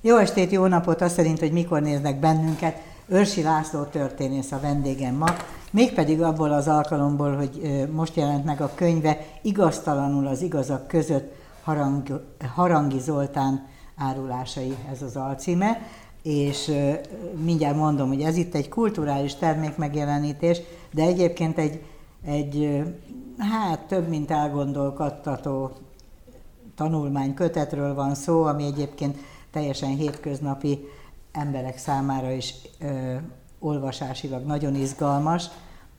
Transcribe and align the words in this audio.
Jó 0.00 0.16
estét, 0.16 0.50
jó 0.50 0.66
napot, 0.66 1.00
azt 1.00 1.14
szerint, 1.14 1.38
hogy 1.38 1.52
mikor 1.52 1.82
néznek 1.82 2.18
bennünket. 2.18 2.76
Őrsi 3.08 3.42
László 3.42 3.82
történész 3.82 4.52
a 4.52 4.60
vendégem 4.60 5.14
ma, 5.14 5.26
mégpedig 5.70 6.22
abból 6.22 6.52
az 6.52 6.68
alkalomból, 6.68 7.36
hogy 7.36 7.86
most 7.92 8.16
jelent 8.16 8.44
meg 8.44 8.60
a 8.60 8.72
könyve 8.74 9.26
Igaztalanul 9.42 10.26
az 10.26 10.42
igazak 10.42 10.88
között 10.88 11.34
Harang, 11.62 12.24
Harangi 12.54 12.98
Zoltán 12.98 13.66
árulásai, 13.96 14.76
ez 14.92 15.02
az 15.02 15.16
alcíme, 15.16 15.80
és 16.22 16.72
mindjárt 17.44 17.76
mondom, 17.76 18.08
hogy 18.08 18.20
ez 18.20 18.36
itt 18.36 18.54
egy 18.54 18.68
kulturális 18.68 19.34
termék 19.34 19.76
megjelenítés, 19.76 20.60
de 20.92 21.02
egyébként 21.02 21.58
egy, 21.58 21.82
egy 22.24 22.82
hát 23.38 23.80
több 23.80 24.08
mint 24.08 24.30
elgondolkodtató 24.30 25.70
tanulmány 26.76 27.34
kötetről 27.34 27.94
van 27.94 28.14
szó, 28.14 28.42
ami 28.42 28.64
egyébként 28.64 29.16
teljesen 29.50 29.96
hétköznapi 29.96 30.88
emberek 31.32 31.78
számára 31.78 32.30
is 32.30 32.54
ö, 32.80 33.14
olvasásilag 33.58 34.46
nagyon 34.46 34.74
izgalmas. 34.74 35.44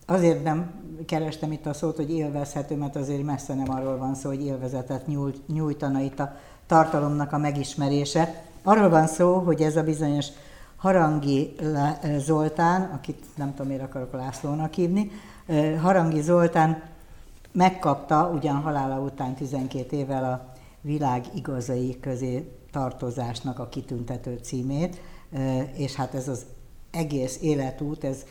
Azért 0.05 0.43
nem 0.43 0.71
kerestem 1.05 1.51
itt 1.51 1.65
a 1.65 1.73
szót, 1.73 1.95
hogy 1.95 2.11
élvezhető, 2.11 2.75
mert 2.75 2.95
azért 2.95 3.23
messze 3.23 3.53
nem 3.53 3.69
arról 3.69 3.97
van 3.97 4.15
szó, 4.15 4.29
hogy 4.29 4.45
élvezetet 4.45 5.07
nyújt, 5.07 5.47
nyújtana 5.47 5.99
itt 5.99 6.19
a 6.19 6.35
tartalomnak 6.65 7.33
a 7.33 7.37
megismerése. 7.37 8.43
Arról 8.63 8.89
van 8.89 9.07
szó, 9.07 9.33
hogy 9.33 9.61
ez 9.61 9.75
a 9.75 9.83
bizonyos 9.83 10.27
Harangi 10.75 11.55
Zoltán, 12.17 12.81
akit 12.81 13.25
nem 13.35 13.49
tudom, 13.49 13.67
miért 13.67 13.83
akarok 13.83 14.13
Lászlónak 14.13 14.73
hívni, 14.73 15.11
Harangi 15.81 16.21
Zoltán 16.21 16.81
megkapta 17.51 18.31
ugyan 18.33 18.55
halála 18.55 18.99
után 18.99 19.35
12 19.35 19.95
évvel 19.95 20.23
a 20.23 20.53
világ 20.81 21.25
igazai 21.35 21.97
közé 21.99 22.58
tartozásnak 22.71 23.59
a 23.59 23.69
kitüntető 23.69 24.39
címét, 24.41 25.01
és 25.73 25.95
hát 25.95 26.13
ez 26.13 26.27
az 26.27 26.45
egész 26.91 27.39
életút, 27.41 28.03
ez 28.03 28.23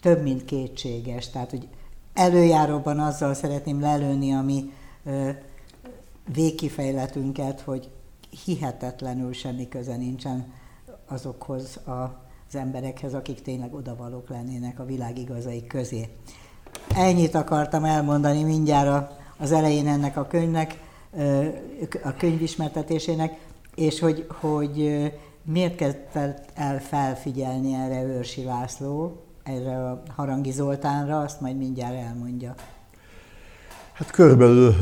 több, 0.00 0.22
mint 0.22 0.44
kétséges. 0.44 1.30
Tehát, 1.30 1.50
hogy 1.50 1.68
előjáróban 2.14 2.98
azzal 2.98 3.34
szeretném 3.34 3.80
lelőni 3.80 4.32
a 4.32 4.42
mi 4.42 4.72
végkifejletünket, 6.32 7.60
hogy 7.60 7.90
hihetetlenül 8.44 9.32
semmi 9.32 9.68
köze 9.68 9.96
nincsen 9.96 10.52
azokhoz 11.08 11.80
az 11.84 12.54
emberekhez, 12.54 13.14
akik 13.14 13.42
tényleg 13.42 13.74
odavalók 13.74 14.28
lennének 14.28 14.78
a 14.78 14.84
világ 14.84 15.18
igazai 15.18 15.66
közé. 15.66 16.08
Ennyit 16.94 17.34
akartam 17.34 17.84
elmondani 17.84 18.42
mindjárt 18.42 19.12
az 19.38 19.52
elején 19.52 19.86
ennek 19.86 20.16
a 20.16 20.26
könyvnek, 20.26 20.78
a 22.02 22.14
könyv 22.16 22.42
ismertetésének, 22.42 23.48
és 23.74 24.00
hogy, 24.00 24.26
hogy 24.28 25.02
miért 25.42 25.76
kezdett 25.76 26.48
el 26.54 26.80
felfigyelni 26.80 27.74
erre 27.74 28.02
Őrsi 28.02 28.44
László, 28.44 29.22
erre 29.42 29.76
a 29.76 30.02
Harangi 30.16 30.50
Zoltánra, 30.50 31.20
azt 31.20 31.40
majd 31.40 31.56
mindjárt 31.56 31.94
elmondja. 31.94 32.54
Hát 33.92 34.10
körülbelül 34.10 34.74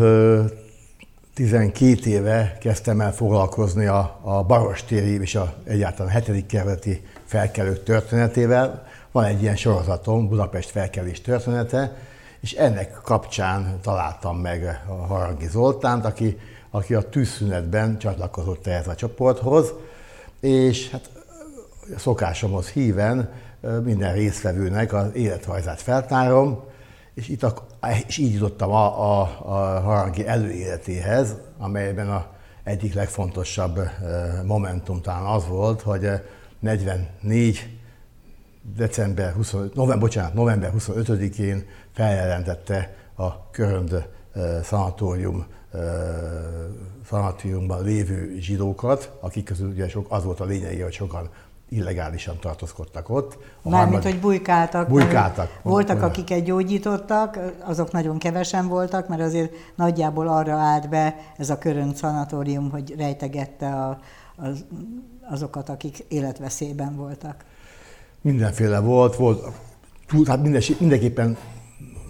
12 1.35 2.11
éve 2.11 2.57
kezdtem 2.61 3.01
el 3.01 3.13
foglalkozni 3.13 3.87
a, 3.87 4.19
a 4.23 4.43
Barostéri 4.43 5.21
és 5.21 5.35
a 5.35 5.55
egyáltalán 5.65 6.23
7. 6.23 6.47
kerületi 6.47 7.03
felkelők 7.25 7.83
történetével. 7.83 8.87
Van 9.13 9.25
egy 9.25 9.43
ilyen 9.43 9.57
sorozatom, 9.57 10.29
Budapest 10.29 10.71
felkelés 10.71 11.21
története, 11.21 11.97
és 12.41 12.53
ennek 12.53 13.01
kapcsán 13.03 13.79
találtam 13.83 14.39
meg 14.39 14.83
a 14.89 14.93
Harangi 14.93 15.47
Zoltánt, 15.47 16.05
aki, 16.05 16.39
aki 16.71 16.95
a 16.95 17.09
tűzszünetben 17.09 17.99
csatlakozott 17.99 18.67
ehhez 18.67 18.89
a 18.89 18.95
csoporthoz, 18.95 19.73
és 20.41 20.91
hát 20.91 21.11
a 21.97 21.99
szokásomhoz 21.99 22.69
híven 22.69 23.31
minden 23.83 24.13
résztvevőnek 24.13 24.93
az 24.93 25.15
életrajzát 25.15 25.81
feltárom, 25.81 26.65
és, 27.15 27.29
itt 27.29 27.43
a, 27.43 27.67
és 28.07 28.17
így 28.17 28.33
jutottam 28.33 28.71
a, 28.71 29.21
a, 29.21 29.21
a 29.45 29.81
Harangi 29.81 30.27
előéletéhez, 30.27 31.35
amelyben 31.59 32.11
a 32.11 32.27
egyik 32.65 32.95
legfontosabb 32.95 33.81
momentum 34.45 35.01
talán 35.01 35.25
az 35.25 35.47
volt, 35.47 35.83
hogy 35.83 36.11
44 36.59 37.79
december 38.77 39.33
25, 39.33 39.75
november, 39.75 39.99
bocsánat, 39.99 40.35
november 40.35 40.73
25-én 40.79 41.67
feljelentette 41.93 42.95
a 43.15 43.51
Körönd 43.51 44.09
szanatórium 44.63 45.47
szanatóriumban 47.09 47.85
lévő 47.85 48.37
zsidókat, 48.39 49.13
akik 49.21 49.45
közül 49.45 49.69
ugye 49.69 49.89
sok, 49.89 50.07
az 50.09 50.25
volt 50.25 50.41
a 50.41 50.45
lényege, 50.45 50.83
hogy 50.83 50.93
sokan 50.93 51.29
illegálisan 51.69 52.39
tartózkodtak 52.41 53.09
ott. 53.09 53.39
A 53.63 53.69
Mármint, 53.69 54.03
harmad... 54.03 54.13
hogy 54.13 54.21
bujkáltak. 54.21 54.89
Bujkáltak. 54.89 55.61
Voltak, 55.63 56.03
akiket 56.03 56.45
gyógyítottak, 56.45 57.39
azok 57.65 57.93
nagyon 57.93 58.19
kevesen 58.19 58.69
voltak, 58.69 59.09
mert 59.09 59.21
azért 59.23 59.53
nagyjából 59.75 60.29
arra 60.29 60.55
állt 60.55 60.89
be 60.89 61.17
ez 61.37 61.51
a 61.51 61.59
körön 61.59 61.95
szanatórium, 61.95 62.71
hogy 62.71 62.95
rejtegette 62.97 63.73
a, 63.73 63.99
az, 64.37 64.65
azokat, 65.31 65.69
akik 65.69 66.05
életveszélyben 66.09 66.97
voltak. 66.97 67.45
Mindenféle 68.21 68.79
volt, 68.79 69.17
volt 69.17 69.47
túl, 70.07 70.27
hát 70.27 70.43
minden, 70.43 70.63
mindenképpen 70.79 71.37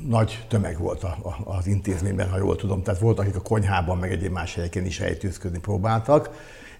nagy 0.08 0.44
tömeg 0.48 0.78
volt 0.78 1.02
a, 1.02 1.16
a, 1.22 1.56
az 1.56 1.66
intézményben, 1.66 2.30
ha 2.30 2.38
jól 2.38 2.56
tudom. 2.56 2.82
Tehát 2.82 3.00
voltak, 3.00 3.24
akik 3.24 3.36
a 3.36 3.42
konyhában, 3.42 3.98
meg 3.98 4.12
egyéb 4.12 4.32
más 4.32 4.54
helyeken 4.54 4.84
is 4.84 4.98
rejtőzködni 4.98 5.58
próbáltak. 5.58 6.30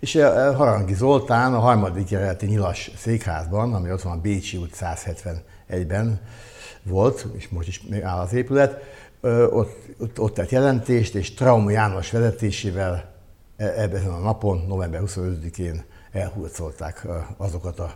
És 0.01 0.15
eh, 0.15 0.57
Harangi 0.57 0.95
Zoltán 0.95 1.55
a 1.55 1.59
harmadik 1.59 2.07
kerületi 2.07 2.47
nyilas 2.47 2.91
székházban, 2.97 3.75
ami 3.75 3.93
ott 3.93 4.03
van 4.03 4.19
a 4.19 4.21
Bécsi 4.21 4.57
út 4.57 4.77
171-ben 4.81 6.21
volt, 6.83 7.27
és 7.37 7.49
most 7.49 7.69
is 7.69 7.83
még 7.83 8.03
áll 8.03 8.19
az 8.19 8.33
épület, 8.33 8.83
ott, 9.51 9.77
ott, 9.99 10.21
ott 10.21 10.35
tett 10.35 10.51
jelentést, 10.51 11.15
és 11.15 11.35
Trauma 11.35 11.71
János 11.71 12.11
vezetésével 12.11 13.05
e, 13.57 13.65
ebben 13.77 14.07
a 14.07 14.19
napon, 14.19 14.65
november 14.69 15.01
25-én 15.05 15.85
elhurcolták 16.13 17.07
azokat 17.37 17.79
a 17.79 17.95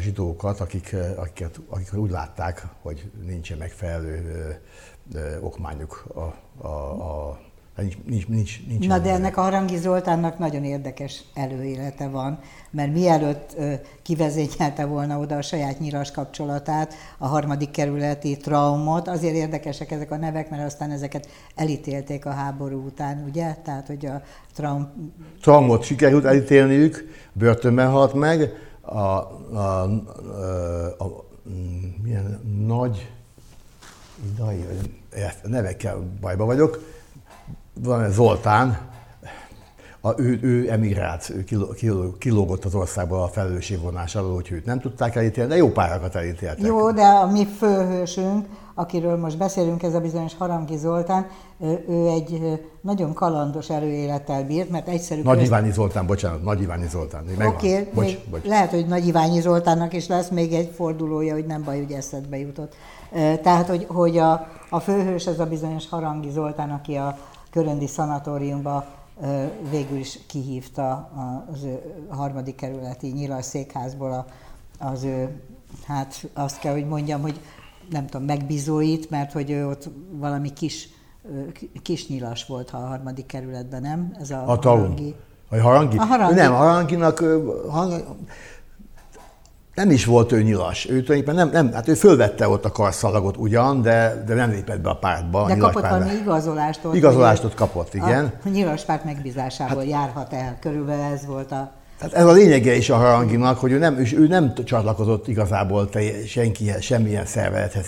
zsidókat, 0.00 0.60
akik, 0.60 0.96
akiket, 1.16 1.60
akik 1.68 1.94
úgy 1.94 2.10
látták, 2.10 2.66
hogy 2.82 3.10
nincsen 3.26 3.58
megfelelő 3.58 4.60
okmányuk 5.40 6.04
a, 6.14 6.34
a, 6.66 7.28
a 7.28 7.40
Nincs, 7.76 7.96
nincs, 8.06 8.28
nincs, 8.28 8.66
nincs 8.66 8.86
Na 8.86 8.98
de 8.98 9.10
ennek 9.10 9.36
a 9.36 9.40
Harangi 9.40 9.76
Zoltánnak 9.76 10.38
nagyon 10.38 10.64
érdekes 10.64 11.22
előélete 11.34 12.08
van, 12.08 12.38
mert 12.70 12.92
mielőtt 12.92 13.56
kivezényelte 14.02 14.84
volna 14.84 15.18
oda 15.18 15.36
a 15.36 15.42
saját 15.42 15.78
nyilas 15.78 16.10
kapcsolatát, 16.10 16.94
a 17.18 17.26
harmadik 17.26 17.70
kerületi 17.70 18.36
traumot, 18.36 19.08
azért 19.08 19.34
érdekesek 19.34 19.90
ezek 19.90 20.10
a 20.10 20.16
nevek, 20.16 20.50
mert 20.50 20.64
aztán 20.66 20.90
ezeket 20.90 21.28
elítélték 21.54 22.26
a 22.26 22.30
háború 22.30 22.84
után, 22.84 23.24
ugye? 23.28 23.54
Tehát, 23.64 23.86
hogy 23.86 24.06
a 24.06 24.22
traum... 24.54 25.12
Traumot 25.40 25.82
sikerült 25.82 26.24
elítélniük, 26.24 27.08
börtönben 27.32 27.90
halt 27.90 28.14
meg, 28.14 28.52
a, 28.82 28.96
a, 28.96 29.28
a, 29.58 29.84
a, 30.98 31.24
milyen 32.02 32.40
nagy, 32.66 33.10
idai, 34.32 34.64
nevekkel 35.42 35.98
bajba 36.20 36.44
vagyok, 36.44 36.78
van 37.74 38.10
Zoltán, 38.10 38.91
a, 40.04 40.20
ő, 40.20 40.38
ő 40.42 40.70
emigrált, 40.70 41.30
ő 41.30 41.44
kilógott 42.18 42.64
az 42.64 42.74
országba 42.74 43.22
a 43.22 43.28
felelősségvonás 43.28 44.14
alól, 44.14 44.34
úgyhogy 44.34 44.56
őt 44.56 44.64
nem 44.64 44.80
tudták 44.80 45.16
elítélni, 45.16 45.50
de 45.50 45.56
jó 45.56 45.68
párakat 45.68 46.14
elítéltek. 46.14 46.66
Jó, 46.66 46.90
de 46.90 47.02
a 47.02 47.26
mi 47.26 47.46
főhősünk, 47.46 48.46
akiről 48.74 49.16
most 49.16 49.38
beszélünk, 49.38 49.82
ez 49.82 49.94
a 49.94 50.00
bizonyos 50.00 50.36
Harangi 50.38 50.76
Zoltán, 50.76 51.26
ő 51.88 52.06
egy 52.08 52.60
nagyon 52.80 53.12
kalandos 53.12 53.70
előélettel 53.70 54.44
bírt, 54.44 54.70
mert 54.70 54.88
egyszerű... 54.88 55.22
Nagy 55.22 55.42
Iványi 55.42 55.70
Zoltán, 55.70 56.06
bocsánat, 56.06 56.42
Nagy 56.42 56.60
Iványi 56.60 56.86
Zoltán. 56.88 57.24
Oké, 57.46 57.46
okay, 57.46 57.88
bocs, 57.94 58.18
bocs. 58.30 58.44
lehet, 58.44 58.70
hogy 58.70 58.86
Nagy 58.86 59.06
Iványi 59.06 59.40
Zoltánnak 59.40 59.92
is 59.92 60.06
lesz 60.06 60.28
még 60.28 60.52
egy 60.52 60.70
fordulója, 60.74 61.32
hogy 61.32 61.46
nem 61.46 61.62
baj, 61.64 61.78
hogy 61.78 61.92
eszedbe 61.92 62.38
jutott. 62.38 62.74
Tehát, 63.42 63.68
hogy, 63.68 63.86
hogy 63.88 64.18
a, 64.18 64.48
a 64.70 64.80
főhős 64.80 65.26
ez 65.26 65.40
a 65.40 65.46
bizonyos 65.46 65.88
Harangi 65.88 66.30
Zoltán, 66.30 66.70
aki 66.70 66.94
a 66.94 67.18
Köröndi 67.50 67.86
szanatóriumba 67.86 68.84
végül 69.70 69.98
is 69.98 70.18
kihívta 70.26 71.10
az 71.52 71.62
ő 71.62 72.04
harmadik 72.08 72.54
kerületi 72.54 73.06
nyilas 73.06 73.44
székházból 73.44 74.26
az 74.78 75.04
ő, 75.04 75.40
hát 75.86 76.28
azt 76.32 76.58
kell, 76.58 76.72
hogy 76.72 76.86
mondjam, 76.86 77.20
hogy 77.20 77.40
nem 77.90 78.06
tudom, 78.06 78.26
megbízóit, 78.26 79.10
mert 79.10 79.32
hogy 79.32 79.50
ő 79.50 79.68
ott 79.68 79.88
valami 80.10 80.52
kis, 80.52 80.88
kis 81.82 82.08
nyilas 82.08 82.46
volt, 82.46 82.70
ha 82.70 82.78
a 82.78 82.86
harmadik 82.86 83.26
kerületben, 83.26 83.82
nem? 83.82 84.16
Ez 84.20 84.30
a, 84.30 84.42
a 84.42 84.58
harangi. 84.62 85.14
A 85.48 85.60
harangi? 85.60 85.96
A 85.96 86.04
harangi. 86.04 86.34
Nem, 86.34 86.52
a 86.52 86.56
haranginak, 86.56 87.24
nem 89.74 89.90
is 89.90 90.04
volt 90.04 90.32
ő 90.32 90.42
nyilas. 90.42 90.84
Ő 90.84 91.02
tulajdonképpen 91.02 91.34
nem, 91.34 91.48
nem, 91.48 91.72
hát 91.72 91.88
ő 91.88 91.94
fölvette 91.94 92.48
ott 92.48 92.64
a 92.64 92.72
karszalagot 92.72 93.36
ugyan, 93.36 93.82
de, 93.82 94.22
de 94.26 94.34
nem 94.34 94.50
lépett 94.50 94.80
be 94.80 94.90
a 94.90 94.96
pártba. 94.96 95.46
De 95.46 95.52
a 95.52 95.56
kapott 95.56 95.82
valami 95.82 96.10
igazolást 96.22 96.84
ott. 96.84 96.94
Igazolást 96.94 97.44
ott 97.44 97.54
kapott, 97.54 97.94
igen. 97.94 98.32
A 98.44 98.48
nyilas 98.48 98.84
párt 98.84 99.04
megbízásából 99.04 99.84
járhat 99.84 100.32
el. 100.32 100.56
Körülbelül 100.60 101.02
ez 101.02 101.26
volt 101.26 101.52
a... 101.52 101.72
Tehát 101.98 102.14
ez 102.14 102.26
a 102.26 102.32
lényege 102.32 102.74
is 102.76 102.90
a 102.90 102.96
haranginak, 102.96 103.58
hogy 103.58 103.72
ő 103.72 103.78
nem, 103.78 103.98
ő 104.14 104.26
nem 104.26 104.54
csatlakozott 104.64 105.28
igazából 105.28 105.88
senkihez, 106.26 106.82
semmilyen 106.82 107.26
szervezethez 107.26 107.86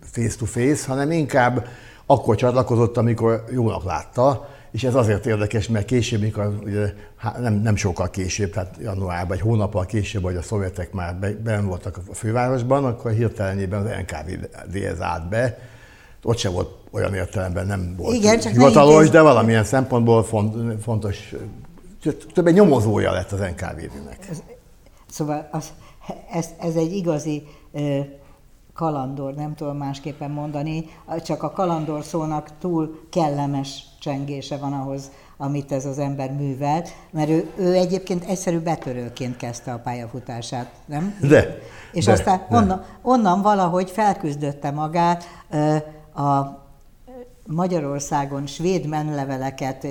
face 0.00 0.36
to 0.38 0.44
face, 0.44 0.86
hanem 0.86 1.10
inkább 1.10 1.66
akkor 2.06 2.36
csatlakozott, 2.36 2.96
amikor 2.96 3.44
jónak 3.50 3.84
látta, 3.84 4.48
és 4.70 4.84
ez 4.84 4.94
azért 4.94 5.26
érdekes, 5.26 5.68
mert 5.68 5.84
később, 5.84 6.20
mikor 6.20 6.58
ugye, 6.64 6.92
nem, 7.40 7.54
nem 7.54 7.76
sokkal 7.76 8.10
később, 8.10 8.50
tehát 8.52 8.76
januárban, 8.80 9.36
egy 9.36 9.42
hónappal 9.42 9.86
később, 9.86 10.22
hogy 10.22 10.36
a 10.36 10.42
szovjetek 10.42 10.92
már 10.92 11.16
ben 11.44 11.66
voltak 11.66 11.96
a 11.96 12.14
fővárosban, 12.14 12.84
akkor 12.84 13.10
hirtelenében 13.10 13.80
az 13.80 13.90
NKVD-hez 14.00 15.00
állt 15.00 15.28
be. 15.28 15.58
Ott 16.22 16.38
sem 16.38 16.52
volt 16.52 16.68
olyan 16.90 17.14
értelemben, 17.14 17.66
nem 17.66 17.94
volt 17.96 18.14
Igen, 18.14 18.40
csak 18.40 18.52
hivatalos, 18.52 19.10
de 19.10 19.20
valamilyen 19.20 19.64
szempontból 19.64 20.24
font, 20.24 20.82
fontos, 20.82 21.34
több 22.34 22.46
egy 22.46 22.54
nyomozója 22.54 23.12
lett 23.12 23.32
az 23.32 23.38
NKVD-nek. 23.38 24.28
Szóval 25.10 25.48
az, 25.52 25.72
ez, 26.32 26.46
ez 26.60 26.74
egy 26.74 26.92
igazi 26.92 27.46
kalandor, 28.78 29.34
nem 29.34 29.54
tudom 29.54 29.76
másképpen 29.76 30.30
mondani, 30.30 30.84
csak 31.24 31.42
a 31.42 31.50
kalandor 31.50 32.04
szónak 32.04 32.50
túl 32.58 33.00
kellemes 33.10 33.82
csengése 34.00 34.56
van 34.56 34.72
ahhoz, 34.72 35.10
amit 35.36 35.72
ez 35.72 35.84
az 35.84 35.98
ember 35.98 36.32
művelt, 36.32 36.88
mert 37.10 37.28
ő, 37.28 37.50
ő 37.56 37.74
egyébként 37.74 38.24
egyszerű 38.24 38.58
betörőként 38.58 39.36
kezdte 39.36 39.72
a 39.72 39.78
pályafutását, 39.78 40.72
nem? 40.86 41.18
De. 41.20 41.58
És 41.92 42.04
de, 42.04 42.12
aztán 42.12 42.46
de. 42.48 42.56
Onnan, 42.56 42.84
onnan 43.02 43.42
valahogy 43.42 43.90
felküzdötte 43.90 44.70
magát 44.70 45.24
a 46.14 46.40
Magyarországon 47.46 48.46
svéd 48.46 48.86
menleveleket, 48.86 49.86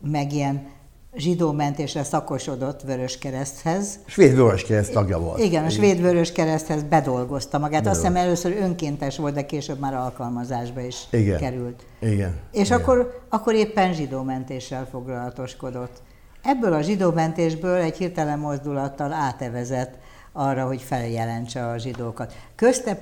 meg 0.00 0.32
ilyen 0.32 0.66
zsidómentésre 1.14 2.02
szakosodott 2.02 2.82
Vöröskereszthez. 2.82 3.98
Svéd 4.06 4.34
Vöröskereszt 4.34 4.92
tagja 4.92 5.18
volt. 5.18 5.38
Igen, 5.38 5.64
a 5.64 5.70
Svéd 5.70 6.00
Vöröskereszthez 6.00 6.82
bedolgozta 6.82 7.58
magát. 7.58 7.86
Azt 7.86 7.96
hiszem 7.96 8.16
először 8.16 8.56
önkéntes 8.56 9.16
volt, 9.16 9.34
de 9.34 9.46
később 9.46 9.78
már 9.78 9.94
alkalmazásba 9.94 10.80
is 10.80 10.96
Igen. 11.10 11.38
került. 11.38 11.82
Igen. 11.98 12.38
És 12.52 12.66
Igen. 12.66 12.80
Akkor, 12.80 13.20
akkor 13.28 13.54
éppen 13.54 13.92
zsidómentéssel 13.92 14.86
foglalatoskodott. 14.90 16.02
Ebből 16.42 16.72
a 16.72 16.80
zsidómentésből 16.80 17.76
egy 17.80 17.96
hirtelen 17.96 18.38
mozdulattal 18.38 19.12
átevezett 19.12 19.98
arra, 20.32 20.66
hogy 20.66 20.82
feljelentse 20.82 21.66
a 21.66 21.78
zsidókat. 21.78 22.32
Közte 22.56 22.94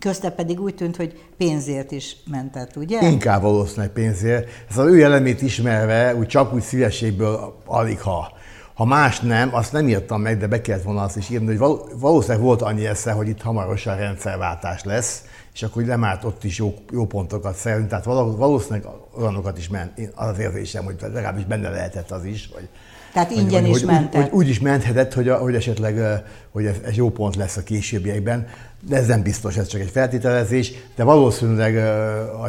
Közte 0.00 0.30
pedig 0.30 0.60
úgy 0.60 0.74
tűnt, 0.74 0.96
hogy 0.96 1.22
pénzért 1.36 1.90
is 1.90 2.16
mentett, 2.30 2.76
ugye? 2.76 3.10
Inkább 3.10 3.42
valószínűleg 3.42 3.90
pénzért. 3.90 4.48
Ez 4.70 4.78
az 4.78 4.86
ő 4.86 5.02
elemét 5.02 5.42
ismerve, 5.42 6.14
úgy 6.14 6.26
csak 6.26 6.54
úgy 6.54 6.62
szívességből 6.62 7.62
alig 7.66 8.00
ha. 8.00 8.32
Ha 8.74 8.84
más 8.84 9.20
nem, 9.20 9.54
azt 9.54 9.72
nem 9.72 9.88
írtam 9.88 10.20
meg, 10.20 10.38
de 10.38 10.46
be 10.46 10.60
kellett 10.60 10.82
volna 10.82 11.02
azt 11.02 11.16
is 11.16 11.30
írni, 11.30 11.56
hogy 11.56 11.78
valószínűleg 11.94 12.42
volt 12.42 12.62
annyi 12.62 12.86
esze, 12.86 13.12
hogy 13.12 13.28
itt 13.28 13.42
hamarosan 13.42 13.96
rendszerváltás 13.96 14.84
lesz, 14.84 15.22
és 15.54 15.62
akkor 15.62 15.84
lemárt 15.84 16.24
ott 16.24 16.44
is 16.44 16.58
jó, 16.58 16.74
jó 16.92 17.06
pontokat 17.06 17.54
szerint. 17.56 17.88
Tehát 17.88 18.04
valószínűleg 18.04 18.84
olyanokat 19.18 19.58
is 19.58 19.68
ment, 19.68 19.92
az 20.14 20.28
az 20.28 20.38
érzésem, 20.38 20.84
hogy 20.84 20.96
legalábbis 21.00 21.44
benne 21.44 21.70
lehetett 21.70 22.10
az 22.10 22.24
is, 22.24 22.50
hogy 22.54 22.68
tehát 23.12 23.30
ingyen 23.30 23.60
hogy, 23.60 23.70
is 23.70 23.78
hogy, 23.78 23.92
mentett. 23.92 24.22
Hogy, 24.22 24.32
úgy 24.32 24.48
is 24.48 24.60
menthetett, 24.60 25.14
hogy, 25.14 25.28
hogy 25.28 25.54
esetleg 25.54 26.22
hogy 26.50 26.66
ez, 26.66 26.76
ez 26.84 26.96
jó 26.96 27.10
pont 27.10 27.36
lesz 27.36 27.56
a 27.56 27.62
későbbiekben, 27.62 28.46
de 28.80 28.96
ez 28.96 29.06
nem 29.06 29.22
biztos, 29.22 29.56
ez 29.56 29.66
csak 29.66 29.80
egy 29.80 29.90
feltételezés, 29.90 30.72
de 30.96 31.04
valószínűleg 31.04 31.76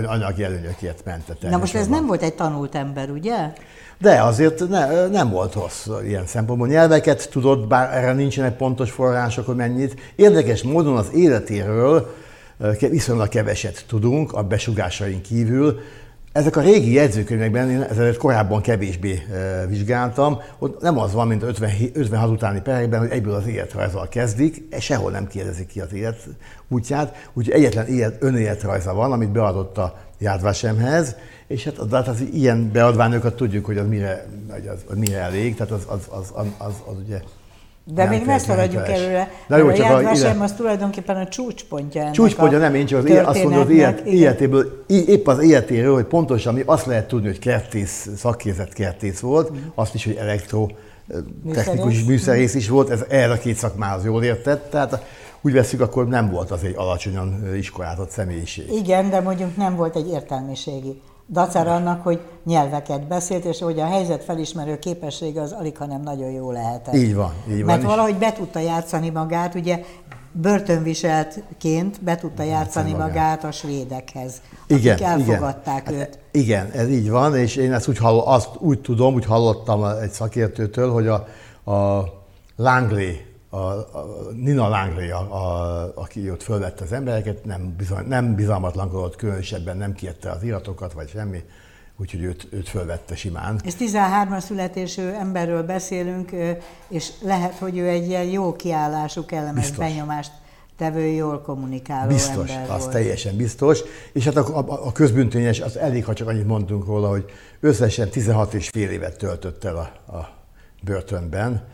anyagi 0.06 0.44
előnyökért 0.44 1.06
mentett. 1.06 1.42
Na 1.42 1.58
most 1.58 1.76
ez 1.76 1.88
nem 1.88 2.06
volt 2.06 2.22
egy 2.22 2.34
tanult 2.34 2.76
ember, 2.76 3.10
ugye? 3.10 3.54
De 3.98 4.22
azért 4.22 4.68
ne, 4.70 5.08
nem 5.08 5.30
volt 5.30 5.54
rossz 5.54 5.88
ilyen 6.04 6.26
szempontból. 6.26 6.68
Nyelveket 6.68 7.30
tudott, 7.32 7.68
bár 7.68 7.98
erre 7.98 8.14
nincsenek 8.14 8.58
pontos 8.58 8.92
források, 8.92 9.46
hogy 9.46 9.56
mennyit. 9.56 10.02
Érdekes 10.16 10.64
módon 10.64 10.98
az 10.98 11.08
életéről 11.14 12.16
viszonylag 12.80 13.30
keveset 13.30 13.84
tudunk 13.88 14.34
a 14.34 14.44
besugásaink 14.44 15.22
kívül. 15.22 15.80
Ezek 16.32 16.56
a 16.56 16.62
régi 16.62 16.94
jegyzőkönyvekben, 16.94 17.70
én 17.70 17.82
ezeket 17.82 18.18
korábban 18.18 18.62
kevésbé 18.62 19.24
e, 19.34 19.66
vizsgáltam, 19.68 20.42
ott 20.60 20.82
nem 20.82 20.98
az 20.98 21.14
van, 21.14 21.28
mint 21.28 21.44
50, 21.44 21.72
56 21.94 22.30
utáni 22.30 22.62
perekben, 22.62 23.00
hogy 23.00 23.10
egyből 23.10 23.34
az 23.34 23.48
életrajzzal 23.48 24.08
kezdik, 24.08 24.68
és 24.70 24.84
sehol 24.84 25.12
nem 25.12 25.28
kérdezik 25.28 25.68
ki 25.68 25.80
az 25.80 25.94
élet 25.94 26.28
útját, 26.68 27.30
úgyhogy 27.34 27.54
egyetlen 27.54 27.88
élet, 27.88 28.16
önéletrajza 28.20 28.94
van, 28.94 29.12
amit 29.12 29.32
beadott 29.32 29.78
a 29.78 29.98
Jádvásemhez, 30.18 31.16
és 31.48 31.64
hát 31.64 31.78
az, 31.78 32.08
az, 32.08 32.22
ilyen 32.34 32.72
beadványokat 32.72 33.36
tudjuk, 33.36 33.66
hogy 33.66 33.78
az 33.78 33.88
mire, 33.88 34.26
az, 34.50 34.84
az 34.90 34.98
mire 34.98 35.18
elég, 35.18 35.56
tehát 35.56 35.72
az, 35.72 35.84
az, 35.88 36.08
az, 36.10 36.32
az, 36.34 36.46
az, 36.58 36.74
az 36.86 36.96
ugye 37.06 37.22
de 37.94 38.06
még 38.06 38.26
ne 38.26 38.38
szaladjunk 38.38 38.88
előre. 38.88 39.32
Na 39.48 39.58
jó, 39.58 39.72
csak 39.72 39.90
a 39.90 40.02
Vasem 40.02 40.42
az 40.42 40.54
tulajdonképpen 40.54 41.16
a 41.16 41.28
csúcspontja 41.28 42.02
ennek 42.02 42.14
Csúcspontja 42.14 42.58
nem, 42.58 42.76
én 42.76 42.86
csak 42.86 43.00
az 43.00 43.06
élet, 43.06 43.26
azt 43.26 43.44
mondom, 43.44 43.62
az 43.62 43.70
élet, 43.70 44.00
életéből, 44.00 44.84
épp 44.88 45.28
az 45.28 45.40
életéről, 45.40 45.94
hogy 45.94 46.06
pontosan 46.06 46.54
mi 46.54 46.64
azt 46.66 46.86
lehet 46.86 47.08
tudni, 47.08 47.28
hogy 47.28 47.40
kertész, 47.40 48.10
szakképzett 48.18 48.74
kertész 48.74 49.20
volt, 49.20 49.52
mm. 49.52 49.58
azt 49.76 49.94
is, 49.94 50.06
hogy 50.06 50.16
elektro 50.16 50.68
technikus 51.54 52.04
műszerész 52.04 52.56
is 52.56 52.70
volt, 52.70 52.90
ez 52.90 53.04
erre 53.10 53.34
a 53.34 53.38
két 53.38 53.56
szakmához 53.56 54.06
jól 54.06 54.24
értett, 54.24 54.70
tehát 54.70 55.06
úgy 55.42 55.54
veszük, 55.54 55.82
akkor 55.82 56.08
nem 56.08 56.32
volt 56.32 56.52
az 56.52 56.64
egy 56.64 56.74
alacsonyan 56.78 57.56
iskolázott 57.56 58.10
személyiség. 58.10 58.72
Igen, 58.72 59.10
de 59.10 59.20
mondjuk 59.20 59.58
nem 59.58 59.76
volt 59.76 59.96
egy 59.96 60.08
értelmiségi 60.10 61.02
dacára 61.32 61.76
annak, 61.76 62.04
hogy 62.04 62.20
nyelveket 62.46 63.08
beszélt, 63.08 63.46
és 63.46 63.60
hogy 63.60 63.80
a 63.80 63.86
helyzet 63.86 64.24
felismerő 64.24 64.80
képessége 64.80 65.42
az 65.42 65.52
alig, 65.52 65.78
hanem 65.78 66.02
nagyon 66.02 66.32
jó 66.32 66.52
lehetett. 66.52 66.94
Így 66.94 67.16
van, 67.16 67.34
így 67.50 67.58
van. 67.58 67.66
Mert 67.66 67.84
valahogy 67.84 68.16
be 68.16 68.32
tudta 68.32 68.60
játszani 68.60 69.10
magát, 69.10 69.56
ugye 69.56 69.84
börtönviseltként 70.32 72.04
be 72.04 72.16
tudta 72.16 72.44
játszani 72.44 72.92
magát. 72.92 73.08
magát 73.08 73.44
a 73.44 73.52
svédekhez, 73.52 74.42
igen, 74.68 74.94
akik 74.94 75.06
elfogadták 75.06 75.88
igen. 75.88 76.00
őt. 76.00 76.20
Igen, 76.32 76.72
ez 76.72 76.90
így 76.90 77.10
van, 77.10 77.36
és 77.36 77.56
én 77.56 77.74
ezt 77.74 77.88
úgy, 77.88 77.98
hall, 77.98 78.20
azt 78.20 78.50
úgy 78.58 78.82
tudom, 78.82 79.14
úgy 79.14 79.26
hallottam 79.26 79.86
egy 79.86 80.12
szakértőtől, 80.12 80.92
hogy 80.92 81.08
a, 81.08 81.28
a 81.72 82.06
Langley 82.56 83.14
a, 83.50 83.58
a 83.58 84.30
Nina 84.36 84.68
Langley, 84.68 85.12
a, 85.12 85.20
a, 85.20 85.92
aki 85.96 86.32
ott 86.32 86.44
fölvette 86.44 86.84
az 86.84 86.92
embereket, 86.92 87.46
nem, 87.46 87.76
bizony, 87.78 88.08
nem 88.08 88.36
bizalmatlankodott 88.36 89.16
különösebben, 89.16 89.78
nem 89.78 89.94
kérte 89.94 90.32
az 90.32 90.44
iratokat, 90.44 90.94
vagy 90.94 91.10
semmi, 91.10 91.44
úgyhogy 91.98 92.24
őt, 92.24 92.48
őt 92.52 92.70
fölvette 92.70 93.16
simán. 93.16 93.62
Ez 93.66 93.76
13-as 93.80 94.40
születésű 94.40 95.02
emberről 95.02 95.64
beszélünk, 95.64 96.32
és 96.88 97.12
lehet, 97.22 97.58
hogy 97.58 97.78
ő 97.78 97.88
egy 97.88 98.08
ilyen 98.08 98.24
jó 98.24 98.56
kiállású, 98.56 99.26
kellemes 99.26 99.62
biztos. 99.62 99.78
benyomást 99.78 100.32
tevő, 100.78 101.06
jól 101.06 101.42
kommunikáló 101.42 102.08
biztos, 102.08 102.50
ember 102.50 102.70
az 102.70 102.82
volt. 102.82 102.92
teljesen 102.92 103.36
biztos. 103.36 103.80
És 104.14 104.26
hát 104.26 104.36
a, 104.36 104.58
a, 104.58 104.88
a 104.88 104.92
közbüntényes, 104.92 105.60
az 105.60 105.78
elég, 105.78 106.06
ha 106.06 106.14
csak 106.14 106.28
annyit 106.28 106.48
mondtunk 106.48 106.86
róla, 106.86 107.10
hogy 107.10 107.26
összesen 107.60 108.10
16 108.10 108.54
és 108.54 108.70
fél 108.70 108.90
évet 108.90 109.18
töltött 109.18 109.64
el 109.64 109.76
a, 109.76 110.16
a 110.16 110.30
börtönben 110.84 111.68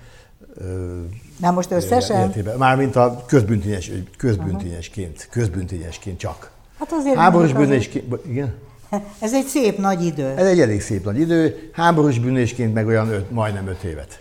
Na 1.39 1.51
most 1.51 1.71
összesen? 1.71 2.33
Mármint 2.57 2.95
a 2.95 3.23
közbüntényes, 3.27 3.91
közbüntényesként, 4.17 5.27
közbüntényesként 5.31 6.19
csak. 6.19 6.51
Hát 6.79 6.91
azért 6.91 7.15
Háborús 7.15 7.53
bűnésként, 7.53 8.25
igen? 8.25 8.53
Ez 9.19 9.33
egy 9.33 9.45
szép 9.45 9.77
nagy 9.77 10.05
idő. 10.05 10.33
Ez 10.37 10.47
egy 10.47 10.59
elég 10.59 10.81
szép 10.81 11.03
nagy 11.03 11.19
idő, 11.19 11.69
háborús 11.73 12.19
bűnésként 12.19 12.73
meg 12.73 12.87
olyan 12.87 13.07
öt, 13.07 13.31
majdnem 13.31 13.67
öt 13.67 13.83
évet. 13.83 14.19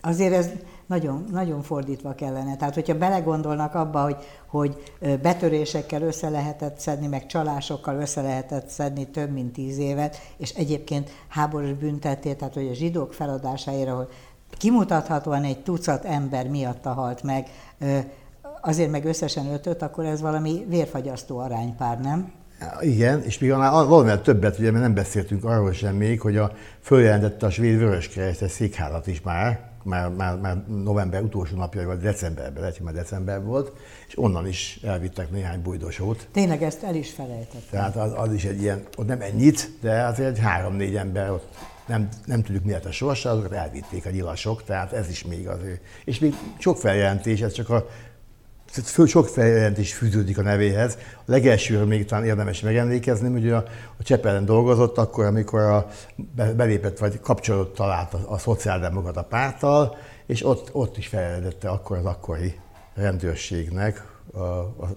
Azért 0.00 0.34
ez 0.34 0.48
nagyon, 0.86 1.24
nagyon 1.32 1.62
fordítva 1.62 2.14
kellene. 2.14 2.56
Tehát, 2.56 2.74
hogyha 2.74 2.98
belegondolnak 2.98 3.74
abba, 3.74 4.02
hogy, 4.02 4.16
hogy 4.46 4.92
betörésekkel 5.22 6.02
össze 6.02 6.28
lehetett 6.28 6.78
szedni, 6.78 7.06
meg 7.06 7.26
csalásokkal 7.26 8.00
össze 8.00 8.22
lehetett 8.22 8.68
szedni 8.68 9.08
több 9.08 9.32
mint 9.32 9.52
tíz 9.52 9.78
évet, 9.78 10.16
és 10.36 10.50
egyébként 10.50 11.10
háborús 11.28 11.72
büntetét, 11.72 12.36
tehát 12.36 12.54
hogy 12.54 12.68
a 12.68 12.74
zsidók 12.74 13.12
feladásáért, 13.12 13.88
ahol 13.88 14.08
kimutathatóan 14.58 15.44
egy 15.44 15.58
tucat 15.58 16.04
ember 16.04 16.48
miatta 16.48 16.92
halt 16.92 17.22
meg, 17.22 17.46
azért 18.60 18.90
meg 18.90 19.04
összesen 19.04 19.52
ötöt, 19.52 19.82
akkor 19.82 20.04
ez 20.04 20.20
valami 20.20 20.64
vérfagyasztó 20.68 21.38
aránypár, 21.38 22.00
nem? 22.00 22.32
Igen, 22.80 23.22
és 23.22 23.38
még 23.38 23.50
valamivel 23.50 24.22
többet, 24.22 24.58
ugye, 24.58 24.70
mert 24.70 24.82
nem 24.82 24.94
beszéltünk 24.94 25.44
arról 25.44 25.72
sem 25.72 25.96
még, 25.96 26.20
hogy 26.20 26.36
a 26.36 26.52
följelentette 26.80 27.46
a 27.46 27.50
svéd 27.50 27.78
vöröskeresztes 27.78 28.50
székházat 28.50 29.06
is 29.06 29.20
már, 29.20 29.60
már, 29.82 30.08
már, 30.08 30.36
már 30.36 30.56
november 30.66 31.22
utolsó 31.22 31.56
napja, 31.56 31.86
vagy 31.86 31.98
decemberben, 31.98 32.60
lehet, 32.60 32.76
hogy 32.76 32.84
már 32.84 32.94
december 32.94 33.44
volt, 33.44 33.72
és 34.08 34.18
onnan 34.18 34.46
is 34.46 34.80
elvittek 34.84 35.30
néhány 35.30 35.62
bujdosót. 35.62 36.28
Tényleg 36.32 36.62
ezt 36.62 36.82
el 36.82 36.94
is 36.94 37.10
felejtettem. 37.10 37.60
Tehát 37.70 37.96
az, 37.96 38.12
az 38.16 38.32
is 38.32 38.44
egy 38.44 38.60
ilyen, 38.60 38.82
ott 38.96 39.06
nem 39.06 39.20
ennyit, 39.20 39.70
de 39.80 40.02
azért 40.02 40.28
egy 40.28 40.38
három-négy 40.38 40.96
ember 40.96 41.30
ott 41.30 41.46
nem, 41.90 42.08
nem 42.24 42.42
tudjuk 42.42 42.64
mi 42.64 42.70
lett 42.70 42.84
a 42.84 42.92
sorsa, 42.92 43.30
azokat 43.30 43.52
elvitték 43.52 44.06
a 44.06 44.10
nyilasok, 44.10 44.64
tehát 44.64 44.92
ez 44.92 45.08
is 45.08 45.24
még 45.24 45.48
az 45.48 45.58
ő. 45.62 45.80
És 46.04 46.18
még 46.18 46.34
sok 46.58 46.76
feljelentés, 46.76 47.40
ez 47.40 47.52
csak 47.52 47.68
a 47.68 47.86
Föl 48.84 49.06
sok 49.06 49.28
feljelentés 49.28 49.94
fűződik 49.94 50.38
a 50.38 50.42
nevéhez. 50.42 50.98
A 51.14 51.22
legelsőről 51.24 51.86
még 51.86 52.04
talán 52.04 52.24
érdemes 52.24 52.60
megemlékezni, 52.60 53.30
hogy 53.30 53.50
a, 53.50 53.56
a 53.98 54.02
Csepelen 54.02 54.44
dolgozott 54.44 54.98
akkor, 54.98 55.24
amikor 55.24 55.60
a, 55.60 55.86
belépett 56.56 56.98
vagy 56.98 57.20
kapcsolatot 57.20 57.74
talált 57.74 58.14
a, 58.14 58.32
a 58.32 58.38
szociáldemokrata 58.38 59.22
párttal, 59.22 59.96
és 60.26 60.44
ott, 60.44 60.68
ott 60.72 60.96
is 60.96 61.06
feljelentette 61.06 61.68
akkor 61.68 61.96
az 61.96 62.04
akkori 62.04 62.60
rendőrségnek 62.94 64.06
a, 64.32 64.38
a, 64.38 64.96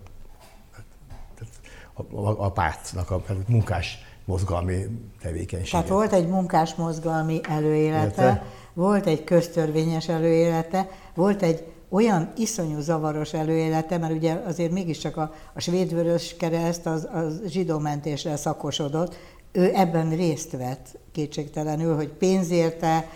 a, 1.94 2.46
a 2.46 2.52
pártnak, 2.52 3.12
a, 3.12 3.16
a 3.16 3.34
munkás 3.48 4.13
mozgalmi 4.26 4.86
tevékenység. 5.22 5.72
Tehát 5.72 5.88
volt 5.88 6.14
egy 6.14 6.28
munkás 6.28 6.76
mozgalmi 6.76 7.40
előélete, 7.50 8.24
Érte? 8.24 8.44
volt 8.74 9.06
egy 9.06 9.24
köztörvényes 9.24 10.08
előélete, 10.08 10.90
volt 11.16 11.42
egy 11.42 11.64
olyan 11.90 12.32
iszonyú 12.38 12.80
zavaros 12.80 13.34
előélete, 13.34 13.98
mert 13.98 14.14
ugye 14.14 14.34
azért 14.34 14.72
mégiscsak 14.72 15.18
a, 15.18 15.34
a 15.54 15.60
svédvörös 15.60 16.36
kereszt 16.36 16.86
az, 16.86 17.08
az 17.14 17.42
zsidómentésre 17.48 18.36
szakosodott, 18.36 19.16
ő 19.52 19.72
ebben 19.74 20.16
részt 20.16 20.52
vett 20.52 20.98
kétségtelenül, 21.12 21.96
hogy 21.96 22.08
pénzérte, 22.08 23.08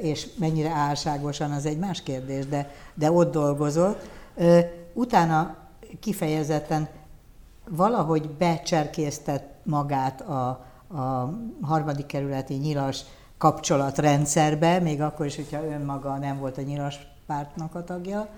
és 0.00 0.26
mennyire 0.38 0.70
álságosan, 0.70 1.50
az 1.50 1.66
egy 1.66 1.78
más 1.78 2.02
kérdés, 2.02 2.46
de, 2.46 2.70
de 2.94 3.12
ott 3.12 3.32
dolgozott. 3.32 4.08
Utána 4.92 5.56
kifejezetten 6.00 6.88
valahogy 7.68 8.30
becserkésztett 8.30 9.57
magát 9.68 10.20
a, 10.20 10.48
a 10.88 11.34
harmadik 11.62 12.06
kerületi 12.06 12.54
nyilas 12.54 13.04
kapcsolatrendszerbe, 13.38 14.78
még 14.78 15.00
akkor 15.00 15.26
is, 15.26 15.36
hogyha 15.36 15.64
önmaga 15.64 16.16
nem 16.16 16.38
volt 16.38 16.58
a 16.58 16.62
nyilas 16.62 16.98
pártnak 17.26 17.74
a 17.74 17.84
tagja, 17.84 18.28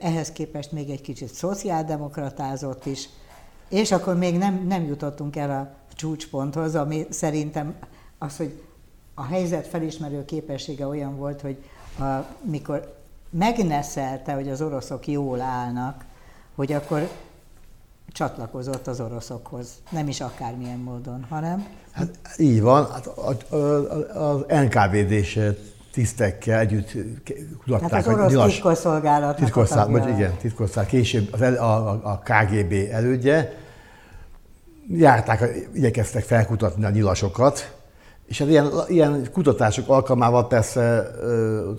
ehhez 0.00 0.32
képest 0.32 0.72
még 0.72 0.90
egy 0.90 1.00
kicsit 1.00 1.34
szociáldemokratázott 1.34 2.86
is, 2.86 3.08
és 3.68 3.92
akkor 3.92 4.16
még 4.16 4.38
nem, 4.38 4.64
nem 4.66 4.84
jutottunk 4.84 5.36
el 5.36 5.50
a 5.50 5.94
csúcsponthoz, 5.94 6.74
ami 6.74 7.06
szerintem 7.10 7.74
az, 8.18 8.36
hogy 8.36 8.62
a 9.14 9.24
helyzet 9.24 9.66
felismerő 9.66 10.24
képessége 10.24 10.86
olyan 10.86 11.16
volt, 11.16 11.40
hogy 11.40 11.64
a, 11.98 12.04
mikor 12.42 12.98
megneszelte, 13.30 14.32
hogy 14.32 14.48
az 14.48 14.60
oroszok 14.62 15.06
jól 15.06 15.40
állnak, 15.40 16.04
hogy 16.54 16.72
akkor 16.72 17.08
csatlakozott 18.12 18.86
az 18.86 19.00
oroszokhoz. 19.00 19.68
Nem 19.90 20.08
is 20.08 20.20
akármilyen 20.20 20.78
módon, 20.78 21.26
hanem... 21.28 21.66
Hát 21.92 22.18
így 22.36 22.60
van. 22.60 22.90
Hát 22.90 23.06
az 24.14 24.44
NKVD-s 24.48 25.38
tisztekkel 25.92 26.58
együtt 26.58 26.92
kutatták. 27.62 27.90
Hát 27.90 28.06
az 28.06 28.12
orosz 28.12 28.30
nyilas, 28.30 28.52
titkosszolgálat. 28.52 29.36
Titkosszolgálat, 29.36 30.08
igen, 30.08 30.36
titkosszolgálat. 30.36 30.90
Később 30.90 31.32
az 31.32 31.42
el, 31.42 31.54
a, 31.54 31.88
a 31.88 32.18
KGB 32.18 32.72
elődje. 32.90 33.52
Járták, 34.88 35.68
igyekeztek 35.72 36.24
felkutatni 36.24 36.84
a 36.84 36.90
nyilasokat, 36.90 37.79
és 38.30 38.38
hát 38.38 38.48
ilyen, 38.48 38.70
ilyen 38.88 39.28
kutatások 39.32 39.88
alkalmával 39.88 40.46
persze 40.46 41.10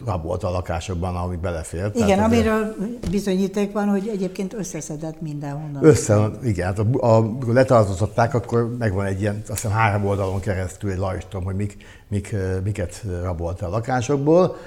rabolt 0.05 0.43
a 0.43 0.49
lakásokban, 0.49 1.15
amit 1.15 1.39
belefért. 1.39 1.95
Igen, 1.95 2.07
Tehát 2.07 2.25
amiről 2.25 2.75
bizonyíték 3.11 3.71
van, 3.71 3.87
hogy 3.87 4.07
egyébként 4.07 4.53
összeszedett 4.53 5.21
mindenhonnan. 5.21 5.85
Össze, 5.85 6.29
igen, 6.43 6.65
hát 6.65 6.79
a, 6.79 6.85
a, 6.99 7.15
amikor 7.15 7.53
letartóztatták, 7.53 8.33
akkor 8.33 8.75
megvan 8.77 9.05
egy 9.05 9.21
ilyen, 9.21 9.41
azt 9.47 9.61
hiszem 9.61 9.77
három 9.77 10.05
oldalon 10.05 10.39
keresztül 10.39 10.91
egy 10.91 10.97
lajstrom, 10.97 11.43
hogy 11.43 11.55
mik, 11.55 11.77
mik, 12.07 12.35
miket 12.63 13.03
rabolt 13.23 13.61
a 13.61 13.69
lakásokból. 13.69 14.57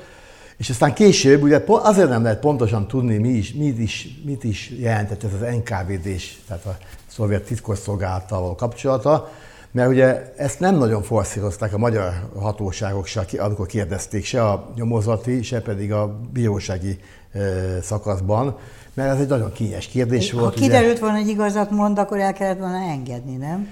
És 0.56 0.70
aztán 0.70 0.94
később, 0.94 1.42
ugye 1.42 1.64
azért 1.66 2.08
nem 2.08 2.22
lehet 2.22 2.40
pontosan 2.40 2.86
tudni, 2.86 3.16
mi 3.16 3.28
is, 3.28 3.52
mit, 3.52 3.78
is, 3.78 4.08
mit 4.24 4.44
is 4.44 4.72
jelentett 4.78 5.24
ez 5.24 5.30
az 5.32 5.54
NKVD-s, 5.54 6.36
tehát 6.46 6.64
a 6.64 6.76
szovjet 7.06 7.42
titkosszolgálattal 7.42 8.54
kapcsolata, 8.54 9.30
mert 9.74 9.88
ugye 9.88 10.32
ezt 10.36 10.60
nem 10.60 10.76
nagyon 10.76 11.02
forszírozták 11.02 11.74
a 11.74 11.78
magyar 11.78 12.12
hatóságok 12.38 13.06
se, 13.06 13.26
amikor 13.38 13.66
kérdezték, 13.66 14.24
se 14.24 14.44
a 14.48 14.70
nyomozati, 14.74 15.42
se 15.42 15.60
pedig 15.60 15.92
a 15.92 16.20
bírósági 16.32 16.98
szakaszban, 17.82 18.56
mert 18.94 19.14
ez 19.14 19.20
egy 19.20 19.28
nagyon 19.28 19.52
kényes 19.52 19.86
kérdés 19.86 20.30
ha 20.30 20.38
volt. 20.38 20.54
Ha 20.54 20.60
kiderült 20.60 20.90
ugye... 20.90 21.00
volna, 21.00 21.16
hogy 21.16 21.28
igazat 21.28 21.70
mond, 21.70 21.98
akkor 21.98 22.18
el 22.18 22.32
kellett 22.32 22.58
volna 22.58 22.90
engedni, 22.90 23.36
nem? 23.36 23.68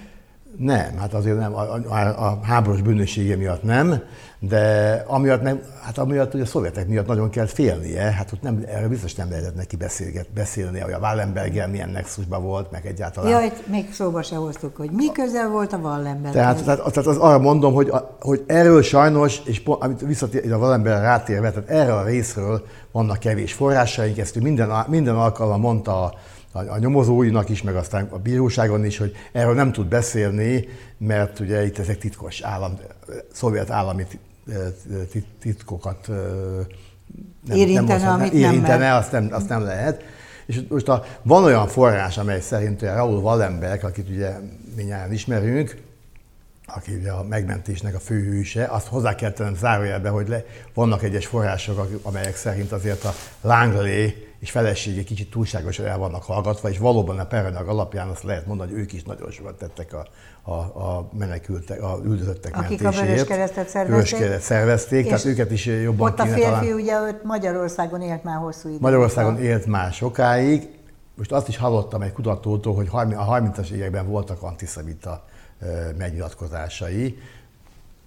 Nem, 0.56 0.96
hát 0.98 1.14
azért 1.14 1.38
nem, 1.38 1.54
a, 1.54 1.60
a, 1.60 2.26
a 2.26 2.38
háborús 2.42 2.82
bűnössége 2.82 3.36
miatt 3.36 3.62
nem, 3.62 4.02
de 4.38 5.04
amiatt, 5.06 5.42
nem, 5.42 5.60
hát 5.82 5.98
amiatt 5.98 6.32
hogy 6.32 6.40
a 6.40 6.46
szovjetek 6.46 6.88
miatt 6.88 7.06
nagyon 7.06 7.30
kell 7.30 7.46
félnie, 7.46 8.02
hát 8.02 8.32
ott 8.32 8.42
nem, 8.42 8.64
erről 8.66 8.88
biztos 8.88 9.14
nem 9.14 9.30
lehetett 9.30 9.54
neki 9.54 9.76
beszélget, 9.76 10.26
beszélni, 10.34 10.80
hogy 10.80 10.92
a 10.92 10.98
Wallenberger 10.98 11.68
milyen 11.68 11.88
nexusban 11.88 12.42
volt, 12.42 12.70
meg 12.70 12.86
egyáltalán. 12.86 13.30
Ja, 13.30 13.40
itt 13.40 13.66
még 13.66 13.92
szóba 13.92 14.22
se 14.22 14.36
hoztuk, 14.36 14.76
hogy 14.76 14.90
mi 14.90 15.12
közel 15.12 15.48
volt 15.48 15.72
a 15.72 15.76
Wallenberg. 15.76 16.34
Tehát, 16.34 16.64
tehát, 16.64 16.92
tehát 16.92 17.06
az 17.06 17.16
arra 17.16 17.38
mondom, 17.38 17.74
hogy, 17.74 17.92
hogy 18.20 18.44
erről 18.46 18.82
sajnos, 18.82 19.40
és 19.44 19.62
pont, 19.62 19.82
amit 19.82 20.00
visszatér, 20.00 20.52
a 20.52 20.56
Wallenberg 20.56 21.02
rátérve, 21.02 21.50
tehát 21.50 21.68
erről 21.68 21.96
a 21.96 22.04
részről 22.04 22.66
vannak 22.92 23.18
kevés 23.18 23.52
forrásaink, 23.52 24.18
ezt 24.18 24.40
minden, 24.40 24.84
minden 24.88 25.16
alkalommal 25.16 25.58
mondta 25.58 26.02
a 26.02 26.14
a 26.52 26.78
nyomozóinak 26.78 27.48
is, 27.48 27.62
meg 27.62 27.76
aztán 27.76 28.08
a 28.10 28.18
bíróságon 28.18 28.84
is, 28.84 28.98
hogy 28.98 29.12
erről 29.32 29.54
nem 29.54 29.72
tud 29.72 29.86
beszélni, 29.86 30.68
mert 30.98 31.40
ugye 31.40 31.64
itt 31.64 31.78
ezek 31.78 31.98
titkos 31.98 32.40
állam, 32.40 32.78
szovjet 33.32 33.70
állami 33.70 34.06
titkokat 35.40 36.08
nem, 37.46 37.56
érintene, 37.56 38.04
nem, 38.04 38.12
amit 38.12 38.32
érintene, 38.32 38.88
nem 38.88 38.96
azt, 38.96 39.12
nem, 39.12 39.28
azt 39.30 39.48
nem 39.48 39.62
lehet. 39.62 40.02
És 40.46 40.60
most 40.68 40.88
a, 40.88 41.04
van 41.22 41.44
olyan 41.44 41.66
forrás, 41.66 42.18
amely 42.18 42.40
szerint 42.40 42.82
Raúl 42.82 43.18
Wallenberg, 43.18 43.84
akit 43.84 44.08
ugye 44.08 44.30
minnyáján 44.76 45.12
ismerünk, 45.12 45.76
aki 46.66 46.94
ugye 46.94 47.10
a 47.10 47.22
megmentésnek 47.22 47.94
a 47.94 47.98
főhőse, 47.98 48.64
azt 48.64 48.86
hozzá 48.86 49.14
kell 49.14 49.30
tennem 49.30 49.54
zárójelbe, 49.54 50.08
hogy 50.08 50.28
le, 50.28 50.44
vannak 50.74 51.02
egyes 51.02 51.26
források, 51.26 52.00
amelyek 52.02 52.36
szerint 52.36 52.72
azért 52.72 53.04
a 53.04 53.14
Langley 53.40 54.08
és 54.42 54.50
felesége 54.50 55.02
kicsit 55.02 55.30
túlságosan 55.30 55.86
el 55.86 55.98
vannak 55.98 56.22
hallgatva, 56.22 56.68
és 56.68 56.78
valóban 56.78 57.18
a 57.18 57.26
perenag 57.26 57.68
alapján 57.68 58.08
azt 58.08 58.22
lehet 58.22 58.46
mondani, 58.46 58.70
hogy 58.70 58.80
ők 58.80 58.92
is 58.92 59.02
nagyon 59.02 59.30
sokat 59.30 59.54
tettek 59.54 59.92
a, 59.92 60.06
a, 60.50 60.52
a 60.52 61.08
menekültek, 61.18 61.82
a 61.82 61.98
üldözöttek 62.04 62.56
Akik 62.56 62.82
mentéséért. 62.82 63.08
a 63.08 63.12
Vöröskeresztet 63.12 63.68
szervezték. 63.68 64.10
Vöröskereszt 64.10 64.44
szervezték, 64.44 65.06
tehát 65.06 65.24
őket 65.24 65.50
is 65.50 65.66
jobban 65.66 66.10
Ott 66.10 66.18
a 66.18 66.24
férfi 66.24 66.40
talán... 66.40 66.72
ugye 66.72 67.00
ott 67.00 67.24
Magyarországon 67.24 68.00
élt 68.00 68.24
már 68.24 68.36
hosszú 68.36 68.68
időt. 68.68 68.80
Magyarországon 68.80 69.38
élt 69.38 69.66
már 69.66 69.92
sokáig. 69.92 70.68
Most 71.16 71.32
azt 71.32 71.48
is 71.48 71.56
hallottam 71.56 72.02
egy 72.02 72.12
kutatótól, 72.12 72.74
hogy 72.74 72.88
a 72.92 73.40
30-as 73.40 73.70
években 73.70 74.08
voltak 74.08 74.42
antiszemita 74.42 75.24
megnyilatkozásai, 75.98 77.18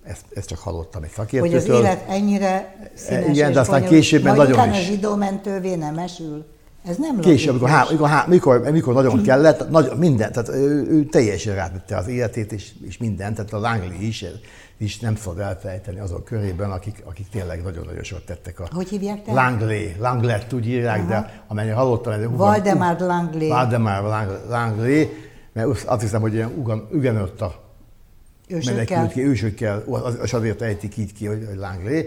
ezt, 0.07 0.25
ezt 0.33 0.47
csak 0.47 0.57
hallottam 0.57 1.03
egy 1.03 1.09
szakértőtől. 1.09 1.59
Hogy 1.59 1.69
az 1.69 1.79
élet 1.79 2.09
ennyire 2.09 2.75
színes 2.93 3.27
Igen, 3.27 3.51
de 3.51 3.59
aztán 3.59 3.85
későbben 3.85 4.35
nagyon 4.35 4.69
is. 4.69 4.77
a 4.77 4.81
zsidómentővé 4.81 5.75
nem 5.75 5.97
esül. 5.97 6.45
Ez 6.87 6.97
nem 6.97 7.19
Később, 7.19 7.49
amikor, 7.49 7.69
há, 7.69 7.83
amikor, 7.83 8.09
há, 8.09 8.25
mikor, 8.27 8.71
mikor 8.71 8.93
nagyon 8.93 9.21
kellett, 9.21 9.69
nagy, 9.69 9.91
minden, 9.97 10.31
tehát 10.31 10.49
ő, 10.49 10.87
ő 10.89 11.05
teljesen 11.05 11.55
rátette 11.55 11.97
az 11.97 12.07
életét, 12.07 12.51
és, 12.51 12.71
és 12.87 12.97
mindent, 12.97 13.35
tehát 13.35 13.53
a 13.53 13.59
Langley 13.59 14.01
is, 14.01 14.25
is 14.77 14.99
nem 14.99 15.15
szabad 15.15 15.39
elfelejteni 15.39 15.99
azok 15.99 16.23
körében, 16.23 16.71
akik, 16.71 17.01
akik 17.05 17.29
tényleg 17.29 17.63
nagyon-nagyon 17.63 18.03
sokat 18.03 18.25
tettek 18.25 18.59
a... 18.59 18.67
Hogy 18.73 18.89
hívják 18.89 19.23
te? 19.23 19.33
Langley, 19.33 19.87
Langlet 19.99 20.53
úgy 20.53 20.67
írják, 20.67 20.99
Aha. 20.99 21.07
de 21.07 21.43
amennyire 21.47 21.75
hallottam... 21.75 22.13
Ez 22.13 22.19
Valdemar 22.31 22.99
Langley. 22.99 23.47
Valdemar 23.47 24.29
Langley, 24.49 25.05
mert 25.53 25.83
azt 25.85 26.01
hiszem, 26.01 26.21
hogy 26.21 26.33
ilyen 26.33 26.53
ugan, 26.57 26.87
a 27.39 27.64
menekült 28.47 29.11
ki, 29.11 29.25
ősökkel, 29.25 29.83
és 30.23 30.33
azért 30.33 30.61
ejtik 30.61 30.97
így 30.97 31.13
ki, 31.13 31.25
hogy, 31.25 31.45
hogy 31.47 31.57
Langley. 31.57 32.03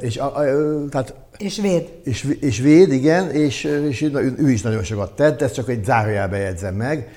És, 0.00 0.16
a, 0.16 0.36
a, 0.36 0.44
tehát, 0.88 1.14
és 1.38 1.60
véd. 1.60 1.88
És, 2.04 2.36
és 2.40 2.58
véd, 2.58 2.92
igen, 2.92 3.30
és, 3.30 3.64
és 3.64 4.02
ő 4.36 4.50
is 4.50 4.62
nagyon 4.62 4.82
sokat 4.82 5.16
tett, 5.16 5.42
ezt 5.42 5.54
csak 5.54 5.68
egy 5.68 5.84
zárójelbe 5.84 6.36
jegyzem 6.36 6.74
meg. 6.74 7.08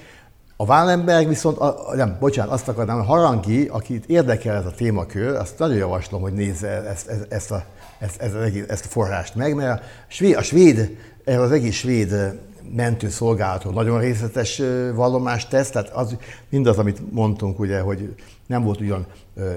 A 0.55 0.63
Wallenberg 0.63 1.27
viszont, 1.27 1.57
a, 1.57 1.95
nem, 1.95 2.17
bocsánat, 2.19 2.53
azt 2.53 2.67
akarnám, 2.67 2.99
a 2.99 3.03
Harangi, 3.03 3.67
akit 3.67 4.05
érdekel 4.05 4.55
ez 4.55 4.65
a 4.65 4.71
témakör, 4.71 5.35
azt 5.35 5.59
nagyon 5.59 5.77
javaslom, 5.77 6.21
hogy 6.21 6.33
nézze 6.33 6.67
ezt, 6.67 7.07
ezt, 7.07 7.25
ezt, 7.29 7.51
a, 7.51 7.65
ezt, 7.99 8.21
ezt, 8.21 8.35
ezt 8.67 8.85
a 8.85 8.87
forrást 8.87 9.35
meg, 9.35 9.55
mert 9.55 9.79
a 9.79 9.83
svéd, 10.07 10.35
a 10.35 10.41
svéd 10.41 10.97
erről 11.23 11.43
az 11.43 11.51
egész 11.51 11.75
svéd 11.75 12.39
mentőszolgálatról 12.75 13.73
nagyon 13.73 13.99
részletes 13.99 14.61
vallomást 14.93 15.49
tesz, 15.49 15.69
tehát 15.69 15.89
az, 15.89 16.15
mindaz, 16.49 16.77
amit 16.77 17.11
mondtunk, 17.11 17.59
ugye, 17.59 17.79
hogy 17.79 18.15
nem 18.47 18.63
volt 18.63 18.79
ugyan 18.79 19.05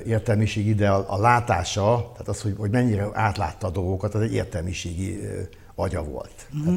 értelmiségi, 0.06 0.74
de 0.74 0.88
a, 0.88 1.04
a 1.08 1.20
látása, 1.20 2.10
tehát 2.12 2.28
az, 2.28 2.40
hogy, 2.40 2.54
hogy 2.58 2.70
mennyire 2.70 3.08
átlátta 3.12 3.66
a 3.66 3.70
dolgokat, 3.70 4.14
az 4.14 4.20
egy 4.20 4.32
értelmiségi 4.32 5.20
agya 5.74 6.02
volt. 6.02 6.46
Mm-hmm. 6.56 6.76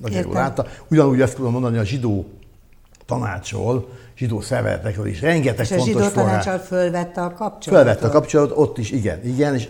Nagyon 0.00 0.22
jól 0.22 0.32
látta. 0.32 0.66
Ugyanúgy 0.90 1.20
ezt 1.20 1.34
tudom 1.34 1.52
mondani 1.52 1.78
a 1.78 1.84
zsidó 1.84 2.26
tanácsról, 3.06 3.88
zsidó 4.16 4.40
szervezetekről 4.40 5.06
is, 5.06 5.20
rengeteg 5.20 5.60
és 5.60 5.68
fontos 5.68 5.86
forrás. 5.92 6.06
És 6.06 6.06
a 6.06 6.10
zsidó 6.10 6.22
tanácsal 6.22 6.58
fölvette 6.58 7.22
a 7.22 7.28
kapcsolatot? 7.28 7.64
Fölvette 7.64 8.06
a 8.06 8.10
kapcsolatot, 8.10 8.58
ott 8.58 8.78
is, 8.78 8.90
igen, 8.90 9.24
igen, 9.24 9.54
és 9.54 9.68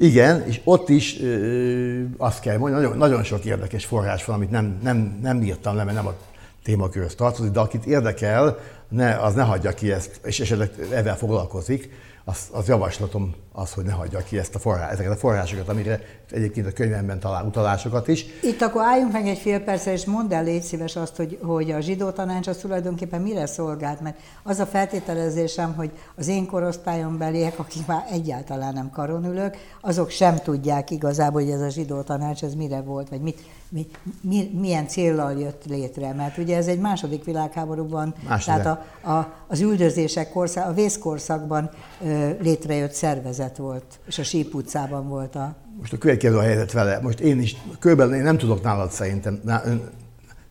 Igen, 0.00 0.46
és 0.46 0.60
ott 0.64 0.88
is 0.88 1.20
ö, 1.20 2.02
azt 2.16 2.40
kell 2.40 2.58
mondani, 2.58 2.82
nagyon, 2.82 2.98
nagyon 2.98 3.24
sok 3.24 3.44
érdekes 3.44 3.84
forrás 3.84 4.24
van, 4.24 4.36
amit 4.36 4.50
nem, 4.50 4.78
nem, 4.82 5.18
nem 5.22 5.42
írtam 5.42 5.76
le, 5.76 5.84
mert 5.84 5.96
nem 5.96 6.06
a 6.06 6.14
témakörhöz 6.62 7.14
tartozik, 7.14 7.52
de 7.52 7.60
akit 7.60 7.86
érdekel, 7.86 8.58
ne, 8.88 9.16
az 9.16 9.34
ne 9.34 9.42
hagyja 9.42 9.72
ki 9.72 9.92
ezt, 9.92 10.20
és 10.24 10.40
esetleg 10.40 10.70
ezzel 10.92 11.16
foglalkozik, 11.16 11.90
az, 12.28 12.48
az 12.52 12.68
javaslatom 12.68 13.34
az, 13.52 13.72
hogy 13.72 13.84
ne 13.84 13.92
hagyja 13.92 14.18
ki 14.18 14.38
ezt 14.38 14.54
a 14.54 14.58
forrás, 14.58 14.92
ezeket 14.92 15.12
a 15.12 15.16
forrásokat, 15.16 15.68
amire 15.68 16.00
egyébként 16.30 16.66
a 16.66 16.72
könyvemben 16.72 17.20
talál 17.20 17.44
utalásokat 17.44 18.08
is. 18.08 18.24
Itt 18.42 18.60
akkor 18.60 18.82
álljunk 18.82 19.12
meg 19.12 19.26
egy 19.26 19.38
fél 19.38 19.60
percre, 19.60 19.92
és 19.92 20.04
mondd 20.04 20.32
el 20.32 20.44
légy 20.44 20.62
szíves 20.62 20.96
azt, 20.96 21.16
hogy, 21.16 21.38
hogy 21.42 21.70
a 21.70 21.80
zsidó 21.80 22.10
tanács 22.10 22.46
az 22.46 22.56
tulajdonképpen 22.56 23.22
mire 23.22 23.46
szolgált, 23.46 24.00
mert 24.00 24.18
az 24.42 24.58
a 24.58 24.66
feltételezésem, 24.66 25.74
hogy 25.74 25.90
az 26.16 26.28
én 26.28 26.46
korosztályon 26.46 27.18
beliek, 27.18 27.58
akik 27.58 27.86
már 27.86 28.04
egyáltalán 28.10 28.72
nem 28.72 28.90
karonülök, 28.90 29.56
azok 29.80 30.10
sem 30.10 30.36
tudják 30.36 30.90
igazából, 30.90 31.42
hogy 31.42 31.50
ez 31.50 31.60
a 31.60 31.68
zsidó 31.68 32.00
tanács, 32.00 32.42
ez 32.42 32.54
mire 32.54 32.80
volt, 32.80 33.08
vagy 33.08 33.20
mit, 33.20 33.40
mi, 33.70 33.86
mi, 34.20 34.50
milyen 34.60 34.88
célral 34.88 35.40
jött 35.40 35.62
létre, 35.68 36.12
mert 36.12 36.38
ugye 36.38 36.56
ez 36.56 36.66
egy 36.66 36.78
második 36.78 37.24
világháborúban, 37.24 38.14
Második. 38.28 38.62
tehát 38.62 38.84
a, 39.02 39.10
a, 39.10 39.32
az 39.46 39.60
üldözések 39.60 40.30
korszak, 40.30 40.68
a 40.68 40.72
vészkorszakban 40.72 41.70
ö, 42.04 42.30
létrejött 42.40 42.92
szervezet 42.92 43.56
volt, 43.56 43.84
és 44.06 44.18
a 44.18 44.22
Síp 44.22 44.54
utcában 44.54 45.08
volt 45.08 45.34
a... 45.34 45.56
Most 45.78 45.92
a 45.92 45.98
következő 45.98 46.36
a 46.36 46.42
helyzet 46.42 46.72
vele. 46.72 47.00
Most 47.02 47.20
én 47.20 47.40
is, 47.40 47.56
körülbelül 47.78 48.14
én 48.14 48.22
nem 48.22 48.38
tudok 48.38 48.62
nálad 48.62 48.90
szerintem, 48.90 49.40
ná, 49.44 49.62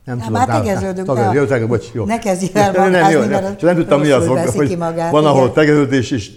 nem 0.04 0.18
tudom. 0.18 0.32
Már 0.32 0.46
tegeződünk. 0.46 1.06
Tagad, 1.06 1.34
jó, 1.34 1.44
tagad, 1.44 1.68
bocs, 1.68 1.86
jó. 1.92 2.04
Ne 2.04 2.18
kezdjél 2.18 2.50
el 2.54 2.72
nem, 2.72 2.90
nem, 2.90 3.10
jó, 3.10 3.20
nem, 3.20 3.56
nem 3.60 3.74
tudtam, 3.74 4.00
mi 4.00 4.10
az, 4.10 4.26
hogy 4.54 4.76
magát, 4.78 5.10
van, 5.10 5.26
ahol 5.26 5.52
tegeződés, 5.52 6.10
és 6.10 6.30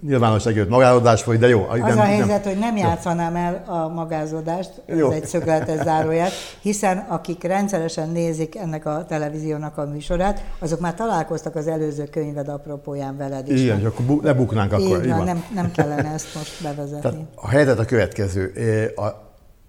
nyilvánosság 0.00 0.56
előtt 0.56 0.68
magálódás 0.68 1.22
folyik, 1.22 1.40
de 1.40 1.48
jó. 1.48 1.66
Az 1.68 1.78
nem, 1.78 1.98
a 1.98 2.02
helyzet, 2.02 2.44
nem, 2.44 2.52
hogy 2.52 2.58
nem 2.58 2.76
játszanám 2.76 3.36
el 3.36 3.64
a 3.66 3.88
magázódást, 3.88 4.70
ez 4.86 4.98
jó. 4.98 5.10
egy 5.10 5.26
szögletes 5.26 5.82
zárójel, 5.82 6.28
hiszen 6.60 6.98
akik 7.08 7.42
rendszeresen 7.42 8.08
nézik 8.08 8.56
ennek 8.56 8.86
a 8.86 9.04
televíziónak 9.08 9.78
a 9.78 9.84
műsorát, 9.84 10.44
azok 10.58 10.80
már 10.80 10.94
találkoztak 10.94 11.56
az 11.56 11.66
előző 11.66 12.04
könyved 12.04 12.48
apropóján 12.48 13.16
veled 13.16 13.48
is. 13.48 13.60
Igen, 13.60 13.78
és 13.78 13.84
akkor 13.84 14.04
bu- 14.04 14.24
lebuknánk 14.24 14.72
akkor. 14.72 15.04
Igen, 15.04 15.24
nem, 15.24 15.44
nem 15.54 15.70
kellene 15.72 16.12
ezt 16.12 16.34
most 16.34 16.62
bevezetni. 16.62 17.00
Tehát 17.00 17.18
a 17.34 17.48
helyzet 17.48 17.78
a 17.78 17.84
következő. 17.84 18.52
A, 18.96 19.24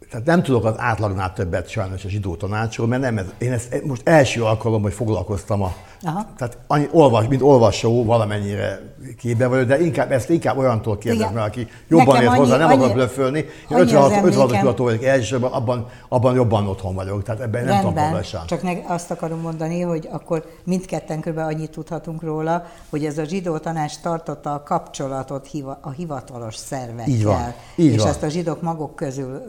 tehát 0.10 0.26
nem 0.26 0.44
tudok 0.44 0.66
az 0.66 0.74
átlagnál 0.78 1.34
többet 1.34 1.70
sajnos 1.70 2.06
a 2.06 2.10
zsidó 2.10 2.36
tanácsról, 2.36 2.88
mert 2.88 3.02
nem 3.02 3.18
ez, 3.18 3.26
én 3.38 3.52
ezt 3.52 3.84
most 3.84 4.02
első 4.08 4.44
alkalom, 4.44 4.82
hogy 4.82 4.94
foglalkoztam 4.94 5.62
a 5.62 5.74
Aha. 6.04 6.26
Tehát 6.38 6.58
annyi, 6.68 6.88
olvas, 6.92 7.28
mint 7.28 7.42
olvasó 7.42 8.06
valamennyire 8.06 8.96
képbe 9.18 9.48
vagyok, 9.48 9.68
de 9.68 9.80
inkább 9.80 10.12
ezt 10.12 10.30
inkább 10.30 10.58
olyantól 10.58 10.98
kérdezem, 10.98 11.34
mert 11.34 11.48
aki 11.48 11.68
jobban 11.88 12.22
ért 12.22 12.34
hozzá, 12.34 12.58
nem 12.58 12.72
akarok 12.72 12.94
blöfölni. 12.94 13.38
Én 13.70 13.78
56, 13.78 14.24
56 14.24 14.60
kutató 14.60 14.84
vagyok 14.84 15.04
elsősorban, 15.04 15.52
abban, 15.52 15.88
abban 16.10 16.36
jobban 16.36 16.68
otthon 16.68 16.96
vagyok, 16.96 17.24
tehát 17.24 17.42
ebben 17.42 17.66
nem 17.66 17.82
tudom. 17.82 18.22
Csak 18.46 18.62
ne, 18.62 18.72
azt 18.88 19.12
akarom 19.12 19.40
mondani, 19.40 19.82
hogy 19.82 20.08
akkor 20.12 20.46
mindketten 20.64 21.22
kb. 21.22 21.38
annyit 21.38 21.72
tudhatunk 21.72 22.22
róla, 22.22 22.66
hogy 22.90 23.06
ez 23.06 23.18
a 23.18 23.24
zsidó 23.24 23.58
tanács 23.58 23.98
tartotta 23.98 24.54
a 24.54 24.64
kapcsolatot 24.64 25.50
a 25.82 25.90
hivatalos 25.90 26.56
szervekkel. 26.56 27.14
Így 27.14 27.24
van. 27.24 27.54
Így 27.76 27.94
és 27.94 28.00
van. 28.00 28.08
ezt 28.08 28.24
a 28.24 28.28
zsidók 28.28 28.62
maguk 28.62 28.96
közül, 28.96 29.42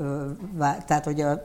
tehát 0.87 1.05
hogy 1.05 1.21
a 1.21 1.45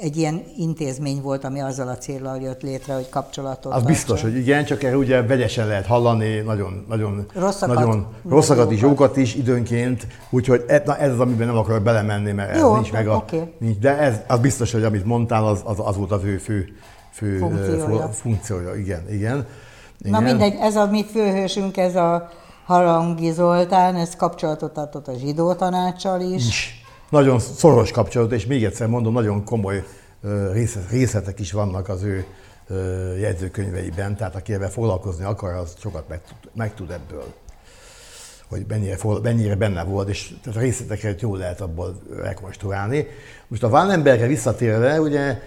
egy 0.00 0.16
ilyen 0.16 0.42
intézmény 0.56 1.20
volt, 1.22 1.44
ami 1.44 1.60
azzal 1.60 1.88
a 1.88 1.96
célral 1.96 2.40
jött 2.40 2.62
létre, 2.62 2.94
hogy 2.94 3.08
kapcsolatot 3.08 3.72
Az 3.72 3.82
biztos, 3.82 4.22
hogy 4.22 4.36
igen, 4.36 4.64
csak 4.64 4.82
erre 4.82 4.96
ugye 4.96 5.22
vegyesen 5.22 5.66
lehet 5.66 5.86
hallani, 5.86 6.38
nagyon, 6.38 6.84
nagyon 6.88 7.26
rosszakat, 7.34 7.74
nagyon 7.74 8.06
rosszakat 8.28 8.72
is, 8.72 8.80
jókat 8.80 9.16
is 9.16 9.34
időnként, 9.34 10.06
úgyhogy 10.30 10.64
ez, 10.68 10.80
na, 10.84 10.96
ez 10.96 11.12
az, 11.12 11.20
amiben 11.20 11.46
nem 11.46 11.56
akarok 11.56 11.82
belemenni, 11.82 12.32
mert 12.32 12.58
Jó, 12.58 12.68
ez 12.68 12.74
nincs 12.74 12.92
meg 12.92 13.08
a... 13.08 13.14
Okay. 13.14 13.52
Nincs, 13.58 13.78
de 13.78 13.98
ez, 13.98 14.20
az 14.26 14.38
biztos, 14.38 14.72
hogy 14.72 14.82
amit 14.82 15.04
mondtál, 15.04 15.46
az, 15.46 15.60
az, 15.64 15.76
az 15.78 15.96
volt 15.96 16.12
a 16.12 16.18
fő, 16.18 16.36
fő, 16.36 16.76
fő 17.12 17.38
funkciója. 17.38 18.08
funkciója. 18.08 18.74
Igen, 18.74 19.04
igen. 19.10 19.46
igen. 19.98 20.12
Na 20.12 20.20
mindegy, 20.20 20.54
ez 20.60 20.76
a 20.76 20.86
mi 20.86 21.04
főhősünk, 21.04 21.76
ez 21.76 21.96
a 21.96 22.28
Harangi 22.64 23.30
Zoltán, 23.30 23.96
ez 23.96 24.16
kapcsolatot 24.16 24.72
tartott 24.72 25.08
a 25.08 25.12
zsidó 25.18 25.52
tanácssal 25.52 26.20
is. 26.20 26.46
is 26.46 26.79
nagyon 27.10 27.38
szoros 27.38 27.90
kapcsolat, 27.90 28.32
és 28.32 28.46
még 28.46 28.64
egyszer 28.64 28.86
mondom, 28.86 29.12
nagyon 29.12 29.44
komoly 29.44 29.84
részletek 30.90 31.40
is 31.40 31.52
vannak 31.52 31.88
az 31.88 32.02
ő 32.02 32.24
jegyzőkönyveiben, 33.18 34.16
tehát 34.16 34.34
aki 34.34 34.52
ebben 34.52 34.70
foglalkozni 34.70 35.24
akar, 35.24 35.54
az 35.54 35.74
sokat 35.80 36.08
meg, 36.08 36.20
meg 36.54 36.74
tud 36.74 36.90
ebből 36.90 37.24
hogy 38.48 38.64
mennyire, 38.68 38.96
mennyire 39.22 39.54
benne 39.54 39.84
volt, 39.84 40.08
és 40.08 40.34
tehát 40.42 40.58
a 40.58 40.62
részleteket 40.62 41.20
jól 41.20 41.38
lehet 41.38 41.60
abból 41.60 42.00
rekonstruálni. 42.16 43.06
Most 43.48 43.62
a 43.62 43.68
Wallenbergre 43.68 44.26
visszatérve, 44.26 45.00
ugye 45.00 45.38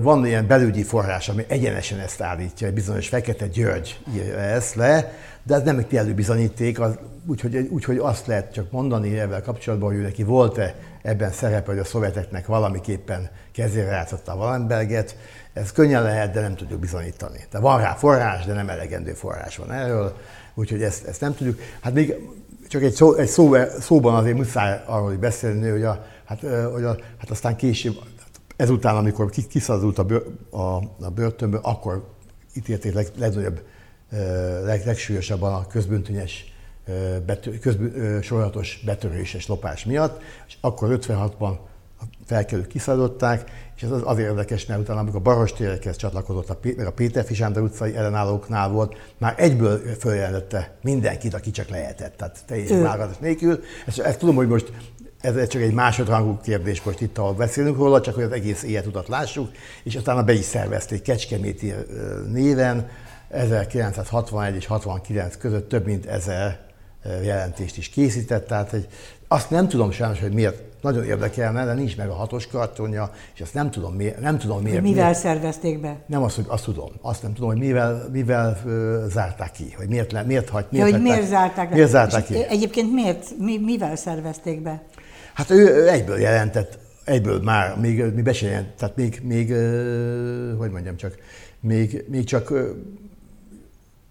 van 0.00 0.26
ilyen 0.26 0.46
belügyi 0.46 0.82
forrás, 0.82 1.28
ami 1.28 1.44
egyenesen 1.48 1.98
ezt 1.98 2.20
állítja, 2.20 2.66
egy 2.66 2.74
bizonyos 2.74 3.08
Fekete 3.08 3.46
György 3.46 4.00
írja 4.14 4.38
ezt 4.38 4.74
le, 4.74 5.12
de 5.42 5.54
ez 5.54 5.62
nem 5.62 5.78
egy 5.78 5.86
kellő 5.86 6.14
bizonyíték, 6.14 6.80
az, 6.80 6.98
úgyhogy, 7.26 7.56
úgyhogy 7.56 7.98
azt 7.98 8.26
lehet 8.26 8.52
csak 8.52 8.70
mondani 8.70 9.18
ebben 9.18 9.42
kapcsolatban, 9.42 9.92
hogy 9.92 10.02
neki 10.02 10.22
volt-e 10.22 10.74
ebben 11.02 11.32
szerepe, 11.32 11.70
hogy 11.70 11.78
a 11.78 11.84
szovjeteknek 11.84 12.46
valamiképpen 12.46 13.30
kezére 13.52 13.90
játszotta 13.90 14.32
a 14.32 14.36
Wallenberget. 14.36 15.16
Ez 15.52 15.72
könnyen 15.72 16.02
lehet, 16.02 16.32
de 16.32 16.40
nem 16.40 16.54
tudjuk 16.54 16.80
bizonyítani. 16.80 17.44
De 17.50 17.58
van 17.58 17.80
rá 17.80 17.94
forrás, 17.94 18.44
de 18.44 18.52
nem 18.52 18.68
elegendő 18.68 19.12
forrás 19.12 19.56
van 19.56 19.72
erről, 19.72 20.16
úgyhogy 20.54 20.82
ezt, 20.82 21.06
ezt 21.06 21.20
nem 21.20 21.34
tudjuk. 21.34 21.60
Hát 21.80 21.94
még 21.94 22.14
csak 22.68 22.82
egy, 22.82 22.92
szó, 22.92 23.14
egy 23.14 23.28
szó, 23.28 23.54
szóban 23.80 24.14
azért 24.14 24.36
muszáj 24.36 24.80
arról 24.84 25.06
hogy 25.06 25.18
beszélni, 25.18 25.68
hogy, 25.68 25.82
a, 25.82 26.06
hát, 26.24 26.40
hogy 26.72 26.84
a, 26.84 26.96
hát 27.18 27.30
aztán 27.30 27.56
később, 27.56 27.94
ezután, 28.56 28.96
amikor 28.96 29.30
kiszabadult 29.48 29.98
a, 29.98 30.04
bőr, 30.04 30.22
a, 30.50 30.76
a 31.04 31.10
börtönből, 31.14 31.60
akkor 31.62 32.08
ítélték 32.54 32.94
leg, 32.94 33.06
legnagyobb, 33.18 33.62
leg, 34.64 34.82
legsúlyosabban 34.84 35.54
a 35.54 35.66
közbüntényes 35.66 36.54
betör, 37.26 37.58
közbű, 37.58 38.20
sorozatos 38.20 38.82
betöréses 38.84 39.46
lopás 39.46 39.84
miatt, 39.84 40.22
és 40.46 40.56
akkor 40.60 40.98
56-ban 41.00 41.56
a 42.00 42.04
felkelők 42.26 42.66
kiszabadították, 42.66 43.50
és 43.76 43.82
ez 43.82 43.90
az, 43.90 44.02
az 44.04 44.18
érdekes, 44.18 44.66
mert 44.66 44.80
utána, 44.80 45.00
amikor 45.00 45.18
a 45.18 45.22
Barostérekhez 45.22 45.96
csatlakozott, 45.96 46.50
a, 46.50 46.58
meg 46.76 46.86
a 46.86 46.92
Péter 46.92 47.24
Fisándor 47.24 47.62
utcai 47.62 47.96
ellenállóknál 47.96 48.68
volt, 48.68 48.96
már 49.18 49.34
egyből 49.36 49.78
följelentette 49.98 50.76
mindenkit, 50.82 51.34
aki 51.34 51.50
csak 51.50 51.68
lehetett, 51.68 52.16
tehát 52.16 52.44
teljesen 52.46 52.82
vágatás 52.82 53.18
nélkül. 53.18 53.60
Ezt, 53.86 53.98
ezt 53.98 54.18
tudom, 54.18 54.34
hogy 54.34 54.48
most 54.48 54.72
ez 55.20 55.48
csak 55.48 55.62
egy 55.62 55.72
másodrangú 55.72 56.38
kérdés, 56.42 56.82
most 56.82 57.00
itt, 57.00 57.18
ahol 57.18 57.32
beszélünk 57.32 57.76
róla, 57.76 58.00
csak 58.00 58.14
hogy 58.14 58.24
az 58.24 58.32
egész 58.32 58.62
életutat 58.62 59.08
lássuk, 59.08 59.50
és 59.82 59.96
aztán 59.96 60.24
be 60.24 60.32
is 60.32 60.44
szervezték 60.44 61.02
Kecskeméti 61.02 61.74
néven, 62.32 62.88
1961 63.28 64.54
és 64.56 64.66
69 64.66 65.36
között 65.36 65.68
több 65.68 65.86
mint 65.86 66.06
ezer 66.06 66.60
jelentést 67.22 67.76
is 67.76 67.88
készített, 67.88 68.46
tehát 68.46 68.72
egy, 68.72 68.86
azt 69.28 69.50
nem 69.50 69.68
tudom 69.68 69.90
sajnos, 69.90 70.20
hogy 70.20 70.32
miért 70.32 70.62
nagyon 70.80 71.04
érdekelne, 71.04 71.64
de 71.64 71.72
nincs 71.72 71.96
meg 71.96 72.08
a 72.08 72.14
hatos 72.14 72.46
kartonja, 72.46 73.10
és 73.34 73.40
azt 73.40 73.54
nem 73.54 73.70
tudom, 73.70 73.94
miért. 73.94 74.20
Nem 74.20 74.38
tudom 74.38 74.62
miért 74.62 74.82
mivel 74.82 75.04
miért, 75.04 75.18
szervezték 75.18 75.80
be? 75.80 75.96
Nem 76.06 76.22
azt, 76.22 76.36
hogy 76.36 76.44
azt 76.48 76.64
tudom. 76.64 76.90
Azt 77.00 77.22
nem 77.22 77.34
tudom, 77.34 77.50
hogy 77.50 77.58
mivel, 77.58 78.08
mivel 78.12 78.58
uh, 78.64 78.72
zárták 79.08 79.50
ki, 79.50 79.74
hogy 79.76 79.88
miért, 79.88 80.26
miért, 80.26 80.48
hagy, 80.48 80.66
miért, 80.70 80.88
ja, 80.88 80.94
hogy 80.94 81.02
miért 81.02 81.26
zárták, 81.26 81.70
miért 81.70 81.90
zárták 81.90 82.24
ki. 82.24 82.44
Egyébként 82.48 82.92
miért, 82.92 83.26
mi, 83.38 83.58
mivel 83.58 83.96
szervezték 83.96 84.62
be? 84.62 84.82
Hát 85.36 85.50
ő 85.50 85.88
egyből 85.88 86.18
jelentett, 86.18 86.78
egyből 87.04 87.40
már, 87.42 87.78
még 87.80 88.04
mi 88.14 88.22
be 88.22 88.32
jelent, 88.40 88.68
tehát 88.68 88.96
még, 88.96 89.20
még, 89.22 89.48
hogy 90.58 90.70
mondjam 90.70 90.96
csak, 90.96 91.14
még, 91.60 92.04
még 92.08 92.24
csak 92.24 92.52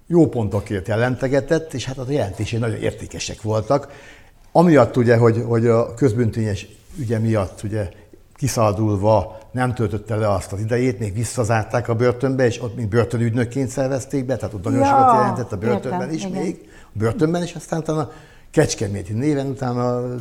jó 0.08 0.28
pontokért 0.28 0.88
jelentegetett, 0.88 1.74
és 1.74 1.86
hát 1.86 1.98
a 1.98 2.06
jelentései 2.08 2.60
nagyon 2.60 2.82
értékesek 2.82 3.42
voltak. 3.42 3.92
Amiatt 4.52 4.98
ugye, 4.98 5.18
hogy, 5.18 5.44
hogy 5.48 5.68
a 5.68 5.94
közbüntényes 5.94 6.68
ügye 6.98 7.20
miatt 7.20 7.64
ugye 7.64 7.90
kiszaldulva 8.36 9.40
nem 9.52 9.74
töltötte 9.74 10.16
le 10.16 10.32
azt 10.32 10.52
az 10.52 10.60
idejét, 10.60 11.00
még 11.00 11.14
visszazárták 11.14 11.88
a 11.88 11.96
börtönbe, 11.96 12.46
és 12.46 12.62
ott 12.62 12.76
még 12.76 12.88
börtönügynökként 12.88 13.70
szervezték 13.70 14.26
be, 14.26 14.36
tehát 14.36 14.54
ott 14.54 14.64
nagyon 14.64 14.80
ja, 14.80 14.86
sokat 14.86 15.14
jelentett 15.14 15.52
a 15.52 15.58
börtönben 15.58 16.02
értem, 16.02 16.16
is 16.16 16.26
igen. 16.26 16.42
még, 16.42 16.70
a 16.84 16.98
börtönben 16.98 17.44
is, 17.44 17.54
aztán 17.54 17.80
utána 17.80 18.12
Kecskeméti 18.56 19.14
néven 19.14 19.48
utána 19.48 20.16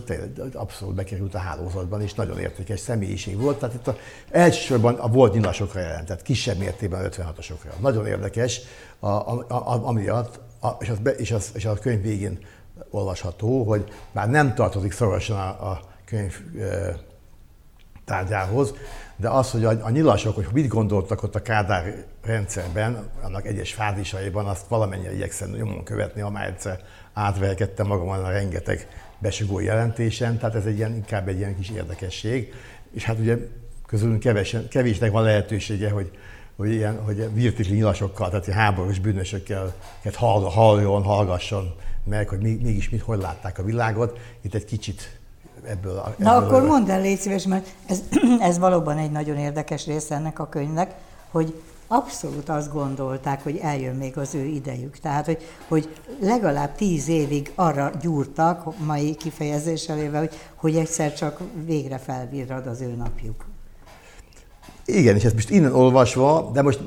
abszolút 0.52 0.94
bekerült 0.94 1.34
a 1.34 1.38
hálózatban, 1.38 2.02
és 2.02 2.14
nagyon 2.14 2.38
értékes 2.38 2.80
személyiség 2.80 3.40
volt. 3.40 3.58
Tehát 3.58 3.74
itt 3.74 3.86
a, 3.86 3.96
elsősorban 4.30 4.94
a 4.94 5.08
volt 5.08 5.34
nyilasokra 5.34 5.80
jelentett, 5.80 6.22
kisebb 6.22 6.58
mértékben 6.58 7.08
56-osokra. 7.10 7.80
Nagyon 7.80 8.06
érdekes, 8.06 8.60
a, 8.98 9.06
a, 9.08 9.44
a, 9.48 9.86
amiatt, 9.86 10.40
a, 10.60 10.68
és, 10.78 10.88
az 10.88 10.98
be, 10.98 11.10
és, 11.10 11.30
az, 11.30 11.50
és 11.54 11.64
a 11.64 11.74
könyv 11.74 12.02
végén 12.02 12.38
olvasható, 12.90 13.62
hogy 13.62 13.84
már 14.12 14.30
nem 14.30 14.54
tartozik 14.54 14.92
szorosan 14.92 15.38
a, 15.38 15.70
a 15.70 15.80
könyv 16.04 16.40
e, 16.60 16.96
tárgyához, 18.04 18.74
de 19.16 19.28
az, 19.28 19.50
hogy 19.50 19.64
a, 19.64 19.70
a 19.80 19.90
nyilasok, 19.90 20.34
hogy 20.34 20.46
mit 20.52 20.68
gondoltak 20.68 21.22
ott 21.22 21.34
a 21.34 21.42
Kádár 21.42 22.04
rendszerben, 22.22 23.10
annak 23.22 23.46
egyes 23.46 23.72
fázisaiban, 23.72 24.46
azt 24.46 24.66
valamennyire 24.68 25.14
igyekszem 25.14 25.50
nyomon 25.50 25.84
követni, 25.84 26.20
ha 26.20 26.30
már 26.30 26.46
egyszer 26.46 26.80
átverkedtem 27.14 27.86
magamon 27.86 28.24
a 28.24 28.30
rengeteg 28.30 28.88
besugó 29.18 29.60
jelentésen, 29.60 30.38
tehát 30.38 30.54
ez 30.54 30.64
egy 30.64 30.76
ilyen, 30.76 30.94
inkább 30.94 31.28
egy 31.28 31.38
ilyen 31.38 31.56
kis 31.56 31.70
érdekesség. 31.70 32.52
És 32.92 33.04
hát 33.04 33.18
ugye 33.18 33.36
közülünk 33.86 34.20
kevesen, 34.20 34.68
kevésnek 34.68 35.10
van 35.10 35.22
lehetősége, 35.22 35.90
hogy, 35.90 36.10
hogy, 36.56 36.70
ilyen, 36.70 37.02
hogy 37.02 37.34
virtikli 37.34 37.74
nyilasokkal, 37.74 38.28
tehát 38.28 38.46
háborús 38.46 38.98
bűnösökkel 38.98 39.74
hall, 40.14 40.42
halljon, 40.42 41.02
hallgasson 41.02 41.74
meg, 42.04 42.28
hogy 42.28 42.40
mégis 42.40 42.90
mit, 42.90 43.02
hogy 43.02 43.18
látták 43.18 43.58
a 43.58 43.62
világot. 43.62 44.18
Itt 44.40 44.54
egy 44.54 44.64
kicsit 44.64 45.18
ebből 45.66 45.96
a... 45.96 46.14
Na 46.18 46.34
ebből 46.34 46.46
akkor 46.46 46.62
a... 46.62 46.66
mondd 46.66 46.90
el, 46.90 47.00
légy 47.00 47.18
szíves, 47.18 47.46
mert 47.46 47.66
ez, 47.86 48.02
ez 48.40 48.58
valóban 48.58 48.98
egy 48.98 49.10
nagyon 49.10 49.36
érdekes 49.36 49.86
része 49.86 50.14
ennek 50.14 50.38
a 50.38 50.48
könyvnek, 50.48 50.94
hogy 51.30 51.54
abszolút 51.94 52.48
azt 52.48 52.72
gondolták, 52.72 53.42
hogy 53.42 53.58
eljön 53.62 53.94
még 53.94 54.18
az 54.18 54.34
ő 54.34 54.44
idejük. 54.44 54.98
Tehát, 54.98 55.24
hogy, 55.24 55.38
hogy 55.68 55.88
legalább 56.20 56.74
tíz 56.74 57.08
évig 57.08 57.52
arra 57.54 57.90
gyúrtak, 58.00 58.78
mai 58.84 59.14
kifejezéssel 59.14 59.98
élve, 59.98 60.18
hogy, 60.18 60.34
hogy 60.54 60.76
egyszer 60.76 61.14
csak 61.14 61.40
végre 61.64 61.98
felvirrad 61.98 62.66
az 62.66 62.80
ő 62.80 62.94
napjuk. 62.94 63.44
Igen, 64.84 65.16
és 65.16 65.24
ezt 65.24 65.34
most 65.34 65.50
innen 65.50 65.74
olvasva, 65.74 66.50
de 66.52 66.62
most, 66.62 66.80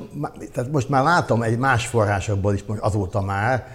tehát 0.52 0.70
most 0.70 0.88
már 0.88 1.02
látom 1.02 1.42
egy 1.42 1.58
más 1.58 1.86
forrásokból 1.86 2.54
is 2.54 2.64
azóta 2.78 3.20
már, 3.20 3.66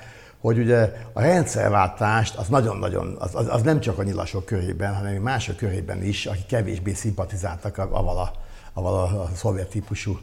hogy 0.41 0.57
ugye 0.57 0.93
a 1.13 1.21
rendszerváltást 1.21 2.35
az 2.35 2.47
nagyon-nagyon, 2.47 3.15
az, 3.19 3.35
az, 3.35 3.47
az 3.49 3.61
nem 3.61 3.79
csak 3.79 3.99
a 3.99 4.03
nyilasok 4.03 4.45
körében, 4.45 4.95
hanem 4.95 5.21
mások 5.21 5.55
körében 5.55 6.03
is, 6.03 6.25
akik 6.25 6.45
kevésbé 6.45 6.93
szimpatizáltak 6.93 7.77
avval 7.77 8.17
a, 8.17 8.31
avval 8.73 8.93
a, 8.93 9.21
a 9.21 9.29
szovjet 9.35 9.69
típusú 9.69 10.19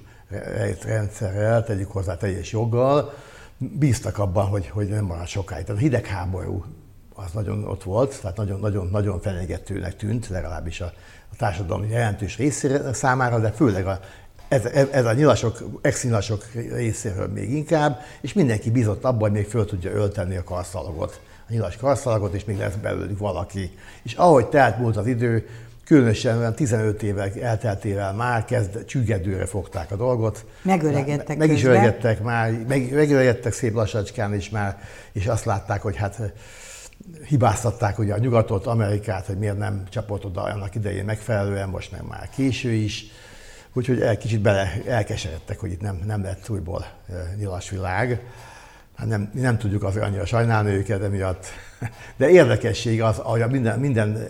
rendszerrel, 0.82 1.64
tegyük 1.64 1.90
hozzá 1.90 2.16
teljes 2.16 2.52
joggal, 2.52 3.12
bíztak 3.58 4.18
abban, 4.18 4.46
hogy, 4.46 4.68
hogy 4.68 4.88
nem 4.88 5.04
marad 5.04 5.26
sokáig. 5.26 5.64
Tehát 5.64 5.80
a 5.80 5.84
hidegháború 5.84 6.64
az 7.14 7.32
nagyon 7.32 7.64
ott 7.64 7.82
volt, 7.82 8.20
tehát 8.20 8.60
nagyon-nagyon 8.60 9.20
fenyegetőnek 9.20 9.96
tűnt, 9.96 10.28
legalábbis 10.28 10.80
a, 10.80 10.92
a 11.32 11.36
társadalom 11.36 11.88
jelentős 11.88 12.36
részére 12.36 12.92
számára, 12.92 13.38
de 13.38 13.50
főleg 13.50 13.86
a, 13.86 14.00
ez, 14.48 14.64
ez 14.64 15.04
a 15.04 15.12
nyilasok, 15.12 15.62
ex-nyilasok 15.80 16.44
részéről 16.52 17.28
még 17.28 17.50
inkább, 17.50 18.00
és 18.20 18.32
mindenki 18.32 18.70
bízott 18.70 19.04
abban, 19.04 19.20
hogy 19.20 19.32
még 19.32 19.46
föl 19.46 19.64
tudja 19.64 19.90
ölteni 19.90 20.36
a 20.36 20.44
karszalagot, 20.44 21.20
a 21.48 21.52
nyilas 21.52 21.76
karszalagot, 21.76 22.34
és 22.34 22.44
még 22.44 22.58
lesz 22.58 22.74
belőlük 22.74 23.18
valaki. 23.18 23.78
És 24.02 24.12
ahogy 24.12 24.46
telt 24.46 24.78
múlt 24.78 24.96
az 24.96 25.06
idő, 25.06 25.48
különösen 25.90 26.38
olyan 26.38 26.54
15 26.54 27.02
évek 27.02 27.36
elteltével 27.36 28.12
már 28.12 28.44
kezd, 28.44 28.84
csüggedőre 28.84 29.46
fogták 29.46 29.90
a 29.90 29.96
dolgot. 29.96 30.44
Megöregedtek 30.62 31.36
Meg 31.36 31.50
is 31.50 31.64
öregedtek 31.64 32.22
már, 32.22 32.50
meg, 32.68 32.92
megöregedtek 32.92 33.52
szép 33.52 33.74
lassacskán 33.74 34.34
is 34.34 34.50
már, 34.50 34.78
és 35.12 35.26
azt 35.26 35.44
látták, 35.44 35.82
hogy 35.82 35.96
hát 35.96 36.32
hibáztatták 37.26 37.98
ugye 37.98 38.14
a 38.14 38.18
nyugatot, 38.18 38.66
Amerikát, 38.66 39.26
hogy 39.26 39.38
miért 39.38 39.58
nem 39.58 39.82
csapott 39.88 40.24
oda 40.24 40.42
annak 40.42 40.74
idején 40.74 41.04
megfelelően, 41.04 41.68
most 41.68 41.92
meg 41.92 42.02
már 42.08 42.28
késő 42.28 42.70
is. 42.70 43.04
Úgyhogy 43.72 44.00
el, 44.00 44.18
kicsit 44.18 44.40
bele 44.40 44.72
elkeseredtek, 44.86 45.58
hogy 45.58 45.70
itt 45.70 45.80
nem, 45.80 46.00
nem 46.06 46.22
lett 46.22 46.48
újból 46.48 46.86
nyilas 47.36 47.70
világ. 47.70 48.20
Hát 49.00 49.08
nem, 49.08 49.30
nem 49.34 49.58
tudjuk 49.58 49.82
azért 49.82 50.04
annyira 50.04 50.26
sajnálni 50.26 50.70
őket 50.70 51.02
emiatt. 51.02 51.46
De 52.16 52.28
érdekesség 52.28 53.02
az, 53.02 53.16
hogy 53.16 53.50
minden, 53.50 53.78
minden, 53.78 54.28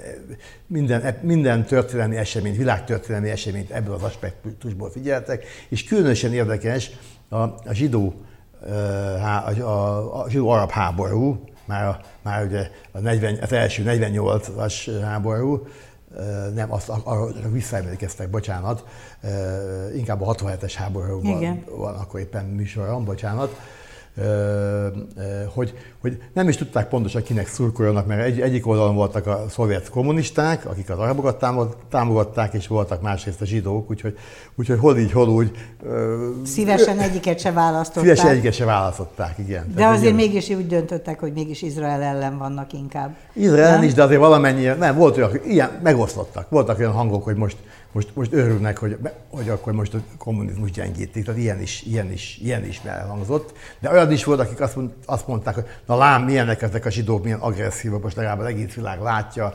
minden, 0.66 1.18
minden 1.22 1.64
történelmi 1.64 2.16
eseményt, 2.16 2.56
világtörténelmi 2.56 3.30
eseményt 3.30 3.70
ebből 3.70 3.94
az 3.94 4.02
aspektusból 4.02 4.90
figyeltek, 4.90 5.44
és 5.68 5.84
különösen 5.84 6.32
érdekes 6.32 6.90
a, 7.28 7.36
a 7.36 7.72
zsidó 7.72 8.14
a, 8.62 9.60
a, 9.60 10.22
a 10.22 10.30
zsidó-arab 10.30 10.70
háború, 10.70 11.44
már, 11.64 11.86
a, 11.86 12.00
már 12.22 12.44
ugye 12.44 12.70
a 12.92 12.98
40, 12.98 13.38
az 13.42 13.52
első 13.52 13.82
48-as 13.86 15.00
háború, 15.04 15.66
nem, 16.54 16.72
azt 16.72 16.88
arra 16.88 17.50
visszaemlékeztek, 17.50 18.30
bocsánat, 18.30 18.84
inkább 19.94 20.22
a 20.22 20.34
67-es 20.34 20.72
háborúban 20.76 21.64
van 21.76 21.94
akkor 21.94 22.20
éppen 22.20 22.44
műsorom, 22.44 23.04
bocsánat, 23.04 23.60
hogy, 25.54 25.74
hogy 26.00 26.22
nem 26.32 26.48
is 26.48 26.56
tudták 26.56 26.88
pontosan 26.88 27.22
kinek 27.22 27.48
szurkoljanak, 27.48 28.06
mert 28.06 28.22
egy, 28.24 28.40
egyik 28.40 28.66
oldalon 28.66 28.94
voltak 28.94 29.26
a 29.26 29.44
szovjet 29.48 29.88
kommunisták, 29.88 30.66
akik 30.66 30.90
az 30.90 30.98
arabokat 30.98 31.44
támogatták, 31.90 32.54
és 32.54 32.66
voltak 32.66 33.02
másrészt 33.02 33.40
a 33.40 33.44
zsidók, 33.44 33.90
úgyhogy, 33.90 34.18
úgyhogy 34.54 34.78
hol 34.78 34.98
így, 34.98 35.12
hol 35.12 35.28
úgy. 35.28 35.50
Szívesen 36.44 36.98
egyiket 36.98 37.38
se 37.38 37.52
választották. 37.52 38.02
Szívesen 38.02 38.30
egyiket 38.30 38.54
se 38.54 38.64
választották, 38.64 39.38
igen. 39.38 39.64
De 39.68 39.74
Tehát 39.74 39.96
azért 39.96 40.14
igen. 40.14 40.26
mégis 40.26 40.48
úgy 40.48 40.66
döntöttek, 40.66 41.20
hogy 41.20 41.32
mégis 41.32 41.62
Izrael 41.62 42.02
ellen 42.02 42.38
vannak 42.38 42.72
inkább. 42.72 43.16
Izrael 43.32 43.74
nem? 43.74 43.82
is, 43.82 43.94
de 43.94 44.02
azért 44.02 44.20
valamennyi, 44.20 44.64
nem, 44.64 44.96
volt 44.96 45.16
olyan, 45.16 45.30
ilyen, 45.44 45.70
megosztottak. 45.82 46.50
Voltak 46.50 46.78
olyan 46.78 46.92
hangok, 46.92 47.24
hogy 47.24 47.36
most 47.36 47.56
most, 47.92 48.08
most 48.14 48.32
örülnek, 48.32 48.78
hogy, 48.78 48.98
hogy 49.30 49.48
akkor 49.48 49.72
most 49.72 49.94
a 49.94 49.98
kommunizmus 50.18 50.70
gyengítik, 50.70 51.24
tehát 51.24 51.40
ilyen 51.40 51.60
is, 51.60 51.82
ilyen 51.82 52.12
is, 52.12 52.38
ilyen 52.42 52.64
is 52.64 52.80
elhangzott. 52.84 53.52
De 53.78 53.90
olyan 53.90 54.12
is 54.12 54.24
volt, 54.24 54.40
akik 54.40 54.60
azt, 54.60 54.76
mond, 54.76 54.90
azt 55.06 55.26
mondták, 55.26 55.54
hogy 55.54 55.66
na 55.86 55.96
lám, 55.96 56.22
milyenek 56.22 56.62
ezek 56.62 56.84
a 56.84 56.90
zsidók, 56.90 57.22
milyen 57.22 57.38
agresszívak, 57.38 58.02
most 58.02 58.16
legalább 58.16 58.38
az 58.38 58.46
egész 58.46 58.74
világ 58.74 59.00
látja. 59.00 59.54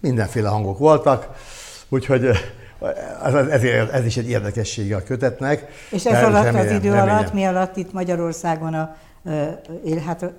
Mindenféle 0.00 0.48
hangok 0.48 0.78
voltak, 0.78 1.28
úgyhogy 1.88 2.30
ez, 3.24 3.34
ezért, 3.34 3.92
ez 3.92 4.04
is 4.04 4.16
egy 4.16 4.28
érdekessége 4.28 4.96
a 4.96 5.02
kötetnek. 5.02 5.66
És 5.90 6.06
ez 6.06 6.24
alatt 6.24 6.44
remélem, 6.44 6.66
az 6.66 6.72
idő 6.72 6.90
remélem. 6.90 7.16
alatt, 7.16 7.32
mi 7.32 7.44
alatt 7.44 7.76
itt 7.76 7.92
Magyarországon 7.92 8.74
a, 8.74 8.96
hát 10.06 10.32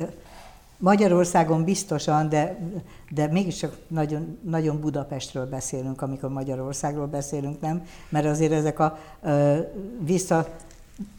Magyarországon 0.84 1.64
biztosan, 1.64 2.30
de, 2.30 2.58
de 3.10 3.28
mégiscsak 3.28 3.76
nagyon, 3.88 4.38
nagyon 4.46 4.80
Budapestről 4.80 5.46
beszélünk, 5.46 6.02
amikor 6.02 6.30
Magyarországról 6.30 7.06
beszélünk, 7.06 7.62
nem? 7.62 7.84
Mert 8.10 8.26
azért 8.26 8.52
ezek 8.52 8.80
a 8.80 8.98
ö, 9.22 9.58
vissza, 10.06 10.48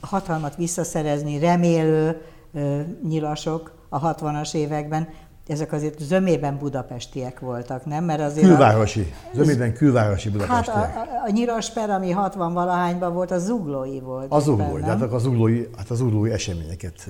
hatalmat 0.00 0.56
visszaszerezni 0.56 1.38
remélő 1.38 2.20
ö, 2.54 2.80
nyilasok 3.08 3.72
a 3.88 4.14
60-as 4.14 4.54
években, 4.54 5.08
ezek 5.46 5.72
azért 5.72 5.98
zömében 6.00 6.58
budapestiek 6.58 7.40
voltak, 7.40 7.84
nem? 7.84 8.04
Mert 8.04 8.20
azért 8.20 8.46
külvárosi, 8.46 9.12
a, 9.32 9.36
zömében 9.36 9.74
külvárosi 9.74 10.30
budapestiek. 10.30 10.76
Hát 10.76 10.96
a, 10.96 11.00
a, 11.00 11.22
a 11.26 11.30
Nyirasper, 11.30 11.90
ami 11.90 12.10
60 12.10 12.52
valahányban 12.52 13.12
volt, 13.12 13.30
a 13.30 13.38
zuglói 13.38 14.00
volt. 14.00 14.32
A 14.32 14.40
zuglói, 14.40 14.80
de 14.80 14.86
hát 14.86 15.02
a 15.02 15.18
zuglói, 15.18 15.66
hát 15.76 15.90
a 15.90 15.94
zuglói 15.94 16.30
eseményeket 16.30 17.08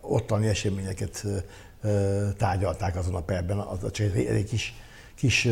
ottani 0.00 0.46
eseményeket 0.46 1.24
tárgyalták 2.38 2.96
azon 2.96 3.14
a 3.14 3.20
perben, 3.20 3.58
az 3.58 3.84
a 3.84 4.02
egy 4.02 4.44
kis, 4.48 4.74
kis 5.16 5.48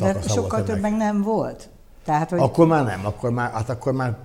De 0.00 0.20
sokkal 0.28 0.62
több 0.62 0.80
meg 0.80 0.96
nem 0.96 1.22
volt? 1.22 1.68
Tehát, 2.04 2.30
hogy... 2.30 2.38
Akkor 2.38 2.66
már 2.66 2.84
nem, 2.84 3.06
akkor 3.06 3.30
már, 3.30 3.50
hát 3.50 3.70
akkor 3.70 3.92
már 3.92 4.16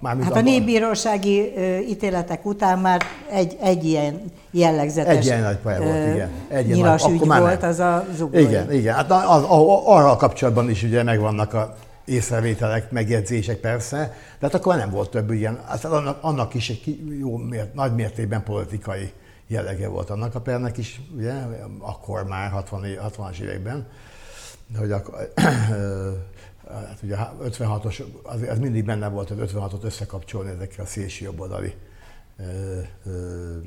már 0.00 0.16
hát 0.22 0.36
a 0.36 0.40
népbírósági 0.40 1.52
ítéletek 1.88 2.46
után 2.46 2.78
már 2.78 3.02
egy, 3.30 3.56
egy 3.60 3.84
ilyen 3.84 4.22
jellegzetes 4.50 5.16
egy 5.16 5.24
ilyen 5.24 5.42
nagy 5.42 5.56
pálya 5.56 5.82
volt, 5.82 6.14
igen. 6.14 6.30
Egy 6.48 6.66
nyilas 6.66 7.02
nagy, 7.02 7.12
ügy 7.12 7.26
volt 7.26 7.60
nem. 7.60 7.70
az 7.70 7.78
a 7.78 8.04
zuglói. 8.14 8.42
Igen, 8.42 8.72
igen. 8.72 8.94
Hát 8.94 9.10
az, 9.10 9.22
az, 9.28 9.44
arra 9.84 10.10
a 10.10 10.16
kapcsolatban 10.16 10.70
is 10.70 10.82
ugye 10.82 11.02
megvannak 11.02 11.54
a 11.54 11.76
észrevételek, 12.08 12.90
megjegyzések 12.90 13.56
persze, 13.56 13.98
de 14.38 14.46
hát 14.46 14.54
akkor 14.54 14.76
nem 14.76 14.90
volt 14.90 15.10
több 15.10 15.30
ilyen, 15.30 15.54
aztán 15.66 15.92
annak, 15.92 16.18
annak 16.22 16.54
is 16.54 16.70
egy 16.70 17.18
jó, 17.18 17.36
mért, 17.36 17.74
nagy 17.74 17.94
mértékben 17.94 18.42
politikai 18.42 19.12
jellege 19.46 19.88
volt 19.88 20.10
annak 20.10 20.34
a 20.34 20.40
pernek 20.40 20.76
is, 20.76 21.00
ugye, 21.16 21.32
akkor 21.78 22.24
már 22.24 22.50
60, 22.50 22.84
60-as 22.84 23.38
években, 23.38 23.86
hogy 24.76 24.92
akkor, 24.92 25.14
hát 26.88 26.98
ugye 27.02 27.16
56-os, 27.44 28.02
az, 28.22 28.42
az 28.48 28.58
mindig 28.58 28.84
benne 28.84 29.08
volt, 29.08 29.28
hogy 29.28 29.50
56-ot 29.52 29.82
összekapcsolni 29.82 30.50
ezekkel 30.50 30.84
a 30.84 30.88
szélső 30.88 31.24
jobboldali 31.24 31.74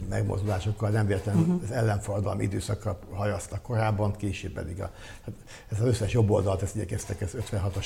megmozdulásokkal, 0.10 0.90
nem 0.90 1.08
véletlenül 1.08 1.42
uh-huh. 1.42 1.62
az 1.64 1.72
ellenfordalmi 1.72 2.44
időszakra 2.44 3.00
hajaztak 3.12 3.62
korábban, 3.62 4.16
később 4.16 4.52
pedig 4.52 4.82
a, 4.82 4.92
hát 5.26 5.34
ez 5.72 5.80
az 5.80 5.86
összes 5.88 6.12
jobboldalt, 6.12 6.62
ezt 6.62 6.76
igyekeztek, 6.76 7.22
ez 7.22 7.32
56-os 7.52 7.86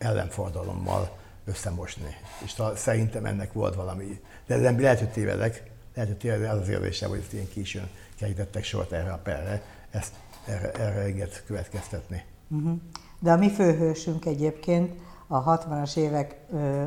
ellenfordalommal 0.00 1.18
összemosni. 1.44 2.16
És 2.44 2.62
szerintem 2.74 3.24
ennek 3.24 3.52
volt 3.52 3.74
valami, 3.74 4.20
de 4.46 4.56
nem 4.56 4.80
lehet, 4.80 4.98
hogy 4.98 5.10
tévedek, 5.10 5.70
lehet, 5.94 6.10
hogy 6.10 6.18
tévedek, 6.18 6.52
az 6.52 6.58
az 6.58 6.68
érzésem, 6.68 7.08
hogy 7.08 7.18
ezt 7.18 7.32
ilyen 7.32 7.48
későn 7.48 7.88
kerítettek 8.18 8.64
sort 8.64 8.92
erre 8.92 9.12
a 9.12 9.18
perre, 9.18 9.62
ezt 9.90 10.12
erre, 10.46 10.72
erre 10.72 11.00
enged 11.00 11.42
következtetni. 11.46 12.24
Uh-huh. 12.48 12.78
De 13.18 13.32
a 13.32 13.36
mi 13.36 13.50
főhősünk 13.50 14.24
egyébként 14.24 15.00
a 15.26 15.58
60-as 15.58 15.96
évek 15.96 16.36
ö, 16.52 16.84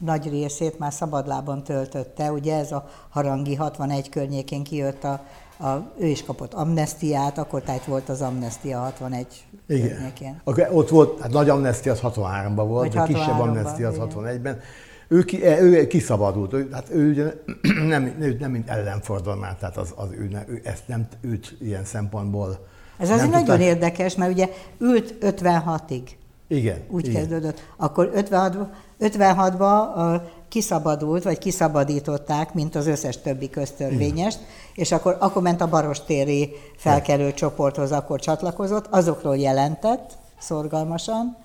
nagy 0.00 0.28
részét 0.28 0.78
már 0.78 0.92
szabadlában 0.92 1.62
töltötte. 1.62 2.32
Ugye 2.32 2.56
ez 2.56 2.72
a 2.72 2.88
harangi 3.08 3.54
61 3.54 4.08
környékén 4.08 4.64
kijött 4.64 5.04
a, 5.04 5.24
a, 5.58 5.92
ő 5.98 6.06
is 6.06 6.24
kapott 6.24 6.54
amnestiát, 6.54 7.38
akkor 7.38 7.62
tehát 7.62 7.84
volt 7.84 8.08
az 8.08 8.20
amnestia 8.20 8.78
61 8.78 9.26
Igen. 9.66 9.88
Környékén. 9.88 10.40
Ott 10.70 10.88
volt, 10.88 11.20
hát 11.20 11.30
nagy 11.30 11.48
amnestia 11.48 11.92
az 11.92 12.00
63-ban 12.02 12.64
volt, 12.66 12.94
vagy 12.94 13.06
kisebb 13.06 13.40
amnestia 13.40 13.88
az 13.88 13.96
61-ben. 13.98 14.60
Ő, 15.08 15.24
ki, 15.24 15.44
ő 15.44 15.86
kiszabadult, 15.86 16.52
ő, 16.52 16.68
hát 16.72 16.90
ő 16.90 17.10
ugye 17.10 17.32
nem, 17.94 18.16
ő 18.20 18.36
nem 18.40 18.50
mint 18.50 18.68
ellenfordul 18.68 19.34
már, 19.36 19.56
tehát 19.56 19.76
az, 19.76 19.92
az 19.96 20.08
ő, 20.10 20.44
ő, 20.48 20.60
ezt 20.64 20.82
nem 20.86 21.08
őt 21.20 21.56
ilyen 21.60 21.84
szempontból 21.84 22.66
Ez 22.98 23.10
azért 23.10 23.30
nagyon 23.30 23.60
érdekes, 23.60 24.14
mert 24.14 24.32
ugye 24.32 24.48
ült 24.78 25.14
56-ig. 25.20 26.02
Igen. 26.48 26.78
Úgy 26.90 27.06
igen. 27.06 27.20
kezdődött. 27.20 27.72
Akkor 27.76 28.10
56, 28.14 28.56
56-ban 29.00 30.20
kiszabadult, 30.48 31.22
vagy 31.22 31.38
kiszabadították, 31.38 32.54
mint 32.54 32.74
az 32.74 32.86
összes 32.86 33.20
többi 33.20 33.50
köztörvényest, 33.50 34.38
Igen. 34.38 34.50
és 34.74 34.92
akkor, 34.92 35.16
akkor 35.20 35.42
ment 35.42 35.60
a 35.60 35.68
Barostéri 35.68 36.52
felkelő 36.76 37.32
csoporthoz, 37.32 37.92
akkor 37.92 38.20
csatlakozott, 38.20 38.86
azokról 38.90 39.36
jelentett 39.36 40.18
szorgalmasan. 40.38 41.36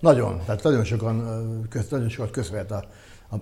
Nagyon, 0.00 0.40
tehát 0.46 0.62
nagyon 0.62 0.84
sokan, 0.84 1.66
köz, 1.70 1.88
nagyon 1.90 2.08
sokat 2.08 2.30
köszönhet 2.30 2.70
a, 2.70 2.84
a, 3.30 3.36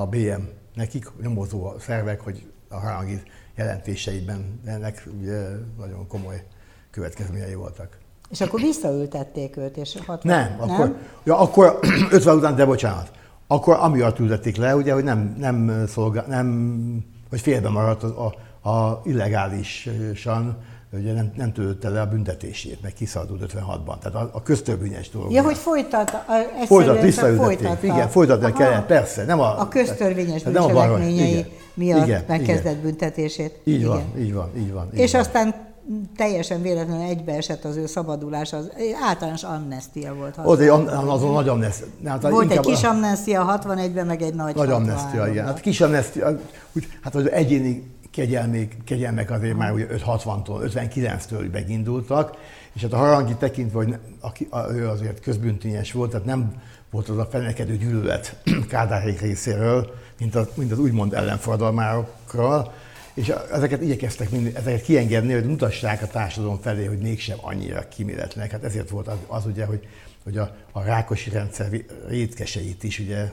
a 0.00 0.06
BM 0.06 0.42
nekik, 0.74 1.10
nyomozó 1.22 1.72
szervek, 1.78 2.20
hogy 2.20 2.46
a 2.68 2.76
harangi 2.76 3.22
jelentéseiben 3.56 4.60
ennek 4.64 5.08
ugye 5.20 5.48
nagyon 5.78 6.06
komoly 6.08 6.44
következményei 6.90 7.54
voltak. 7.54 7.98
És 8.30 8.40
akkor 8.40 8.60
visszaültették 8.60 9.56
őt, 9.56 9.76
és 9.76 9.96
60, 10.06 10.18
nem, 10.22 10.56
nem, 10.58 10.70
akkor, 10.70 10.96
ja, 11.24 11.38
akkor 11.38 11.78
50 12.10 12.36
után, 12.36 12.56
de 12.56 12.64
bocsánat, 12.64 13.10
akkor 13.52 13.76
amiatt 13.80 14.18
ültették 14.18 14.56
le, 14.56 14.76
ugye, 14.76 14.92
hogy 14.92 15.04
nem, 15.04 15.36
nem 15.38 15.84
szolgál, 15.88 16.24
nem, 16.28 17.04
hogy 17.30 17.40
félbe 17.40 17.68
maradt 17.68 18.02
a, 18.02 18.32
a, 18.62 18.68
a 18.70 19.00
illegálisan, 19.04 20.56
ugye 20.92 21.12
nem, 21.12 21.32
nem 21.36 21.52
töltötte 21.52 21.88
le 21.88 22.00
a 22.00 22.06
büntetését, 22.06 22.82
meg 22.82 22.92
kiszabadult 22.92 23.52
56-ban. 23.52 23.98
Tehát 23.98 24.14
a, 24.14 24.30
a 24.32 24.42
köztörvényes 24.42 25.10
dolog. 25.10 25.32
Ja, 25.32 25.42
hogy 25.42 25.56
folytatta. 25.56 26.24
Folytat, 26.66 27.00
visszaültették. 27.00 27.82
Igen, 27.82 28.08
folytatni 28.08 28.52
kellett, 28.52 28.86
persze. 28.86 29.24
Nem 29.24 29.40
a, 29.40 29.60
a 29.60 29.68
köztörvényes 29.68 30.42
bűncselekményei 30.42 31.46
miatt 31.74 32.06
igen, 32.06 32.24
megkezdett 32.28 32.72
igen. 32.72 32.82
büntetését. 32.82 33.60
Így 33.64 33.74
igen. 33.74 33.88
van, 33.88 34.02
így 34.18 34.32
van, 34.32 34.50
így 34.56 34.72
van. 34.72 34.88
Így 34.92 35.00
És 35.00 35.12
van. 35.12 35.20
aztán 35.20 35.71
teljesen 36.16 36.62
véletlenül 36.62 37.02
egybeesett 37.02 37.64
az 37.64 37.76
ő 37.76 37.86
szabadulása, 37.86 38.56
az 38.56 38.70
általános 39.02 39.42
amnestia 39.42 40.14
volt. 40.14 40.38
Ott 40.44 40.60
egy, 40.60 40.68
azon 40.68 41.32
nagy 41.32 41.48
amnestia. 41.48 41.86
Hát 42.04 42.28
volt 42.28 42.50
egy 42.50 42.60
kis 42.60 42.82
amnestia 42.82 43.60
61-ben, 43.64 44.06
meg 44.06 44.22
egy 44.22 44.34
nagy 44.34 44.54
Nagy 44.54 44.70
amnestia, 44.70 45.26
igen. 45.26 45.44
Hát 45.44 45.60
kis 45.60 45.80
amnestia, 45.80 46.38
úgy, 46.72 46.88
hát 47.02 47.14
az 47.14 47.30
egyéni 47.30 47.90
kegyelmek, 48.12 48.76
kegyelmek 48.84 49.30
azért 49.30 49.56
már 49.56 49.72
ugye 49.72 49.86
560-tól, 49.90 50.70
59-től 50.74 51.50
megindultak, 51.52 52.36
és 52.72 52.82
hát 52.82 52.92
a 52.92 52.96
harangi 52.96 53.34
tekintve, 53.34 53.76
hogy 53.76 53.94
aki, 54.20 54.48
ő 54.70 54.88
azért 54.88 55.20
közbüntényes 55.20 55.92
volt, 55.92 56.10
tehát 56.10 56.26
nem 56.26 56.52
volt 56.90 57.08
az 57.08 57.18
a 57.18 57.24
fenekedő 57.30 57.76
gyűlölet 57.76 58.36
Kádárék 58.68 59.20
részéről, 59.20 59.94
mint 60.18 60.34
az, 60.34 60.46
mint 60.54 60.72
az 60.72 60.78
úgymond 60.78 61.14
ellenfordalmárokról, 61.14 62.72
és 63.14 63.32
ezeket 63.52 63.82
igyekeztek 63.82 64.30
mind, 64.30 64.56
ezeket 64.56 64.82
kiengedni, 64.82 65.32
hogy 65.32 65.44
mutassák 65.44 66.02
a 66.02 66.06
társadalom 66.06 66.60
felé, 66.60 66.84
hogy 66.84 66.98
mégsem 66.98 67.38
annyira 67.40 67.88
kiméletlenek. 67.88 68.50
Hát 68.50 68.64
ezért 68.64 68.90
volt 68.90 69.06
az, 69.08 69.16
az 69.26 69.46
ugye, 69.46 69.64
hogy, 69.64 69.88
hogy 70.24 70.36
a, 70.38 70.56
a 70.72 70.82
Rákosi 70.82 71.30
rendszer 71.30 71.68
rétkeseit 72.08 72.82
is, 72.82 72.98
ugye 72.98 73.30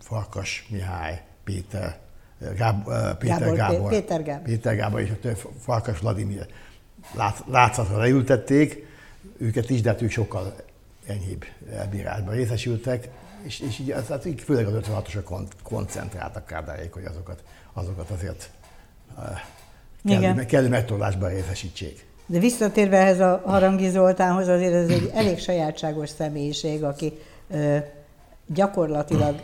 Farkas 0.00 0.66
Mihály, 0.70 1.22
Péter, 1.44 1.98
Gáb, 2.56 2.84
Péter 3.18 3.38
Gábor, 3.38 3.56
Gábor, 3.56 3.88
Péter 3.88 4.22
Gábor, 4.22 4.42
Péter 4.42 4.76
Gábor 4.76 5.00
és 5.00 5.10
a 5.22 5.28
Farkas 5.60 5.98
Vladimir 5.98 6.46
lát, 7.12 7.44
látszatra 7.46 7.96
leültették 7.96 8.86
őket 9.38 9.70
is, 9.70 9.80
de 9.80 9.90
hát 9.90 10.02
ők 10.02 10.10
sokkal 10.10 10.54
enyhébb 11.06 11.44
elbíráltban 11.72 12.34
részesültek, 12.34 13.08
és, 13.42 13.60
és 13.60 13.78
így, 13.78 13.90
az, 13.90 14.06
hát 14.06 14.24
így 14.24 14.40
főleg 14.40 14.66
az 14.66 14.72
56-osok 14.74 15.46
koncentráltak 15.62 16.46
Kárdárék, 16.46 16.92
hogy 16.92 17.04
azokat, 17.04 17.42
azokat 17.72 18.10
azért 18.10 18.50
kellő, 20.04 20.44
kellő 20.44 20.68
megtorlásban 20.68 21.28
részesítsék. 21.28 22.06
De 22.26 22.38
visszatérve 22.38 22.96
ehhez 22.96 23.20
a 23.20 23.42
Harangi 23.44 23.88
Zoltánhoz, 23.90 24.48
azért 24.48 24.74
ez 24.74 24.88
egy 24.88 25.10
elég 25.14 25.38
sajátságos 25.38 26.08
személyiség, 26.08 26.84
aki 26.84 27.12
ö, 27.50 27.76
gyakorlatilag 28.46 29.42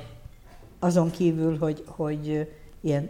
azon 0.79 1.11
kívül, 1.11 1.59
hogy, 1.59 1.85
hogy 1.87 2.49
ilyen, 2.81 3.09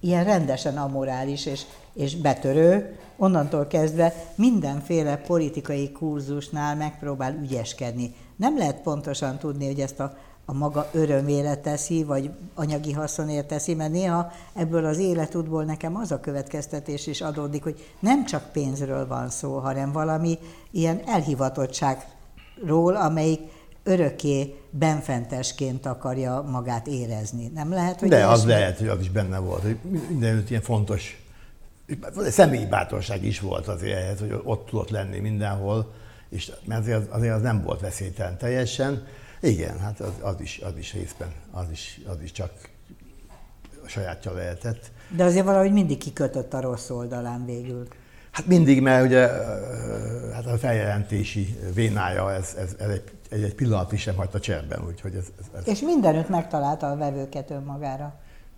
ilyen 0.00 0.24
rendesen 0.24 0.76
amorális 0.76 1.46
és, 1.46 1.62
és 1.94 2.16
betörő, 2.16 2.98
onnantól 3.16 3.66
kezdve 3.66 4.14
mindenféle 4.34 5.16
politikai 5.16 5.92
kurzusnál 5.92 6.76
megpróbál 6.76 7.38
ügyeskedni. 7.42 8.14
Nem 8.36 8.58
lehet 8.58 8.80
pontosan 8.80 9.38
tudni, 9.38 9.66
hogy 9.66 9.80
ezt 9.80 10.00
a 10.00 10.16
a 10.44 10.52
maga 10.52 10.88
örömére 10.92 11.56
teszi, 11.56 12.04
vagy 12.04 12.30
anyagi 12.54 12.92
haszonért 12.92 13.46
teszi, 13.46 13.74
mert 13.74 13.92
néha 13.92 14.32
ebből 14.54 14.84
az 14.84 14.98
életútból 14.98 15.64
nekem 15.64 15.96
az 15.96 16.12
a 16.12 16.20
következtetés 16.20 17.06
is 17.06 17.20
adódik, 17.20 17.62
hogy 17.62 17.94
nem 18.00 18.24
csak 18.24 18.52
pénzről 18.52 19.06
van 19.06 19.30
szó, 19.30 19.58
hanem 19.58 19.92
valami 19.92 20.38
ilyen 20.70 21.00
elhivatottságról, 21.06 22.96
amelyik 22.96 23.40
örökké 23.82 24.54
benfentesként 24.70 25.86
akarja 25.86 26.42
magát 26.50 26.86
érezni. 26.86 27.50
Nem 27.54 27.70
lehet, 27.70 28.00
hogy... 28.00 28.08
De 28.08 28.26
az 28.26 28.44
lehet, 28.44 28.78
hogy 28.78 28.88
az 28.88 29.00
is 29.00 29.10
benne 29.10 29.38
volt, 29.38 29.62
hogy 29.62 29.78
mindenütt 30.08 30.50
ilyen 30.50 30.62
fontos 30.62 31.22
személyi 32.30 32.66
bátorság 32.66 33.24
is 33.24 33.40
volt 33.40 33.68
azért 33.68 33.98
ehhez, 33.98 34.18
hogy 34.18 34.40
ott 34.44 34.66
tudott 34.66 34.90
lenni 34.90 35.18
mindenhol, 35.18 35.92
és 36.28 36.52
mert 36.64 36.80
azért, 36.80 37.10
azért 37.10 37.34
az 37.34 37.42
nem 37.42 37.62
volt 37.62 37.80
veszélytelen 37.80 38.38
teljesen, 38.38 39.06
igen, 39.42 39.78
hát 39.78 40.00
az, 40.00 40.12
az, 40.20 40.40
is, 40.40 40.60
az 40.64 40.76
is 40.76 40.92
részben, 40.92 41.32
az 41.50 41.70
is, 41.70 42.00
az 42.06 42.22
is 42.22 42.32
csak 42.32 42.52
a 43.84 43.88
sajátja 43.88 44.32
lehetett. 44.32 44.90
De 45.16 45.24
azért 45.24 45.44
valahogy 45.44 45.72
mindig 45.72 45.98
kikötött 45.98 46.54
a 46.54 46.60
rossz 46.60 46.90
oldalán 46.90 47.44
végül. 47.44 47.86
Hát 48.30 48.46
mindig, 48.46 48.80
mert 48.80 49.04
ugye 49.04 49.28
hát 50.32 50.46
a 50.46 50.58
feljelentési 50.58 51.58
vénája, 51.74 52.32
ez, 52.32 52.54
ez, 52.58 52.74
ez 52.78 52.88
egy, 52.88 53.02
egy, 53.30 53.42
egy 53.42 53.54
pillanat 53.54 53.92
is 53.92 54.00
sem 54.00 54.14
hagyta 54.14 54.40
cserben, 54.40 54.84
úgyhogy 54.86 55.14
ez, 55.14 55.26
ez, 55.40 55.46
ez... 55.58 55.68
És 55.68 55.80
mindenütt 55.80 56.28
megtalálta 56.28 56.90
a 56.90 56.96
vevőket 56.96 57.50
önmagára. 57.50 58.14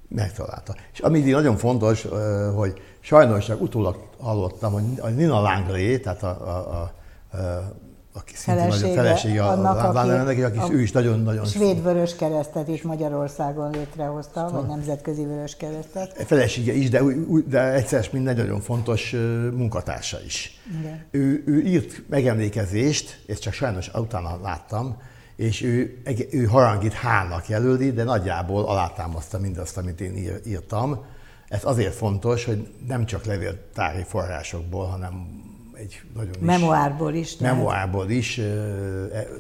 Megtalálta. 0.09 0.75
És 0.93 1.01
ami 1.01 1.21
nagyon 1.21 1.57
fontos, 1.57 2.07
hogy 2.55 2.81
sajnos 3.01 3.45
csak 3.45 3.61
utólag 3.61 4.09
hallottam, 4.19 4.73
hogy 4.73 4.85
a 5.01 5.09
Nina 5.09 5.41
Langley, 5.41 6.01
tehát 6.01 6.23
a, 6.23 6.29
a, 6.29 6.91
a, 7.31 7.37
a 7.37 7.75
aki 8.17 8.35
szintén 8.35 8.67
nagyon 8.67 8.95
felesége 8.95 9.45
a 9.45 9.93
Lánlemennek, 9.93 10.45
aki, 10.45 10.59
aki 10.59 10.75
ő 10.75 10.81
is 10.81 10.93
nagyon-nagyon... 10.93 11.45
Svéd 11.45 11.83
Vörös 11.83 12.17
Keresztet 12.17 12.69
is 12.69 12.83
Magyarországon 12.83 13.71
létrehozta, 13.71 14.47
szóval, 14.47 14.61
vagy 14.61 14.69
Nemzetközi 14.69 15.25
Vörös 15.25 15.57
Keresztet. 15.57 16.23
Felesége 16.27 16.73
is, 16.73 16.91
de, 16.91 17.03
de 17.47 17.73
egyszer 17.73 18.09
minden 18.13 18.37
nagyon 18.37 18.61
fontos 18.61 19.11
munkatársa 19.53 20.19
is. 20.27 20.61
Igen. 20.81 21.05
Ő, 21.11 21.43
ő 21.47 21.61
írt 21.61 22.03
megemlékezést, 22.09 23.23
ezt 23.27 23.41
csak 23.41 23.53
sajnos 23.53 23.91
utána 23.95 24.39
láttam, 24.43 24.97
és 25.37 25.63
ő, 25.63 26.03
ő 26.31 26.45
harangit 26.45 26.95
H-nak 26.95 27.49
jelöli, 27.49 27.93
de 27.93 28.05
nagyjából 28.05 28.65
alátámaszta 28.65 29.39
mindazt, 29.39 29.77
amit 29.77 30.01
én 30.01 30.17
ír, 30.17 30.41
írtam. 30.47 31.05
Ez 31.49 31.65
azért 31.65 31.95
fontos, 31.95 32.45
hogy 32.45 32.69
nem 32.87 33.07
csak 33.07 33.25
levéltári 33.25 34.03
forrásokból, 34.03 34.87
hanem 34.87 35.43
egy 35.77 36.01
nagyon 36.15 36.33
is... 36.33 36.41
Memoárból 36.41 37.15
is. 37.15 37.37
Memoárból 37.37 38.11
is. 38.11 38.39
E, 38.39 38.45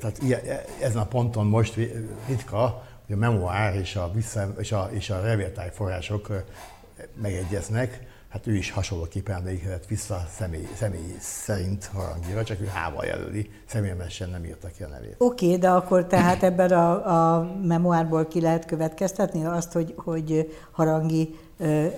tehát 0.00 0.18
e, 0.30 0.64
ezen 0.80 1.02
a 1.02 1.06
ponton 1.06 1.46
most 1.46 1.74
ritka, 2.28 2.84
hogy 3.06 3.14
a 3.14 3.18
memoár 3.18 3.74
és 3.74 3.96
a, 3.96 4.10
vissza, 4.14 4.54
és 4.58 4.72
a, 4.72 4.88
és 4.92 5.10
a 5.10 5.20
revéltáj 5.20 5.70
források 5.72 6.44
megegyeznek. 7.22 8.12
Hát 8.28 8.46
ő 8.46 8.54
is 8.54 8.70
hasonlóképpen 8.70 9.36
emlékezett 9.36 9.86
vissza 9.86 10.26
személy, 10.36 10.68
személy 10.76 11.16
szerint 11.20 11.90
harangira, 11.94 12.44
csak 12.44 12.60
ő 12.60 12.70
hával 12.74 13.04
jelöli, 13.04 13.50
személyesen 13.66 14.30
nem 14.30 14.44
írta 14.44 14.68
ki 14.76 14.82
a 14.82 14.86
nevét. 14.86 15.14
Oké, 15.18 15.46
okay, 15.46 15.58
de 15.58 15.70
akkor 15.70 16.06
tehát 16.06 16.42
ebben 16.42 16.70
a, 16.70 17.36
a 17.36 17.50
memoárból 17.62 18.26
ki 18.26 18.40
lehet 18.40 18.64
következtetni 18.64 19.44
azt, 19.44 19.72
hogy, 19.72 19.94
hogy 19.96 20.54
harangi 20.70 21.38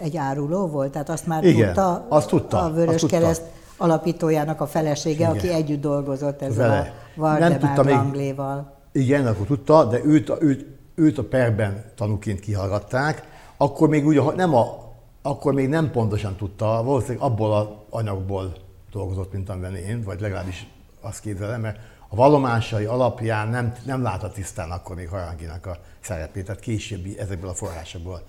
egy 0.00 0.16
áruló 0.16 0.66
volt? 0.66 0.92
Tehát 0.92 1.08
azt 1.08 1.26
már 1.26 1.44
Igen, 1.44 1.66
tudta, 1.66 2.06
azt 2.08 2.28
tudta 2.28 2.62
a 2.62 2.70
Vörös 2.70 3.02
azt 3.02 3.06
Kereszt 3.12 3.42
alapítójának 3.76 4.60
a 4.60 4.66
felesége, 4.66 5.16
Igen. 5.16 5.30
aki 5.30 5.48
együtt 5.48 5.80
dolgozott 5.80 6.42
ezzel 6.42 6.68
Vele. 6.68 6.94
a 7.16 7.20
Valdemár 7.20 7.84
Langléval. 7.84 8.74
Igen, 8.92 9.26
akkor 9.26 9.46
tudta, 9.46 9.84
de 9.84 10.04
őt, 10.04 10.32
őt, 10.40 10.66
őt 10.94 11.18
a 11.18 11.24
perben 11.24 11.84
tanúként 11.94 12.40
kihallgatták, 12.40 13.22
akkor 13.56 13.88
még 13.88 14.06
ugye 14.06 14.20
nem 14.36 14.54
a, 14.54 14.92
akkor 15.22 15.54
még 15.54 15.68
nem 15.68 15.90
pontosan 15.90 16.36
tudta, 16.36 16.82
valószínűleg 16.82 17.22
abból 17.22 17.54
az 17.54 17.66
anyagból 17.90 18.52
dolgozott, 18.92 19.32
mint 19.32 19.48
amiben 19.48 19.74
én, 19.74 20.02
vagy 20.02 20.20
legalábbis 20.20 20.66
azt 21.00 21.20
képzelem, 21.20 21.60
mert 21.60 21.78
a 22.08 22.16
vallomásai 22.16 22.84
alapján 22.84 23.48
nem, 23.48 23.74
nem 23.84 24.02
látta 24.02 24.30
tisztán 24.30 24.70
akkor 24.70 24.96
még 24.96 25.08
Haranginak 25.08 25.66
a 25.66 25.76
szerepét, 26.00 26.44
tehát 26.44 26.60
későbbi 26.60 27.18
ezekből 27.18 27.50
a 27.50 27.54
forrásokból, 27.54 28.22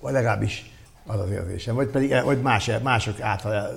vagy 0.00 0.12
legalábbis 0.12 0.72
az 1.06 1.20
az 1.20 1.30
érzésem, 1.30 1.74
vagy 1.74 1.88
pedig 1.88 2.22
vagy 2.24 2.42
más, 2.42 2.70
mások 2.82 3.20
által 3.20 3.70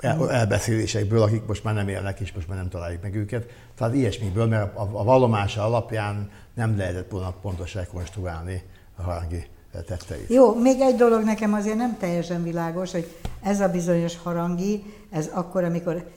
el, 0.00 0.30
elbeszélésekből, 0.30 1.22
akik 1.22 1.46
most 1.46 1.64
már 1.64 1.74
nem 1.74 1.88
élnek, 1.88 2.20
és 2.20 2.32
most 2.32 2.48
már 2.48 2.56
nem 2.56 2.68
találjuk 2.68 3.02
meg 3.02 3.14
őket. 3.14 3.46
Tehát 3.76 3.94
ilyesmiből, 3.94 4.46
mert 4.46 4.76
a, 4.76 4.88
a 4.92 5.04
vallomása 5.04 5.64
alapján 5.64 6.30
nem 6.54 6.76
lehetett 6.76 7.10
volna 7.10 7.34
pontosan 7.42 7.82
rekonstruálni 7.82 8.62
a 8.96 9.02
harangi 9.02 9.46
tetteit. 9.72 10.28
Jó, 10.28 10.60
még 10.60 10.80
egy 10.80 10.96
dolog 10.96 11.24
nekem 11.24 11.52
azért 11.52 11.76
nem 11.76 11.96
teljesen 11.98 12.42
világos, 12.42 12.92
hogy 12.92 13.16
ez 13.42 13.60
a 13.60 13.68
bizonyos 13.68 14.16
harangi, 14.16 14.82
ez 15.10 15.30
akkor, 15.32 15.64
amikor 15.64 16.10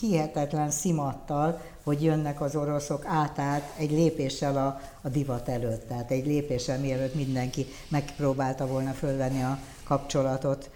hihetetlen 0.00 0.70
szimattal, 0.70 1.60
hogy 1.84 2.02
jönnek 2.02 2.40
az 2.40 2.56
oroszok 2.56 3.04
átállt 3.06 3.64
egy 3.78 3.90
lépéssel 3.90 4.56
a, 4.56 4.80
a 5.02 5.08
divat 5.08 5.48
előtt, 5.48 5.88
tehát 5.88 6.10
egy 6.10 6.26
lépéssel 6.26 6.78
mielőtt 6.78 7.14
mindenki 7.14 7.66
megpróbálta 7.88 8.66
volna 8.66 8.90
fölvenni 8.90 9.42
a 9.42 9.58
kapcsolatot 9.84 10.70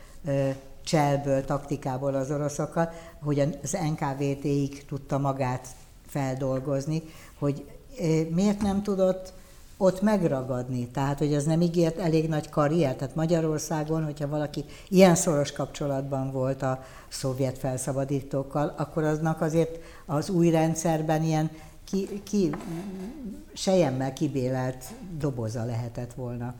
cselből, 0.84 1.44
taktikából 1.44 2.14
az 2.14 2.30
oroszokkal, 2.30 2.90
hogy 3.22 3.40
az 3.62 3.76
NKVT-ig 3.90 4.84
tudta 4.84 5.18
magát 5.18 5.66
feldolgozni, 6.06 7.02
hogy 7.38 7.64
miért 8.34 8.62
nem 8.62 8.82
tudott 8.82 9.32
ott 9.76 10.00
megragadni. 10.02 10.88
Tehát, 10.88 11.18
hogy 11.18 11.34
az 11.34 11.44
nem 11.44 11.60
ígért 11.60 11.98
elég 11.98 12.28
nagy 12.28 12.48
karrier. 12.48 12.94
Tehát 12.94 13.14
Magyarországon, 13.14 14.04
hogyha 14.04 14.28
valaki 14.28 14.64
ilyen 14.88 15.14
szoros 15.14 15.52
kapcsolatban 15.52 16.30
volt 16.30 16.62
a 16.62 16.84
szovjet 17.08 17.58
felszabadítókkal, 17.58 18.74
akkor 18.76 19.04
aznak 19.04 19.40
azért 19.40 19.78
az 20.06 20.30
új 20.30 20.50
rendszerben 20.50 21.22
ilyen 21.22 21.50
ki, 21.84 22.22
ki, 22.22 22.50
sejemmel 23.52 24.12
kibélelt 24.12 24.84
doboza 25.18 25.64
lehetett 25.64 26.14
volna. 26.14 26.54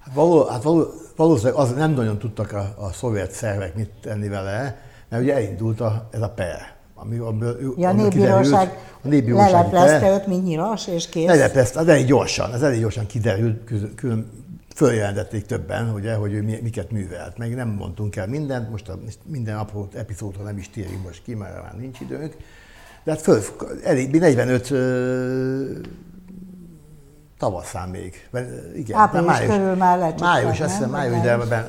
Hát, 0.00 0.14
való, 0.14 0.46
hát 0.46 0.62
való, 0.62 0.86
valószínűleg 1.16 1.58
az 1.58 1.72
nem 1.72 1.92
nagyon 1.92 2.18
tudtak 2.18 2.52
a, 2.52 2.74
a 2.78 2.92
szovjet 2.92 3.32
szervek 3.32 3.74
mit 3.74 3.90
tenni 4.02 4.28
vele, 4.28 4.80
mert 5.08 5.22
ugye 5.22 5.34
elindult 5.34 5.80
a, 5.80 6.08
ez 6.10 6.20
a 6.20 6.30
per 6.30 6.78
ami, 7.02 7.16
amiből, 7.18 7.74
ja, 7.76 7.88
a 7.88 7.92
népbíróság, 7.92 8.78
a 9.02 9.08
leleplezte 9.08 10.12
őt, 10.12 10.26
mint 10.26 10.44
nyilas, 10.44 10.86
és 10.86 11.08
kész. 11.08 11.26
Leleplezte, 11.26 11.78
az 11.78 11.88
elég 11.88 12.06
gyorsan, 12.06 12.50
az 12.50 12.62
elég 12.62 12.80
gyorsan 12.80 13.06
kiderült, 13.06 13.70
külön 13.94 14.30
följelentették 14.74 15.46
többen, 15.46 15.92
ugye, 15.94 16.14
hogy 16.14 16.32
ő 16.32 16.42
miket 16.62 16.90
művelt. 16.90 17.38
Meg 17.38 17.54
nem 17.54 17.68
mondtunk 17.68 18.16
el 18.16 18.26
mindent, 18.26 18.70
most 18.70 18.88
a, 18.88 18.98
minden 19.26 19.56
apró 19.56 19.88
epizódra 19.94 20.42
nem 20.42 20.58
is 20.58 20.70
térjünk 20.70 21.02
most 21.02 21.22
ki, 21.22 21.34
mert 21.34 21.62
már 21.62 21.74
nincs 21.78 22.00
időnk. 22.00 22.36
De 23.04 23.10
hát 23.10 23.20
föl, 23.20 23.40
elég, 23.84 24.10
45 24.10 24.72
tavaszán 27.40 27.88
még. 27.88 28.28
Igen, 28.74 28.98
Április 28.98 29.26
május, 29.26 29.54
körül 29.54 29.74
már 29.74 29.98
lecsukták, 29.98 30.28
Május, 30.28 30.60
azt 30.60 30.72
hiszem, 30.72 30.90
május, 30.90 31.20
de 31.20 31.36
ben, 31.36 31.66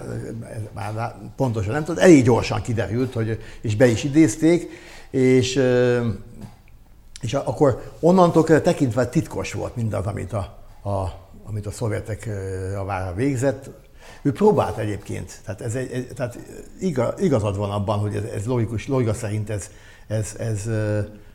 már 0.74 1.16
pontosan 1.36 1.74
nem 1.74 1.84
tudom, 1.84 2.04
elég 2.04 2.24
gyorsan 2.24 2.62
kiderült, 2.62 3.14
hogy, 3.14 3.40
és 3.62 3.76
be 3.76 3.88
is 3.88 4.04
idézték, 4.04 4.70
és, 5.10 5.62
és 7.22 7.34
akkor 7.34 7.92
onnantól 8.00 8.62
tekintve 8.62 9.08
titkos 9.08 9.54
volt 9.54 9.76
mindaz, 9.76 10.06
amit 10.06 10.34
a, 10.34 10.58
a, 10.90 11.12
amit 11.48 11.66
a 11.66 11.72
szovjetek 11.72 12.30
vára 12.86 13.14
végzett. 13.14 13.70
Ő 14.22 14.32
próbált 14.32 14.78
egyébként, 14.78 15.40
tehát, 15.46 15.62
ez 15.62 15.76
egy, 15.76 16.08
tehát 16.16 16.38
igaz, 16.80 17.14
igazad 17.18 17.58
van 17.58 17.72
abban, 17.72 18.00
hogy 18.00 18.16
ez, 18.16 18.24
ez 18.24 18.46
logikus, 18.46 18.88
logika 18.88 19.14
szerint 19.14 19.50
ez, 19.50 19.70
ez, 20.08 20.36
ez, 20.40 20.70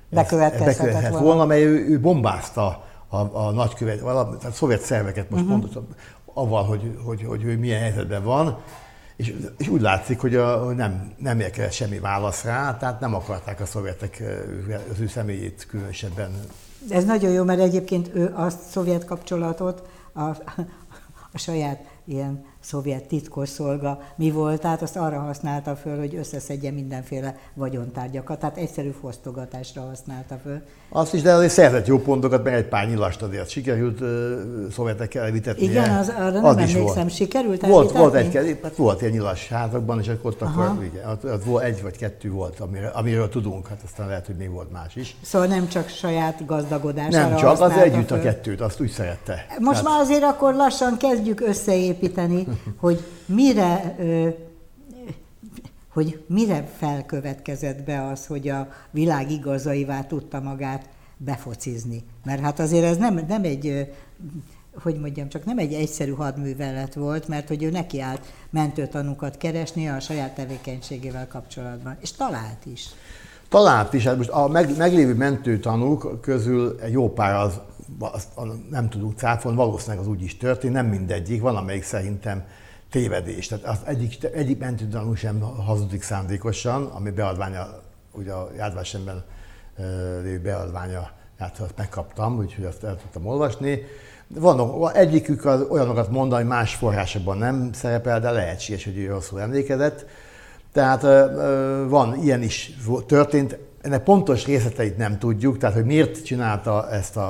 bekövetkezhetett 0.09 1.11
volna, 1.11 1.18
volna, 1.18 1.44
mert 1.44 1.61
ő, 1.61 1.88
ő 1.88 2.01
bombázta 2.01 2.86
a, 3.08 3.46
a 3.46 3.50
nagykövet, 3.50 3.98
tehát 3.98 4.44
a 4.44 4.52
szovjet 4.52 4.80
szerveket 4.80 5.30
most 5.30 5.42
uh-huh. 5.42 5.58
pontosan 5.58 5.86
avval, 6.34 6.64
hogy, 6.64 6.98
hogy, 7.04 7.22
hogy, 7.22 7.42
hogy 7.42 7.58
milyen 7.58 7.80
helyzetben 7.80 8.24
van, 8.24 8.58
és, 9.16 9.34
és 9.58 9.68
úgy 9.68 9.80
látszik, 9.80 10.20
hogy, 10.20 10.34
a, 10.34 10.64
hogy 10.64 10.74
nem, 10.74 11.12
nem 11.18 11.40
érkezett 11.40 11.72
semmi 11.72 11.98
válasz 11.98 12.44
rá, 12.44 12.76
tehát 12.76 13.00
nem 13.00 13.14
akarták 13.14 13.60
a 13.60 13.66
szovjetek 13.66 14.22
az 14.92 15.00
ő 15.00 15.06
személyét 15.06 15.66
különösebben. 15.68 16.30
Ez 16.90 17.04
nagyon 17.04 17.32
jó, 17.32 17.44
mert 17.44 17.60
egyébként 17.60 18.10
ő 18.14 18.34
a 18.36 18.50
szovjet 18.50 19.04
kapcsolatot 19.04 19.82
a, 20.12 20.22
a 21.32 21.38
saját 21.38 21.84
ilyen 22.04 22.44
szovjet 22.68 23.05
titkosszolga 23.05 24.00
mi 24.16 24.31
volt, 24.31 24.61
tehát 24.61 24.83
azt 24.83 24.96
arra 24.96 25.18
használta 25.18 25.76
föl, 25.76 25.98
hogy 25.98 26.14
összeszedje 26.14 26.70
mindenféle 26.70 27.37
vagyontárgyakat, 27.55 28.38
tehát 28.38 28.57
egyszerű 28.57 28.90
fosztogatásra 29.00 29.83
használta 29.83 30.38
föl. 30.42 30.61
Azt 30.88 31.14
is, 31.14 31.22
de 31.22 31.33
azért 31.33 31.52
szerzett 31.52 31.87
jó 31.87 31.98
pontokat, 31.98 32.44
meg 32.44 32.55
egy 32.55 32.64
pár 32.64 32.88
nyilast 32.88 33.22
azért 33.22 33.48
sikerült 33.48 34.00
uh, 34.00 34.09
szovjetekkel 34.72 35.24
elvitetni. 35.24 35.64
Igen, 35.64 35.98
az, 35.98 36.09
arra 36.09 36.31
nem 36.31 36.44
az 36.44 36.57
emlékszem, 36.57 36.83
volt. 36.85 37.11
sikerült 37.11 37.66
Volt, 37.66 37.92
volt 37.92 38.14
egy, 38.14 38.59
hát 38.62 38.76
volt 38.76 39.00
egy 39.02 39.12
nyilas 39.12 39.48
házakban, 39.48 40.00
és 40.00 40.09
akkor 40.09 40.31
ott 40.31 40.42
akkor, 40.42 40.85
igen, 40.85 41.11
ott, 41.11 41.24
ott 41.24 41.44
volt 41.44 41.64
egy 41.64 41.83
vagy 41.83 41.96
kettő 41.96 42.31
volt, 42.31 42.61
amiről, 42.61 42.90
amiről 42.94 43.29
tudunk, 43.29 43.66
hát 43.66 43.81
aztán 43.85 44.07
lehet, 44.09 44.26
hogy 44.26 44.37
még 44.37 44.50
volt 44.50 44.72
más 44.72 44.96
is. 44.96 45.16
Szóval 45.22 45.46
nem 45.46 45.68
csak 45.68 45.88
saját 45.88 46.46
gazdagodására 46.46 47.29
Nem 47.29 47.38
csak, 47.38 47.61
az 47.61 47.72
együtt 47.72 48.11
a 48.11 48.20
kettőt, 48.20 48.61
azt 48.61 48.81
úgy 48.81 48.90
szerette. 48.90 49.46
Most 49.59 49.83
Tehát... 49.83 49.85
már 49.85 50.00
azért 50.00 50.22
akkor 50.22 50.55
lassan 50.55 50.96
kezdjük 50.96 51.40
összeépíteni 51.40 52.46
hogy 52.76 53.04
mire, 53.26 53.96
hogy 55.88 56.24
mire 56.26 56.68
felkövetkezett 56.76 57.82
be 57.82 58.06
az, 58.06 58.26
hogy 58.26 58.48
a 58.48 58.68
világ 58.90 59.30
igazaivá 59.30 60.02
tudta 60.02 60.40
magát 60.40 60.88
befocizni. 61.16 62.02
Mert 62.24 62.40
hát 62.40 62.60
azért 62.60 62.84
ez 62.84 62.96
nem, 62.96 63.24
nem 63.28 63.44
egy, 63.44 63.92
hogy 64.82 64.98
mondjam, 65.00 65.28
csak 65.28 65.44
nem 65.44 65.58
egy 65.58 65.72
egyszerű 65.72 66.10
hadművelet 66.10 66.94
volt, 66.94 67.28
mert 67.28 67.48
hogy 67.48 67.62
ő 67.62 67.70
nekiállt 67.70 68.20
mentőtanúkat 68.50 69.36
keresni 69.36 69.88
a 69.88 70.00
saját 70.00 70.34
tevékenységével 70.34 71.28
kapcsolatban, 71.28 71.96
és 72.00 72.12
talált 72.12 72.66
is. 72.72 72.88
Talált 73.48 73.92
is, 73.92 74.04
hát 74.04 74.16
most 74.16 74.28
a 74.28 74.48
meg, 74.48 74.76
meglévő 74.76 75.14
mentőtanúk 75.14 76.20
közül 76.20 76.78
egy 76.80 76.92
jó 76.92 77.12
pár 77.12 77.34
az, 77.34 77.60
az 77.99 78.29
nem 78.70 78.88
tudunk 78.88 79.18
cáfolni, 79.18 79.57
valószínűleg 79.57 80.01
az 80.01 80.07
úgy 80.07 80.22
is 80.22 80.37
történt, 80.37 80.72
nem 80.72 80.87
mindegyik, 80.87 81.40
van 81.40 81.57
amelyik 81.57 81.85
szerintem 81.85 82.44
tévedés. 82.90 83.46
Tehát 83.46 83.64
az 83.64 83.79
egyik, 83.85 84.25
egyik 84.35 84.59
mentőtanú 84.59 85.14
sem 85.14 85.40
hazudik 85.40 86.03
szándékosan, 86.03 86.85
ami 86.85 87.11
beadványa, 87.11 87.83
ugye 88.12 88.33
a 88.33 88.51
járvásemben 88.57 89.25
lévő 90.22 90.40
beadványa, 90.40 91.11
hát 91.38 91.59
azt 91.59 91.77
megkaptam, 91.77 92.38
úgyhogy 92.38 92.64
azt 92.64 92.85
el 92.85 92.96
tudtam 92.96 93.27
olvasni. 93.27 93.83
Van, 94.29 94.90
egyikük 94.94 95.44
az 95.44 95.62
olyanokat 95.68 96.11
mondani, 96.11 96.42
hogy 96.42 96.51
más 96.51 96.75
forrásokban 96.75 97.38
nem 97.38 97.72
szerepel, 97.72 98.20
de 98.20 98.31
lehetséges, 98.31 98.85
hogy 98.85 98.99
ő 98.99 99.07
rosszul 99.09 99.40
emlékezett. 99.40 100.07
Tehát 100.72 101.03
van 101.88 102.22
ilyen 102.22 102.42
is 102.42 102.77
történt, 103.07 103.59
ennek 103.87 104.03
pontos 104.03 104.46
részleteit 104.46 104.96
nem 104.96 105.18
tudjuk, 105.18 105.59
tehát 105.59 105.75
hogy 105.75 105.85
miért 105.85 106.25
csinálta 106.25 106.90
ezt 106.90 107.16
a 107.16 107.20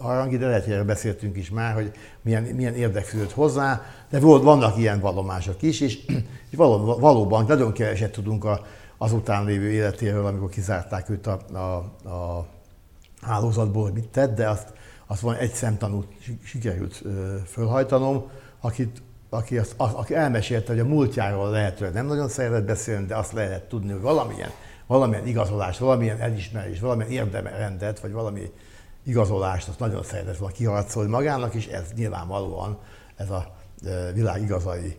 harangi, 0.00 0.36
de 0.36 0.46
lehet, 0.46 0.64
hogy 0.64 0.72
erről 0.72 0.84
beszéltünk 0.84 1.36
is 1.36 1.50
már, 1.50 1.74
hogy 1.74 1.90
milyen, 2.22 2.42
milyen 2.42 2.74
érdek 2.74 3.16
hozzá, 3.34 3.82
de 4.10 4.20
volt, 4.20 4.42
vannak 4.42 4.78
ilyen 4.78 5.00
vallomások 5.00 5.62
is, 5.62 5.80
és, 5.80 6.04
és 6.50 6.56
való, 6.56 6.98
valóban 6.98 7.44
nagyon 7.48 7.72
keveset 7.72 8.12
tudunk 8.12 8.44
a, 8.44 8.66
azután 8.98 9.44
lévő 9.44 9.70
életéről, 9.70 10.26
amikor 10.26 10.48
kizárták 10.48 11.10
őt 11.10 11.26
a, 11.26 11.40
a, 11.52 11.58
a 12.08 12.46
hálózatból, 13.22 13.82
hogy 13.82 13.92
mit 13.92 14.08
tett, 14.08 14.34
de 14.34 14.48
azt, 14.48 14.72
azt 15.06 15.20
van 15.20 15.34
egy 15.34 15.52
szemtanút 15.52 16.06
sikerült 16.44 17.02
fölhajtanom, 17.46 18.30
akit, 18.60 19.02
aki, 19.28 19.58
azt, 19.58 19.74
aki 19.76 20.14
elmesélte, 20.14 20.72
hogy 20.72 20.80
a 20.80 20.84
múltjáról 20.84 21.50
lehetőleg 21.50 21.92
nem 21.92 22.06
nagyon 22.06 22.28
szeretett 22.28 22.64
beszélni, 22.64 23.06
de 23.06 23.16
azt 23.16 23.32
lehet 23.32 23.68
tudni, 23.68 23.92
hogy 23.92 24.00
valamilyen 24.00 24.50
valamilyen 24.92 25.26
igazolást, 25.26 25.78
valamilyen 25.78 26.20
elismerés, 26.20 26.80
valamilyen 26.80 27.10
érdemerendet, 27.10 28.00
vagy 28.00 28.12
valami 28.12 28.50
igazolást, 29.04 29.68
azt 29.68 29.78
nagyon 29.78 30.02
szeretett 30.02 30.36
volna 30.36 30.54
kiharcolni 30.54 31.10
magának, 31.10 31.54
és 31.54 31.66
ez 31.66 31.82
nyilvánvalóan 31.96 32.78
ez 33.16 33.30
a 33.30 33.54
világ 34.14 34.42
igazai 34.42 34.96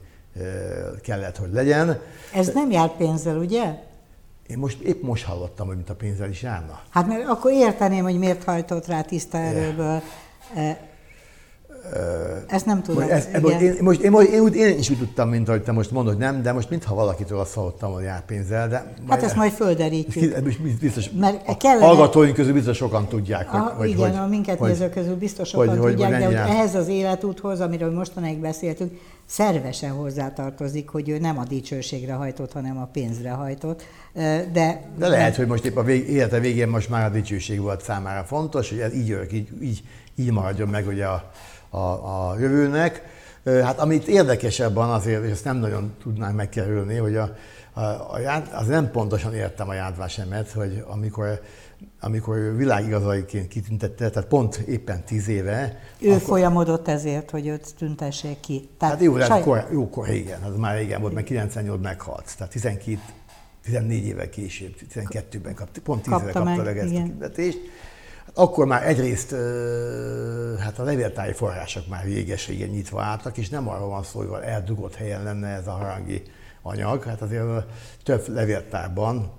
kellett, 1.02 1.38
hogy 1.38 1.52
legyen. 1.52 2.00
Ez 2.34 2.54
nem 2.54 2.72
jár 2.72 2.96
pénzzel, 2.96 3.38
ugye? 3.38 3.76
Én 4.48 4.58
most 4.58 4.80
épp 4.80 5.02
most 5.02 5.26
hallottam, 5.26 5.68
hogy 5.68 5.76
mint 5.76 5.90
a 5.90 5.96
pénzzel 5.96 6.30
is 6.30 6.42
járna. 6.42 6.80
Hát 6.90 7.08
mert 7.08 7.28
akkor 7.28 7.52
érteném, 7.52 8.04
hogy 8.04 8.18
miért 8.18 8.44
hajtott 8.44 8.86
rá 8.86 9.02
tiszta 9.02 9.38
erőből. 9.38 10.02
Ezt 12.48 12.66
nem 12.66 12.82
tudom. 12.82 13.02
Ez, 13.10 13.28
most, 13.42 13.60
én, 13.60 13.78
most, 13.82 14.02
én, 14.02 14.12
most, 14.12 14.28
én, 14.28 14.40
úgy, 14.40 14.56
én 14.56 14.78
is 14.78 14.90
úgy 14.90 14.98
tudtam, 14.98 15.30
mint 15.30 15.48
ahogy 15.48 15.64
te 15.64 15.72
most 15.72 15.92
mondod, 15.92 16.18
nem, 16.18 16.42
de 16.42 16.52
most 16.52 16.70
mintha 16.70 16.96
valakitől 16.96 17.40
azt 17.40 17.54
hallottam, 17.54 17.92
hogy 17.94 18.04
jár 18.04 18.26
pénzzel. 18.26 18.68
De 18.68 18.94
hát 19.10 19.24
ezt 19.24 19.36
majd 19.36 19.52
földerítjük. 19.52 20.40
Biztos, 20.80 21.10
Mert 21.20 21.58
kellene, 21.58 21.86
hallgatóink 21.86 22.36
közül 22.36 22.54
biztos 22.54 22.78
sokan 22.78 23.08
tudják. 23.08 23.48
Hogy, 23.48 23.60
a, 23.60 23.64
hogy, 23.64 23.90
igen, 23.90 24.10
hogy, 24.10 24.18
a 24.18 24.28
minket 24.28 24.58
hogy, 24.58 24.70
nézők 24.70 24.94
közül 24.94 25.16
biztos 25.16 25.50
sokan 25.50 25.68
hogy, 25.68 25.90
tudják, 25.90 26.12
hogy, 26.12 26.20
de 26.20 26.26
hogy 26.26 26.36
ehhez 26.36 26.76
az 26.76 26.88
életúthoz, 26.88 27.60
amiről 27.60 27.94
mostanáig 27.94 28.40
beszéltünk, 28.40 28.92
szervesen 29.26 29.92
hozzátartozik, 29.92 30.90
hogy 30.90 31.10
ő 31.10 31.18
nem 31.18 31.38
a 31.38 31.44
dicsőségre 31.44 32.14
hajtott, 32.14 32.54
hanem 32.54 32.78
a 32.78 32.86
pénzre 32.86 33.30
hajtott. 33.30 33.84
De, 34.14 34.82
de 34.98 35.08
lehet, 35.08 35.36
hogy 35.36 35.48
most 35.48 35.66
épp 35.66 35.78
a 35.78 35.84
vég, 35.84 36.10
élete 36.10 36.40
végén 36.40 36.68
most 36.68 36.90
már 36.90 37.06
a 37.06 37.10
dicsőség 37.10 37.62
volt 37.62 37.84
számára 37.84 38.24
fontos, 38.24 38.70
hogy 38.70 38.80
ez 38.80 38.94
így, 38.94 39.18
így, 39.32 39.48
így, 39.62 39.84
így 40.16 40.32
maradjon 40.32 40.68
meg 40.68 40.88
ugye 40.88 41.06
a, 41.06 41.32
a, 41.74 42.30
a 42.30 42.39
jövőnek. 42.39 43.01
Hát 43.45 43.80
amit 43.80 44.07
érdekesebben 44.07 44.89
azért, 44.89 45.24
és 45.24 45.32
ezt 45.32 45.43
nem 45.43 45.57
nagyon 45.57 45.93
tudnánk 46.01 46.36
megkerülni, 46.36 46.95
hogy 46.95 47.15
a, 47.15 47.36
a, 47.74 47.82
a, 47.82 48.43
az 48.51 48.67
nem 48.67 48.91
pontosan 48.91 49.34
értem 49.34 49.69
a 49.69 49.74
jádvásemet, 49.74 50.51
hogy 50.51 50.84
amikor 50.88 51.41
amikor 51.99 52.55
világigazaiként 52.55 53.47
kitüntette, 53.47 54.09
tehát 54.09 54.30
pont 54.30 54.55
éppen 54.55 55.03
tíz 55.03 55.28
éve. 55.28 55.80
Ő 55.99 56.09
akkor... 56.09 56.21
folyamodott 56.21 56.88
ezért, 56.88 57.30
hogy 57.30 57.47
őt 57.47 57.76
tüntessék 57.78 58.39
ki. 58.39 58.69
Tehát 58.78 58.95
hát 58.95 59.03
jó, 59.03 59.19
saj... 59.19 59.41
kor, 59.41 59.67
jó, 59.71 59.89
kor, 59.89 60.09
igen, 60.09 60.41
az 60.41 60.55
már 60.57 60.78
régen 60.78 61.01
volt, 61.01 61.13
mert 61.13 61.26
98 61.26 61.82
meghalt, 61.82 62.34
tehát 62.38 62.53
12, 62.53 62.99
14 63.63 64.05
évvel 64.05 64.30
később, 64.30 64.74
12-ben 64.93 65.55
kapta, 65.55 65.82
pont 65.84 66.01
10 66.01 66.13
éve 66.13 66.24
kapta 66.24 66.43
meg, 66.43 66.57
meg 66.57 66.78
ezt 66.78 66.93
a 66.93 66.95
kitüntetést. 66.95 67.59
Akkor 68.34 68.66
már 68.66 68.88
egyrészt 68.88 69.36
hát 70.60 70.80
a 70.80 70.84
levéltári 70.84 71.34
források 71.34 71.88
már 71.88 72.04
réges 72.04 72.48
régen 72.48 72.70
nyitva 72.70 73.02
álltak, 73.02 73.38
és 73.38 73.50
nem 73.50 73.70
arról 73.70 73.90
van 73.90 74.04
szó, 74.04 74.20
hogy 74.20 74.44
eldugott 74.44 74.96
helyen 74.96 75.24
lenne 75.24 75.48
ez 75.48 75.68
a 75.68 75.72
harangi 75.72 76.22
anyag. 76.62 77.04
Hát 77.04 77.22
azért 77.22 77.66
több 78.04 78.28
levéltárban 78.28 79.32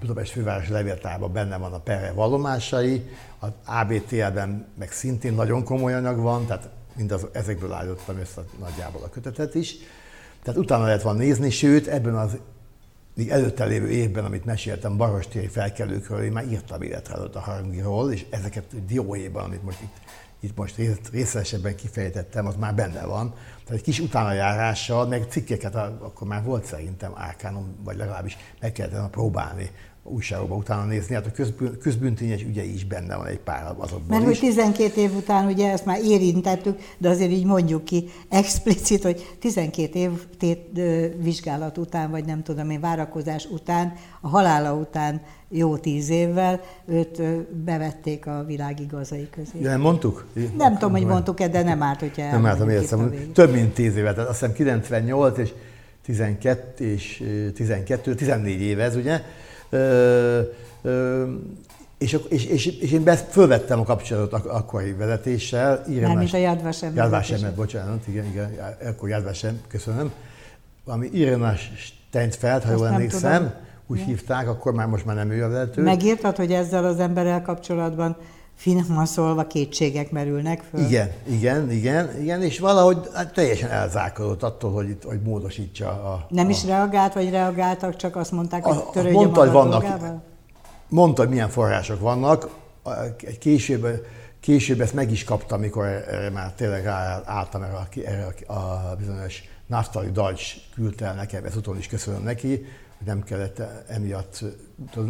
Budapest 0.00 0.32
főváros 0.32 0.68
levéltárban 0.68 1.32
benne 1.32 1.56
van 1.56 1.72
a 1.72 1.78
perre 1.78 2.12
vallomásai, 2.12 3.10
az 3.38 3.48
ABTL-ben 3.64 4.66
meg 4.78 4.92
szintén 4.92 5.34
nagyon 5.34 5.64
komoly 5.64 5.94
anyag 5.94 6.18
van, 6.18 6.46
tehát 6.46 6.68
mindaz, 6.96 7.26
ezekből 7.32 7.72
állítottam 7.72 8.18
össze 8.18 8.40
nagyjából 8.60 9.02
a 9.02 9.08
kötetet 9.08 9.54
is. 9.54 9.74
Tehát 10.42 10.60
utána 10.60 10.84
lehet 10.84 11.02
van 11.02 11.16
nézni, 11.16 11.50
sőt, 11.50 11.86
ebben 11.86 12.14
az 12.14 12.36
még 13.14 13.30
előtte 13.30 13.64
lévő 13.64 13.90
évben, 13.90 14.24
amit 14.24 14.44
meséltem 14.44 14.96
Barostéri 14.96 15.46
felkelőkről, 15.46 16.22
én 16.22 16.32
már 16.32 16.46
írtam 16.46 16.82
életrajzot 16.82 17.36
a 17.36 17.40
harangiról, 17.40 18.12
és 18.12 18.26
ezeket 18.30 18.84
dióéban, 18.86 19.44
amit 19.44 19.62
most 19.62 19.80
itt, 19.80 19.96
itt 20.40 20.56
most 20.56 20.76
részletesebben 21.12 21.76
kifejtettem, 21.76 22.46
az 22.46 22.56
már 22.56 22.74
benne 22.74 23.04
van. 23.04 23.30
Tehát 23.30 23.70
egy 23.70 23.82
kis 23.82 24.00
utánajárással, 24.00 25.06
meg 25.06 25.26
cikkeket 25.28 25.74
akkor 25.74 26.26
már 26.26 26.44
volt 26.44 26.64
szerintem 26.64 27.12
árkánom, 27.14 27.76
vagy 27.84 27.96
legalábbis 27.96 28.36
meg 28.60 28.72
kellett 28.72 29.10
próbálni 29.10 29.70
újságokban 30.04 30.58
utána 30.58 30.84
nézni, 30.84 31.14
hát 31.14 31.26
a 31.26 31.42
közbűntényes 31.80 32.42
ügyei 32.42 32.74
is 32.74 32.84
benne 32.84 33.16
van 33.16 33.26
egy 33.26 33.38
pár 33.38 33.74
azokból 33.78 34.18
Mert 34.18 34.24
hogy 34.24 34.38
12 34.38 35.00
év 35.00 35.16
után, 35.16 35.46
ugye 35.46 35.70
ezt 35.70 35.84
már 35.84 35.98
érintettük, 36.04 36.78
de 36.98 37.08
azért 37.08 37.30
így 37.30 37.44
mondjuk 37.44 37.84
ki 37.84 38.08
explicit, 38.28 39.02
hogy 39.02 39.36
12 39.38 39.98
év 39.98 40.10
tét, 40.38 40.80
vizsgálat 41.16 41.78
után, 41.78 42.10
vagy 42.10 42.24
nem 42.24 42.42
tudom 42.42 42.70
én, 42.70 42.80
várakozás 42.80 43.44
után, 43.44 43.92
a 44.20 44.28
halála 44.28 44.74
után 44.74 45.20
jó 45.48 45.76
tíz 45.76 46.10
évvel 46.10 46.60
őt 46.86 47.22
bevették 47.64 48.26
a 48.26 48.44
világ 48.46 48.80
igazai 48.80 49.28
közé. 49.30 49.60
Ja, 49.60 49.68
nem 49.68 49.80
mondtuk? 49.80 50.26
Nem 50.56 50.72
tudom, 50.72 50.90
hogy 50.90 51.06
mondtuk-e, 51.06 51.48
de 51.48 51.62
nem 51.62 51.82
árt, 51.82 52.00
hogyha 52.00 52.30
Nem 52.30 52.46
árt, 52.46 52.70
értem. 52.70 53.14
Több 53.32 53.52
mint 53.52 53.74
tíz 53.74 53.96
évet, 53.96 54.14
tehát 54.14 54.30
azt 54.30 54.40
hiszem 54.40 54.54
98 54.54 55.38
és 55.38 55.52
12 56.04 56.84
és 56.84 57.24
12, 57.54 58.14
14 58.14 58.60
éve 58.60 58.82
ez, 58.82 58.96
ugye? 58.96 59.22
És, 61.98 62.18
és, 62.28 62.44
és, 62.44 62.66
és 62.66 62.92
én 62.92 63.04
fölvettem 63.30 63.80
a 63.80 63.84
kapcsolatot 63.84 64.32
ak- 64.32 64.46
akkori 64.46 64.92
vezetéssel. 64.92 65.84
Mármint 66.00 66.32
a 66.32 66.36
Jadvasem. 66.36 66.94
Jadvasem, 66.94 67.54
bocsánat, 67.56 68.08
igen, 68.08 68.24
igen, 68.24 68.50
akkor 68.88 69.08
Jadvasem, 69.08 69.60
köszönöm. 69.68 70.12
Ami 70.84 71.08
Irena 71.12 71.54
Steinfeld, 71.76 72.62
ha 72.62 72.72
jól 72.72 72.86
emlékszem, 72.86 73.54
úgy 73.86 74.00
hívták, 74.00 74.48
akkor 74.48 74.72
már 74.72 74.86
most 74.86 75.04
már 75.04 75.16
nem 75.16 75.30
ő 75.30 75.44
a 75.44 75.48
vezető. 75.48 75.82
Megírtad, 75.82 76.36
hogy 76.36 76.52
ezzel 76.52 76.84
az 76.84 76.98
emberrel 76.98 77.42
kapcsolatban 77.42 78.16
finoman 78.56 79.06
szólva 79.06 79.46
kétségek 79.46 80.10
merülnek 80.10 80.62
föl. 80.70 80.80
Igen, 80.80 81.10
igen, 81.28 81.70
igen, 81.70 82.20
igen, 82.20 82.42
és 82.42 82.58
valahogy 82.58 83.08
hát 83.12 83.32
teljesen 83.32 83.70
elzárkodott 83.70 84.42
attól, 84.42 84.72
hogy, 84.72 84.88
itt, 84.88 85.02
hogy 85.02 85.20
módosítsa 85.20 85.88
a... 85.88 86.26
Nem 86.28 86.46
a... 86.46 86.50
is 86.50 86.64
reagált, 86.64 87.12
vagy 87.12 87.30
reagáltak, 87.30 87.96
csak 87.96 88.16
azt 88.16 88.32
mondták, 88.32 88.64
hogy 88.64 88.84
törődjön 88.84 89.22
mondta, 89.22 89.40
hogy 89.40 89.50
vannak, 89.50 90.20
Mondta, 90.88 91.22
hogy 91.22 91.30
milyen 91.30 91.48
források 91.48 92.00
vannak, 92.00 92.48
később, 93.38 94.06
később 94.40 94.80
ezt 94.80 94.94
meg 94.94 95.10
is 95.10 95.24
kaptam, 95.24 95.58
amikor 95.58 95.84
erre 95.86 96.30
már 96.30 96.52
tényleg 96.52 96.86
álltam 97.24 97.62
erre, 97.62 97.76
a, 97.76 97.86
erre 98.04 98.34
a 98.46 98.94
bizonyos 98.98 99.42
Naftali 99.66 100.10
Dajcs 100.10 100.54
küldte 100.74 101.04
el 101.04 101.14
nekem, 101.14 101.44
ezt 101.44 101.56
utól 101.56 101.76
is 101.76 101.86
köszönöm 101.86 102.22
neki, 102.22 102.66
hogy 102.98 103.06
nem 103.06 103.22
kellett 103.22 103.62
emiatt 103.88 104.44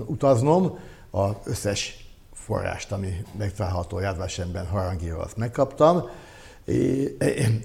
utaznom, 0.06 0.78
az 1.10 1.30
összes 1.44 2.01
forrást, 2.44 2.92
ami 2.92 3.24
megtalálható 3.38 3.98
Jádvásemben 3.98 4.66
harangírva, 4.66 5.22
azt 5.22 5.36
megkaptam. 5.36 6.08
És, 6.64 7.08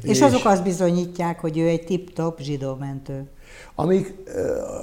és 0.02 0.22
azok 0.22 0.46
azt 0.46 0.64
bizonyítják, 0.64 1.40
hogy 1.40 1.58
ő 1.58 1.68
egy 1.68 1.84
tip-top 1.84 2.40
zsidómentő. 2.42 3.28
Amik 3.76 4.14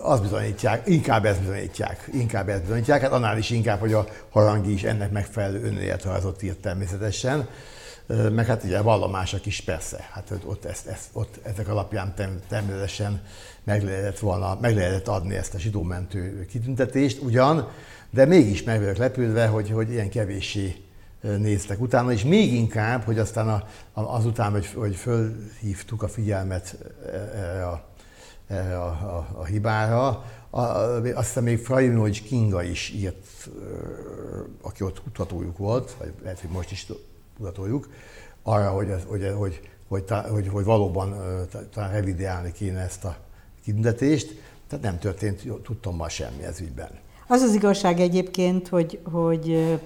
azt 0.02 0.22
bizonyítják, 0.22 0.88
inkább 0.88 1.24
ezt 1.24 1.40
bizonyítják, 1.40 2.08
inkább 2.12 2.48
ezt 2.48 2.62
bizonyítják, 2.62 3.00
hát 3.00 3.12
annál 3.12 3.38
is 3.38 3.50
inkább, 3.50 3.80
hogy 3.80 3.92
a 3.92 4.06
harangi 4.30 4.72
is 4.72 4.82
ennek 4.82 5.10
megfelelő 5.10 5.62
önéletrajzot 5.62 6.42
írt 6.42 6.58
természetesen, 6.58 7.48
meg 8.06 8.46
hát 8.46 8.64
ugye 8.64 8.80
vallomások 8.80 9.46
is 9.46 9.60
persze, 9.60 10.08
hát 10.12 10.32
ott, 10.44 10.64
ezt, 10.64 10.86
ezt, 10.86 11.08
ott 11.12 11.38
ezek 11.42 11.68
alapján 11.68 12.14
természetesen 12.48 13.22
meg 13.64 13.84
lehetett, 13.84 14.18
volna, 14.18 14.58
meg 14.60 14.74
lehetett 14.76 15.08
adni 15.08 15.34
ezt 15.34 15.54
a 15.54 15.58
zsidómentő 15.58 16.46
kitüntetést, 16.50 17.22
ugyan 17.22 17.68
de 18.10 18.24
mégis 18.24 18.62
meg 18.62 18.78
vagyok 18.78 18.96
lepődve, 18.96 19.46
hogy, 19.46 19.70
hogy 19.70 19.90
ilyen 19.90 20.10
kevéssé 20.10 20.84
néztek 21.20 21.80
utána, 21.80 22.12
és 22.12 22.24
még 22.24 22.52
inkább, 22.52 23.02
hogy 23.02 23.18
aztán 23.18 23.48
a, 23.48 23.62
azután, 23.92 24.52
hogy, 24.52 24.66
hogy 24.66 24.96
fölhívtuk 24.96 26.02
a 26.02 26.08
figyelmet 26.08 26.76
erre 27.34 27.66
a, 27.66 27.88
erre 28.46 28.78
a, 28.78 28.86
a, 28.86 29.28
a 29.38 29.44
hibára, 29.44 30.24
a, 30.50 30.60
aztán 31.14 31.44
még 31.44 31.58
Frajinovics 31.58 32.22
Kinga 32.22 32.62
is 32.62 32.90
írt, 32.90 33.48
aki 34.62 34.82
ott 34.82 35.02
kutatójuk 35.02 35.58
volt, 35.58 35.96
vagy 35.98 36.12
lehet, 36.22 36.40
hogy 36.40 36.50
most 36.50 36.70
is 36.70 36.86
kutatójuk, 37.36 37.88
arra, 38.42 38.70
hogy, 38.70 38.94
hogy, 39.06 39.32
hogy, 39.36 39.60
hogy, 39.88 40.04
hogy, 40.30 40.48
hogy 40.48 40.64
valóban 40.64 41.14
talán 41.72 41.92
revideálni 41.92 42.52
kéne 42.52 42.80
ezt 42.80 43.04
a 43.04 43.16
kitüntetést, 43.64 44.34
tehát 44.68 44.84
nem 44.84 44.98
történt 44.98 45.42
tudtommal 45.62 46.08
semmi 46.08 46.42
ez 46.42 46.60
ügyben. 46.60 46.90
Az 47.26 47.40
az 47.40 47.54
igazság 47.54 48.00
egyébként, 48.00 48.68
hogy, 48.68 49.00
hogy 49.12 49.78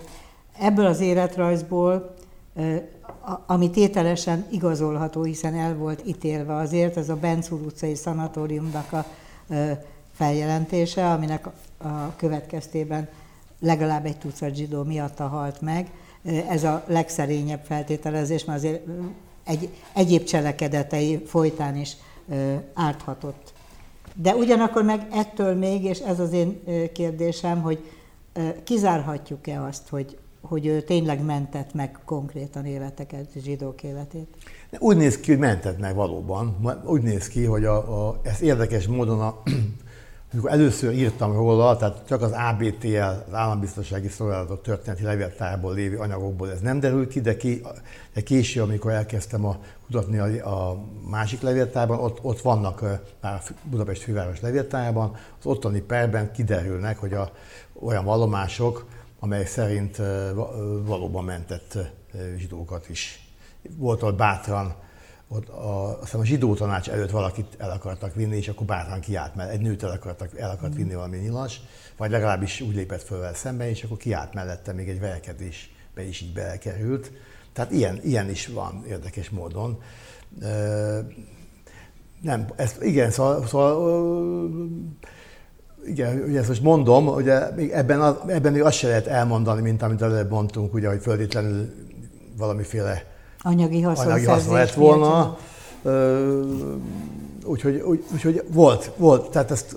ebből 0.58 0.86
az 0.86 1.00
életrajzból, 1.00 2.14
ami 3.46 3.70
tételesen 3.70 4.46
igazolható, 4.50 5.22
hiszen 5.22 5.54
el 5.54 5.74
volt 5.76 6.02
ítélve 6.06 6.54
azért, 6.54 6.96
ez 6.96 7.08
a 7.08 7.16
Bencúr 7.16 7.60
utcai 7.60 7.94
szanatóriumnak 7.94 8.92
a 8.92 9.04
feljelentése, 10.12 11.10
aminek 11.10 11.46
a 11.78 12.16
következtében 12.16 13.08
legalább 13.60 14.04
egy 14.04 14.18
tucat 14.18 14.54
zsidó 14.54 14.82
miatta 14.82 15.26
halt 15.26 15.60
meg. 15.60 15.90
Ez 16.48 16.64
a 16.64 16.84
legszerényebb 16.86 17.64
feltételezés, 17.64 18.44
mert 18.44 18.58
azért 18.58 18.80
egy, 19.44 19.68
egyéb 19.94 20.24
cselekedetei 20.24 21.22
folytán 21.26 21.76
is 21.76 21.96
árthatott 22.74 23.52
de 24.22 24.34
ugyanakkor 24.34 24.82
meg 24.82 25.06
ettől 25.12 25.54
még, 25.54 25.84
és 25.84 25.98
ez 25.98 26.20
az 26.20 26.32
én 26.32 26.62
kérdésem, 26.92 27.62
hogy 27.62 27.90
kizárhatjuk-e 28.64 29.62
azt, 29.62 29.88
hogy, 29.88 30.18
hogy 30.40 30.66
ő 30.66 30.82
tényleg 30.82 31.24
mentett 31.24 31.74
meg 31.74 31.98
konkrétan 32.04 32.66
életeket, 32.66 33.26
zsidók 33.44 33.82
életét? 33.82 34.36
Úgy 34.78 34.96
néz 34.96 35.18
ki, 35.20 35.30
hogy 35.30 35.40
mentett 35.40 35.78
meg 35.78 35.94
valóban. 35.94 36.56
Úgy 36.84 37.02
néz 37.02 37.28
ki, 37.28 37.44
hogy 37.44 37.64
a, 37.64 38.08
a, 38.08 38.20
ez 38.22 38.42
érdekes 38.42 38.86
módon 38.86 39.20
a 39.20 39.42
amikor 40.32 40.50
először 40.50 40.92
írtam 40.92 41.32
róla, 41.32 41.76
tehát 41.76 42.06
csak 42.06 42.22
az 42.22 42.32
ABTL, 42.32 42.98
az 42.98 43.34
Állambiztonsági 43.34 44.08
Szolgálatok 44.08 44.62
történeti 44.62 45.02
levéltárból 45.02 45.74
lévő 45.74 45.98
anyagokból 45.98 46.50
ez 46.50 46.60
nem 46.60 46.80
derül 46.80 47.08
ki, 47.08 47.20
de, 47.20 47.36
ki, 47.36 47.62
de 48.14 48.20
később, 48.20 48.62
amikor 48.62 48.90
elkezdtem 48.90 49.44
a, 49.44 49.58
kutatni 49.86 50.18
a, 50.18 50.70
a 50.70 50.84
másik 51.10 51.40
levéltárban, 51.40 51.98
ott, 51.98 52.18
ott 52.22 52.40
vannak 52.40 52.80
már 53.20 53.34
a 53.34 53.52
Budapest 53.62 54.02
főváros 54.02 54.40
levéltárban, 54.40 55.16
az 55.38 55.46
ottani 55.46 55.80
perben 55.80 56.32
kiderülnek, 56.32 56.98
hogy 56.98 57.12
a, 57.12 57.32
olyan 57.80 58.04
vallomások, 58.04 58.86
amely 59.20 59.44
szerint 59.44 59.96
valóban 60.84 61.24
mentett 61.24 61.78
zsidókat 62.36 62.88
is. 62.88 63.20
Volt 63.76 64.02
ott 64.02 64.16
bátran 64.16 64.74
ott 65.28 65.48
a, 65.48 66.00
aztán 66.00 66.20
a 66.20 66.24
zsidó 66.24 66.54
tanács 66.54 66.88
előtt 66.88 67.10
valakit 67.10 67.56
el 67.58 67.70
akartak 67.70 68.14
vinni, 68.14 68.36
és 68.36 68.48
akkor 68.48 68.66
bátran 68.66 69.00
kiállt, 69.00 69.34
mert 69.34 69.50
egy 69.50 69.60
nőt 69.60 69.82
el, 69.82 69.90
akartak, 69.90 70.38
el 70.38 70.50
akart 70.50 70.74
vinni 70.74 70.94
valami 70.94 71.16
nyilas, 71.16 71.60
vagy 71.96 72.10
legalábbis 72.10 72.60
úgy 72.60 72.74
lépett 72.74 73.02
föl 73.02 73.18
vele 73.18 73.34
szembe, 73.34 73.68
és 73.70 73.82
akkor 73.82 73.96
kiállt 73.96 74.34
mellette 74.34 74.72
még 74.72 74.88
egy 74.88 75.00
verekedésbe 75.00 76.02
is 76.08 76.20
így 76.20 76.32
belekerült. 76.32 77.12
Tehát 77.52 77.72
ilyen, 77.72 78.00
ilyen 78.02 78.30
is 78.30 78.46
van 78.46 78.84
érdekes 78.88 79.30
módon. 79.30 79.82
Nem, 82.20 82.46
ez, 82.56 82.76
igen, 82.80 83.10
szóval, 83.10 83.46
szóval 83.46 84.68
igen, 85.86 86.22
ugye 86.22 86.38
ezt 86.38 86.48
most 86.48 86.62
mondom, 86.62 87.22
még 87.56 87.70
ebben, 87.70 88.16
ebben 88.28 88.52
még 88.52 88.62
azt 88.62 88.76
se 88.76 88.86
lehet 88.86 89.06
elmondani, 89.06 89.60
mint 89.60 89.82
amit 89.82 90.02
előbb 90.02 90.30
mondtunk, 90.30 90.74
ugye, 90.74 90.88
hogy 90.88 91.02
földétlenül 91.02 91.74
valamiféle 92.36 93.17
anyagi 93.48 93.80
haszon, 93.80 94.06
anyagi 94.06 94.24
haszon 94.24 94.54
lett 94.54 94.72
volna. 94.72 95.38
Úgyhogy 97.44 97.76
úgy, 97.80 98.04
úgy, 98.24 98.42
volt, 98.48 98.90
volt, 98.96 99.30
tehát 99.30 99.50
ezt 99.50 99.76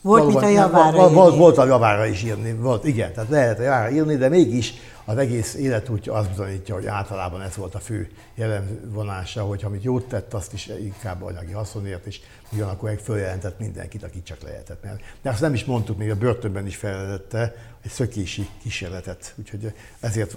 volt, 0.00 0.26
mint 0.26 0.42
a 0.42 0.48
javára 0.48 0.96
volt, 0.96 1.12
volt, 1.12 1.36
volt 1.36 1.58
a 1.58 1.64
javára 1.64 2.06
is 2.06 2.22
írni, 2.22 2.52
volt, 2.52 2.84
igen, 2.84 3.12
tehát 3.12 3.30
lehet 3.30 3.58
a 3.58 3.62
javára 3.62 3.90
írni, 3.90 4.16
de 4.16 4.28
mégis 4.28 4.74
az 5.04 5.16
egész 5.16 5.54
életútja 5.54 6.12
azt 6.12 6.28
bizonyítja, 6.28 6.74
hogy 6.74 6.86
általában 6.86 7.42
ez 7.42 7.56
volt 7.56 7.74
a 7.74 7.78
fő 7.78 8.10
jellemvonása, 8.34 9.42
hogy 9.42 9.64
amit 9.64 9.82
jót 9.82 10.04
tett, 10.04 10.34
azt 10.34 10.52
is 10.52 10.66
inkább 10.66 11.22
anyagi 11.22 11.52
haszonért, 11.52 12.06
és 12.06 12.20
ugyanakkor 12.52 12.90
egy 12.90 13.00
följelentett 13.00 13.58
mindenkit, 13.58 14.02
akit 14.02 14.24
csak 14.24 14.42
lehetett. 14.42 14.86
De 15.22 15.30
azt 15.30 15.40
nem 15.40 15.54
is 15.54 15.64
mondtuk, 15.64 15.98
még 15.98 16.10
a 16.10 16.16
börtönben 16.16 16.66
is 16.66 16.76
feljelentette 16.76 17.54
egy 17.84 17.90
szökési 17.90 18.48
kísérletet, 18.62 19.34
úgyhogy 19.38 19.72
ezért 20.00 20.36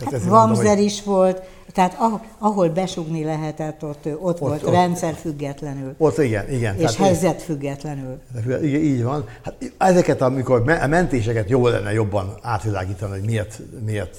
Hát 0.00 0.22
Vamzer 0.24 0.78
is 0.78 1.02
volt, 1.02 1.42
tehát 1.72 1.96
ahol 2.38 2.68
besugni 2.68 3.24
lehetett, 3.24 3.84
ott, 3.84 4.06
ott, 4.06 4.20
ott 4.20 4.38
volt, 4.38 4.62
ott, 4.62 4.70
rendszer 4.70 5.14
függetlenül. 5.14 5.94
Ott 5.98 6.18
igen, 6.18 6.50
igen. 6.50 6.74
És 6.74 6.80
tehát, 6.80 6.96
helyzet 6.96 7.42
függetlenül. 7.42 8.20
Igen, 8.46 8.64
így 8.64 9.02
van. 9.02 9.28
Hát 9.44 9.54
ezeket, 9.78 10.20
amikor 10.20 10.70
a 10.80 10.86
mentéseket 10.86 11.48
jó 11.48 11.66
lenne 11.66 11.92
jobban 11.92 12.34
átvilágítani, 12.42 13.12
hogy 13.12 13.28
miért, 13.28 13.60
miért 13.84 14.16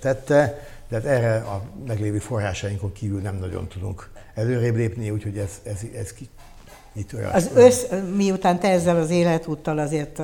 tette, 0.00 0.66
de 0.88 0.96
hát 0.96 1.04
erre 1.04 1.36
a 1.36 1.62
meglévő 1.86 2.18
forrásainkon 2.18 2.92
kívül 2.92 3.20
nem 3.20 3.36
nagyon 3.40 3.68
tudunk 3.68 4.10
előrébb 4.34 4.76
lépni, 4.76 5.10
úgyhogy 5.10 5.38
ez, 5.38 5.50
ez, 5.62 5.80
ez 5.96 6.12
ki, 6.12 6.28
itt 6.92 7.14
olyan. 7.14 7.30
Az 7.30 7.50
össz, 7.54 7.84
miután 8.16 8.60
te 8.60 8.68
ezzel 8.68 8.96
az 8.96 9.10
életúttal 9.10 9.78
azért 9.78 10.20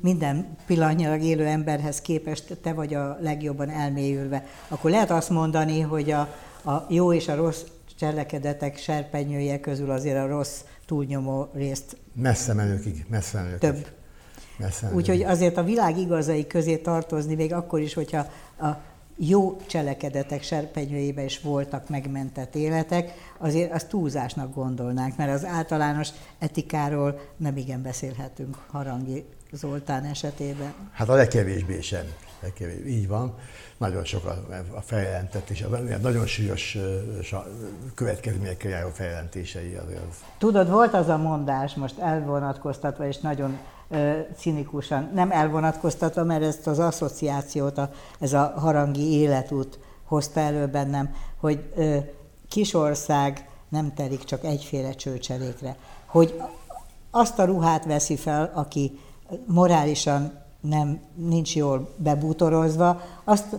minden 0.00 0.56
pillanatnyilag 0.66 1.22
élő 1.22 1.46
emberhez 1.46 2.00
képest 2.00 2.58
te 2.62 2.72
vagy 2.72 2.94
a 2.94 3.16
legjobban 3.20 3.70
elmélyülve, 3.70 4.46
akkor 4.68 4.90
lehet 4.90 5.10
azt 5.10 5.30
mondani, 5.30 5.80
hogy 5.80 6.10
a, 6.10 6.20
a 6.64 6.86
jó 6.88 7.12
és 7.12 7.28
a 7.28 7.34
rossz 7.34 7.62
cselekedetek 7.98 8.76
serpenyője 8.76 9.60
közül 9.60 9.90
azért 9.90 10.18
a 10.18 10.26
rossz 10.26 10.60
túlnyomó 10.86 11.48
részt... 11.54 11.96
Messze 12.12 12.52
menőkig, 12.52 13.06
messze 13.08 13.38
menőkig. 13.38 13.58
Több. 13.58 13.86
Messze 14.58 14.90
Úgyhogy 14.94 15.22
azért 15.22 15.56
a 15.56 15.62
világ 15.62 15.98
igazai 15.98 16.46
közé 16.46 16.76
tartozni, 16.76 17.34
még 17.34 17.52
akkor 17.52 17.80
is, 17.80 17.94
hogyha 17.94 18.26
a 18.60 18.68
jó 19.16 19.56
cselekedetek 19.66 20.42
serpenyőjében 20.42 21.24
is 21.24 21.40
voltak 21.40 21.88
megmentett 21.88 22.54
életek, 22.54 23.12
azért 23.38 23.72
azt 23.72 23.88
túlzásnak 23.88 24.54
gondolnánk, 24.54 25.16
mert 25.16 25.32
az 25.32 25.44
általános 25.44 26.08
etikáról 26.38 27.20
nem 27.36 27.56
igen 27.56 27.82
beszélhetünk 27.82 28.56
harangi 28.70 29.24
Zoltán 29.52 30.04
esetében? 30.04 30.74
Hát 30.92 31.08
a 31.08 31.14
legkevésbé 31.14 31.80
sem. 31.80 32.04
Legkevésbé. 32.40 32.90
Így 32.90 33.08
van. 33.08 33.34
Nagyon 33.76 34.04
sok 34.04 34.24
a, 34.24 34.44
a 34.76 34.80
feljelentett, 34.80 35.50
és 35.50 35.62
a 35.62 35.68
nagyon 36.00 36.26
súlyos 36.26 36.78
következményekkel 37.94 38.70
járó 38.70 38.88
feljelentései. 38.88 39.74
Az, 39.74 39.86
az. 39.88 40.16
Tudod, 40.38 40.70
volt 40.70 40.94
az 40.94 41.08
a 41.08 41.16
mondás, 41.16 41.74
most 41.74 41.98
elvonatkoztatva, 41.98 43.06
és 43.06 43.18
nagyon 43.18 43.58
cinikusan, 44.36 45.10
nem 45.14 45.30
elvonatkoztatva, 45.30 46.24
mert 46.24 46.42
ezt 46.42 46.66
az 46.66 46.78
asszociációt, 46.78 47.78
a, 47.78 47.90
ez 48.20 48.32
a 48.32 48.54
harangi 48.56 49.12
életút 49.12 49.78
hozta 50.04 50.40
elő 50.40 50.66
bennem, 50.66 51.14
hogy 51.36 51.72
ö, 51.76 51.96
kisország 52.48 53.48
nem 53.68 53.94
telik 53.94 54.24
csak 54.24 54.44
egyféle 54.44 54.92
csőcselékre. 54.92 55.76
Hogy 56.06 56.40
azt 57.10 57.38
a 57.38 57.44
ruhát 57.44 57.84
veszi 57.84 58.16
fel, 58.16 58.50
aki 58.54 58.98
morálisan 59.46 60.32
nem, 60.60 61.00
nincs 61.14 61.56
jól 61.56 61.88
bebútorozva, 61.96 63.00
azt, 63.24 63.56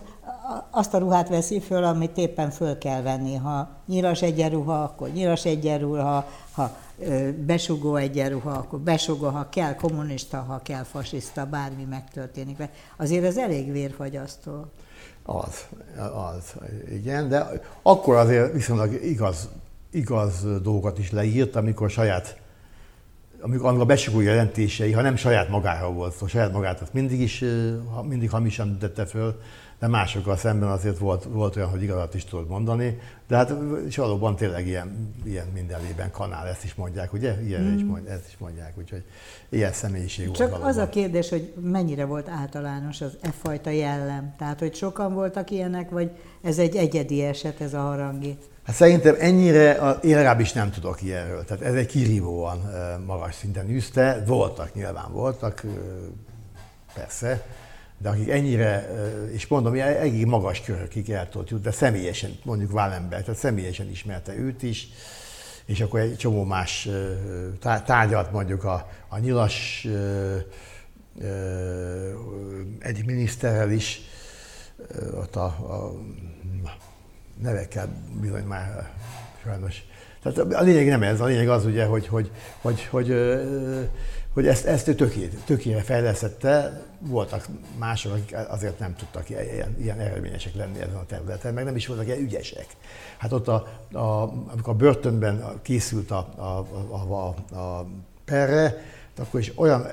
azt 0.69 0.93
a 0.93 0.97
ruhát 0.97 1.29
veszi 1.29 1.59
föl, 1.59 1.83
amit 1.83 2.17
éppen 2.17 2.49
föl 2.49 2.77
kell 2.77 3.01
venni. 3.01 3.35
Ha 3.35 3.69
nyilas 3.87 4.21
egyenruha, 4.21 4.83
akkor 4.83 5.09
nyilas 5.09 5.45
egyenruha, 5.45 6.27
ha 6.51 6.77
besugó 7.45 7.95
egyenruha, 7.95 8.51
akkor 8.51 8.79
besugó, 8.79 9.27
ha 9.27 9.49
kell 9.49 9.75
kommunista, 9.75 10.37
ha 10.37 10.59
kell 10.63 10.83
fasiszta, 10.83 11.45
bármi 11.45 11.83
megtörténik. 11.83 12.57
Azért 12.97 13.25
ez 13.25 13.37
elég 13.37 13.71
vérfagyasztó. 13.71 14.65
Az, 15.23 15.67
az, 15.95 16.53
igen, 16.91 17.29
de 17.29 17.61
akkor 17.81 18.15
azért 18.15 18.53
viszonylag 18.53 19.03
igaz, 19.03 19.49
igaz 19.91 20.45
dolgokat 20.61 20.99
is 20.99 21.11
leírt, 21.11 21.55
amikor 21.55 21.89
saját 21.89 22.37
amikor 23.41 23.79
a 23.79 23.85
besugó 23.85 24.19
jelentései, 24.19 24.91
ha 24.91 25.01
nem 25.01 25.15
saját 25.15 25.49
magára 25.49 25.91
volt 25.91 26.15
szó, 26.15 26.27
saját 26.27 26.51
magát 26.51 26.81
azt 26.81 26.93
mindig 26.93 27.21
is, 27.21 27.43
mindig 28.07 28.29
hamisan 28.29 28.77
tette 28.77 29.05
föl, 29.05 29.39
de 29.79 29.87
másokkal 29.87 30.37
szemben 30.37 30.69
azért 30.69 30.97
volt, 30.97 31.23
volt 31.23 31.55
olyan, 31.55 31.69
hogy 31.69 31.83
igazat 31.83 32.13
is 32.13 32.25
tudod 32.25 32.47
mondani, 32.47 32.99
de 33.27 33.35
hát 33.35 33.53
és 33.87 33.97
valóban 33.97 34.35
tényleg 34.35 34.67
ilyen, 34.67 35.13
ilyen 35.25 35.47
mindenében 35.53 36.11
kanál, 36.11 36.47
ezt 36.47 36.63
is 36.63 36.75
mondják, 36.75 37.13
ugye? 37.13 37.41
Ilyen 37.41 37.61
mm. 37.61 37.75
is 37.75 37.83
mondják, 37.83 38.15
ezt 38.15 38.27
is 38.27 38.37
mondják, 38.37 38.73
úgyhogy 38.77 39.03
ilyen 39.49 39.71
személyiség 39.71 40.25
Csak 40.25 40.37
volt 40.37 40.49
valóban. 40.49 40.69
az 40.69 40.77
a 40.77 40.89
kérdés, 40.89 41.29
hogy 41.29 41.53
mennyire 41.61 42.05
volt 42.05 42.29
általános 42.29 43.01
az 43.01 43.17
e 43.21 43.31
fajta 43.31 43.69
jellem? 43.69 44.33
Tehát, 44.37 44.59
hogy 44.59 44.75
sokan 44.75 45.13
voltak 45.13 45.49
ilyenek, 45.49 45.89
vagy 45.89 46.11
ez 46.41 46.57
egy 46.57 46.75
egyedi 46.75 47.23
eset, 47.23 47.61
ez 47.61 47.73
a 47.73 47.81
harangi? 47.81 48.37
Hát 48.69 48.77
szerintem 48.77 49.15
ennyire, 49.19 49.75
én 50.03 50.15
legalábbis 50.15 50.53
nem 50.53 50.71
tudok 50.71 51.01
ilyenről. 51.01 51.45
Tehát 51.45 51.63
ez 51.63 51.73
egy 51.73 51.85
kirívóan 51.85 52.69
magas 53.05 53.35
szinten 53.35 53.69
űzte. 53.69 54.23
Voltak, 54.25 54.73
nyilván 54.73 55.11
voltak, 55.11 55.63
persze, 56.93 57.45
de 57.97 58.09
akik 58.09 58.29
ennyire, 58.29 58.89
és 59.31 59.47
mondom, 59.47 59.73
egész 59.73 60.25
magas 60.25 60.61
körökig 60.61 61.09
el 61.09 61.29
tudott 61.29 61.49
jutni, 61.49 61.65
de 61.65 61.71
személyesen, 61.71 62.37
mondjuk 62.43 62.73
Wallenberg, 62.73 63.23
tehát 63.23 63.39
személyesen 63.39 63.89
ismerte 63.89 64.37
őt 64.37 64.63
is, 64.63 64.87
és 65.65 65.81
akkor 65.81 65.99
egy 65.99 66.17
csomó 66.17 66.43
más 66.43 66.89
tárgyalt 67.85 68.31
mondjuk 68.31 68.63
a, 68.63 68.89
a 69.07 69.17
nyilas 69.17 69.87
egy 72.79 73.05
miniszterrel 73.05 73.71
is, 73.71 74.01
ott 75.13 75.35
a, 75.35 75.43
a 75.43 75.93
nevekkel 77.41 77.89
bizony 78.21 78.43
már 78.43 78.89
sajnos. 79.43 79.83
Tehát 80.23 80.53
a 80.53 80.61
lényeg 80.61 80.87
nem 80.87 81.03
ez, 81.03 81.21
a 81.21 81.25
lényeg 81.25 81.49
az 81.49 81.65
ugye, 81.65 81.85
hogy, 81.85 82.07
hogy, 82.07 82.31
hogy, 82.61 82.87
hogy, 82.91 83.13
hogy 84.33 84.47
ezt, 84.47 84.65
ezt 84.65 84.87
ő 84.87 84.95
tökére, 84.95 85.29
tökére 85.45 85.81
fejlesztette, 85.81 86.81
voltak 86.99 87.47
mások, 87.77 88.11
akik 88.11 88.35
azért 88.49 88.79
nem 88.79 88.95
tudtak 88.95 89.29
ilyen, 89.29 89.75
ilyen 89.79 89.99
eredményesek 89.99 90.55
lenni 90.55 90.79
ezen 90.79 90.95
a 90.95 91.05
területen, 91.05 91.53
meg 91.53 91.63
nem 91.63 91.75
is 91.75 91.87
voltak 91.87 92.05
ilyen 92.05 92.19
ügyesek. 92.19 92.65
Hát 93.17 93.31
ott, 93.31 93.47
a, 93.47 93.67
a, 93.91 94.21
amikor 94.51 94.73
a 94.73 94.77
börtönben 94.77 95.59
készült 95.61 96.11
a, 96.11 96.27
a, 96.35 96.67
a, 96.89 97.35
a, 97.51 97.55
a 97.59 97.87
perre, 98.25 98.83
akkor 99.17 99.39
is 99.39 99.51
olyan 99.55 99.87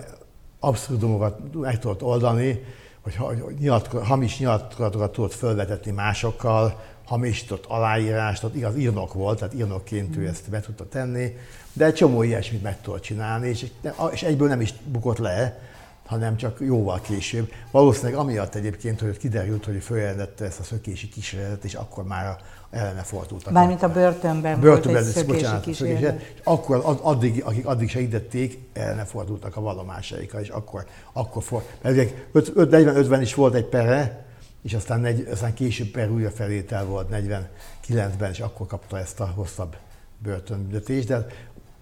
abszurdumokat 0.60 1.54
meg 1.54 1.78
tudott 1.78 2.02
oldani, 2.02 2.64
hogy, 3.02 3.70
hamis 4.02 4.38
nyilatkozatokat 4.38 5.12
tudott 5.12 5.32
felvetetni 5.32 5.90
másokkal, 5.90 6.80
hamisított 7.06 7.64
aláírást, 7.66 8.44
ott 8.44 8.54
igaz 8.54 8.76
írnok 8.76 9.12
volt, 9.12 9.38
tehát 9.38 9.54
írnokként 9.54 10.16
ő 10.16 10.20
mm. 10.20 10.26
ezt 10.26 10.50
be 10.50 10.60
tudta 10.60 10.88
tenni, 10.88 11.36
de 11.72 11.84
egy 11.84 11.94
csomó 11.94 12.22
ilyesmit 12.22 12.62
meg 12.62 12.80
tudott 12.80 13.02
csinálni, 13.02 13.48
és, 13.48 13.66
és 14.12 14.22
egyből 14.22 14.48
nem 14.48 14.60
is 14.60 14.74
bukott 14.84 15.18
le, 15.18 15.60
hanem 16.06 16.36
csak 16.36 16.60
jóval 16.60 17.00
később. 17.00 17.52
Valószínűleg 17.70 18.18
amiatt 18.18 18.54
egyébként, 18.54 19.00
hogy 19.00 19.16
kiderült, 19.16 19.64
hogy 19.64 19.82
följelentette 19.82 20.44
ezt 20.44 20.60
a 20.60 20.62
szökési 20.62 21.08
kísérletet, 21.08 21.64
és 21.64 21.74
akkor 21.74 22.04
már 22.04 22.36
ellene 22.70 23.02
fordultak. 23.02 23.52
Mármint 23.52 23.82
a 23.82 23.92
börtönben, 23.92 24.60
börtönben 24.60 24.92
volt 24.92 25.06
egy 25.06 25.14
szökési 25.14 25.26
bocsánat, 25.26 25.62
kísérlet. 25.62 26.20
És 26.20 26.40
akkor 26.44 26.98
addig, 27.02 27.42
akik 27.44 27.66
addig 27.66 27.90
segítették, 27.90 28.58
ellene 28.72 29.04
fordultak 29.04 29.56
a 29.56 29.60
vallomásaikkal, 29.60 30.40
és 30.40 30.48
akkor, 30.48 30.86
akkor 31.12 31.42
for, 31.42 31.62
mert 31.82 32.12
40-50 32.34 33.18
is 33.20 33.34
volt 33.34 33.54
egy 33.54 33.64
pere, 33.64 34.25
és 34.66 34.74
aztán, 34.74 35.00
negy, 35.00 35.28
aztán 35.32 35.54
később 35.54 35.86
per 35.86 36.10
újra 36.10 36.30
felétel 36.30 36.84
volt 36.84 37.08
49-ben, 37.12 38.30
és 38.30 38.40
akkor 38.40 38.66
kapta 38.66 38.98
ezt 38.98 39.20
a 39.20 39.32
hosszabb 39.34 39.76
börtönbüntetést, 40.22 41.06
de 41.06 41.26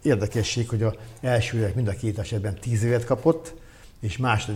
érdekesség, 0.03 0.68
hogy 0.68 0.82
a 0.82 0.95
elsőnek 1.20 1.74
mind 1.74 1.89
a 1.89 1.93
két 1.93 2.18
esetben 2.18 2.55
10 2.61 2.85
évet 2.85 3.05
kapott, 3.05 3.55
és 4.01 4.16
másod, 4.16 4.55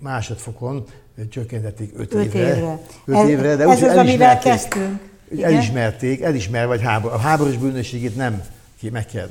másodfokon 0.00 0.84
csökkentették 1.30 1.92
5 1.96 2.14
évre. 2.14 2.38
évre. 2.38 2.78
5 3.04 3.16
ez, 3.16 3.28
évre, 3.28 3.56
de 3.56 3.68
ez 3.68 3.82
úgy, 3.82 3.88
az, 3.88 3.96
amivel 3.96 4.38
kezdtünk. 4.38 5.00
Igen? 5.30 5.52
Elismerték, 5.52 6.22
elismer, 6.22 6.66
vagy 6.66 6.82
háború, 6.82 7.14
a 7.14 7.18
háborús 7.18 7.56
bűnösségét 7.56 8.16
nem 8.16 8.42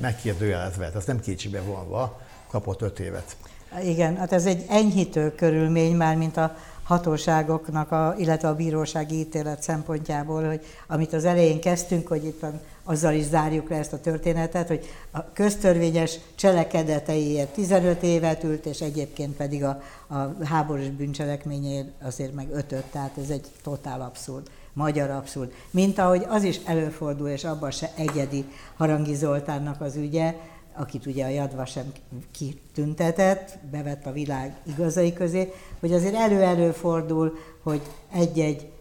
megkérdőjelezve, 0.02 0.92
azt 0.94 1.08
nem 1.08 1.20
kétségbe 1.20 1.62
vonva, 1.62 2.22
kapott 2.50 2.82
5 2.82 3.00
évet. 3.00 3.36
Igen, 3.84 4.18
hát 4.18 4.34
ez 4.34 4.46
egy 4.46 4.66
enyhítő 4.70 5.36
körülmény 5.36 5.96
már, 5.96 6.16
mint 6.16 6.38
a 6.38 6.56
hatóságoknak, 6.88 7.92
a, 7.92 8.16
illetve 8.18 8.48
a 8.48 8.56
bírósági 8.56 9.20
ítélet 9.20 9.62
szempontjából, 9.62 10.48
hogy 10.48 10.66
amit 10.88 11.14
az 11.14 11.26
elején 11.26 11.62
kezdtünk, 11.62 12.08
hogy 12.08 12.26
itt 12.26 12.46
azzal 12.84 13.14
is 13.14 13.26
zárjuk 13.26 13.70
le 13.70 13.78
ezt 13.78 13.94
a 13.94 14.00
történetet, 14.00 14.68
hogy 14.68 14.86
a 15.12 15.32
köztörvényes 15.34 16.20
cselekedeteiért 16.36 17.50
15 17.50 18.04
évet 18.04 18.44
ült, 18.44 18.66
és 18.66 18.82
egyébként 18.82 19.36
pedig 19.36 19.64
a, 19.64 19.82
a 20.08 20.46
háborús 20.46 20.90
bűncselekményért 20.90 21.88
azért 22.02 22.34
meg 22.34 22.48
5 22.52 22.84
tehát 22.92 23.18
ez 23.18 23.30
egy 23.30 23.46
totál 23.64 24.02
abszurd. 24.02 24.48
magyar 24.74 25.10
abszurd. 25.10 25.52
Mint 25.72 26.00
ahogy 26.00 26.26
az 26.30 26.44
is 26.44 26.60
előfordul, 26.66 27.30
és 27.30 27.44
abban 27.44 27.72
se 27.72 27.92
egyedi 27.96 28.46
Harangi 28.78 29.16
Zoltánnak 29.16 29.82
az 29.82 29.96
ügye, 29.96 30.36
akit 30.78 31.06
ugye 31.06 31.26
a 31.26 31.30
Jadva 31.30 31.66
sem 31.66 31.92
kitüntetett, 32.32 33.58
bevett 33.72 34.06
a 34.06 34.12
világ 34.12 34.56
igazai 34.64 35.14
közé, 35.14 35.54
hogy 35.80 35.94
azért 35.94 36.16
elő-elő 36.16 36.72
fordul, 36.72 37.38
hogy 37.64 37.82
egy-egy 38.12 38.72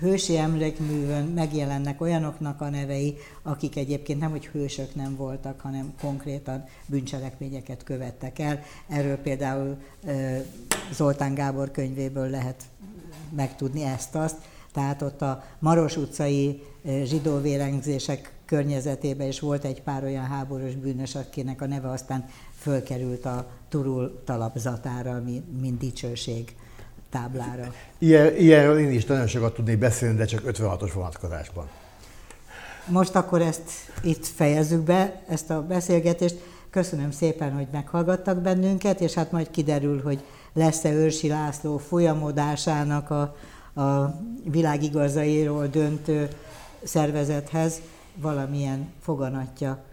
hősi 0.00 0.36
emlékművön 0.36 1.24
megjelennek 1.24 2.00
olyanoknak 2.00 2.60
a 2.60 2.68
nevei, 2.68 3.16
akik 3.42 3.76
egyébként 3.76 4.20
nem, 4.20 4.30
hogy 4.30 4.46
hősök 4.46 4.94
nem 4.94 5.16
voltak, 5.16 5.60
hanem 5.60 5.94
konkrétan 6.00 6.64
bűncselekményeket 6.86 7.84
követtek 7.84 8.38
el. 8.38 8.62
Erről 8.88 9.16
például 9.16 9.76
Zoltán 10.92 11.34
Gábor 11.34 11.70
könyvéből 11.70 12.30
lehet 12.30 12.62
megtudni 13.36 13.82
ezt-azt. 13.82 14.36
Tehát 14.72 15.02
ott 15.02 15.22
a 15.22 15.44
Maros 15.58 15.96
utcai 15.96 16.62
zsidó 17.04 17.40
vérengzések 17.40 18.32
környezetében 18.44 19.26
is 19.26 19.40
volt 19.40 19.64
egy 19.64 19.82
pár 19.82 20.04
olyan 20.04 20.24
háborús 20.24 20.74
bűnös, 20.74 21.14
akinek 21.14 21.62
a 21.62 21.66
neve 21.66 21.90
aztán 21.90 22.28
fölkerült 22.58 23.24
a 23.24 23.46
turul 23.68 24.22
talapzatára, 24.24 25.22
mint 25.60 25.78
dicsőség 25.78 26.54
táblára. 27.10 27.72
Ilyen, 27.98 28.36
ilyenről 28.36 28.78
én 28.78 28.90
is 28.90 29.04
nagyon 29.04 29.26
sokat 29.26 29.54
tudnék 29.54 29.78
beszélni, 29.78 30.16
de 30.16 30.24
csak 30.24 30.42
56-os 30.46 30.90
vonatkozásban. 30.94 31.68
Most 32.86 33.14
akkor 33.14 33.40
ezt 33.40 33.70
itt 34.02 34.26
fejezzük 34.26 34.80
be, 34.80 35.22
ezt 35.28 35.50
a 35.50 35.62
beszélgetést. 35.62 36.36
Köszönöm 36.70 37.10
szépen, 37.10 37.52
hogy 37.52 37.66
meghallgattak 37.72 38.40
bennünket, 38.40 39.00
és 39.00 39.14
hát 39.14 39.32
majd 39.32 39.50
kiderül, 39.50 40.02
hogy 40.02 40.24
lesz-e 40.52 40.92
Őrsi 40.92 41.28
László 41.28 41.78
folyamodásának 41.78 43.10
a, 43.10 43.36
a 43.78 44.20
világ 44.44 44.82
igazairól 44.82 45.66
döntő 45.66 46.28
szervezethez 46.82 47.80
valamilyen 48.14 48.92
foganatja 49.00 49.84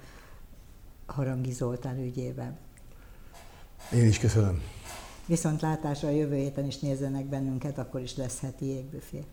Harangi 1.06 1.52
Zoltán 1.52 2.00
ügyében. 2.00 2.58
Én 3.94 4.06
is 4.08 4.20
köszönöm. 4.20 4.62
Viszont 5.26 5.62
látásra 5.62 6.08
a 6.08 6.12
jövő 6.12 6.36
héten 6.36 6.66
is 6.66 6.80
nézzenek 6.80 7.26
bennünket, 7.26 7.78
akkor 7.78 8.02
is 8.02 8.16
lesz 8.16 8.40
heti 8.40 8.66
jégbüfé. 8.66 9.24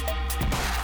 thank 0.00 0.74
you 0.74 0.79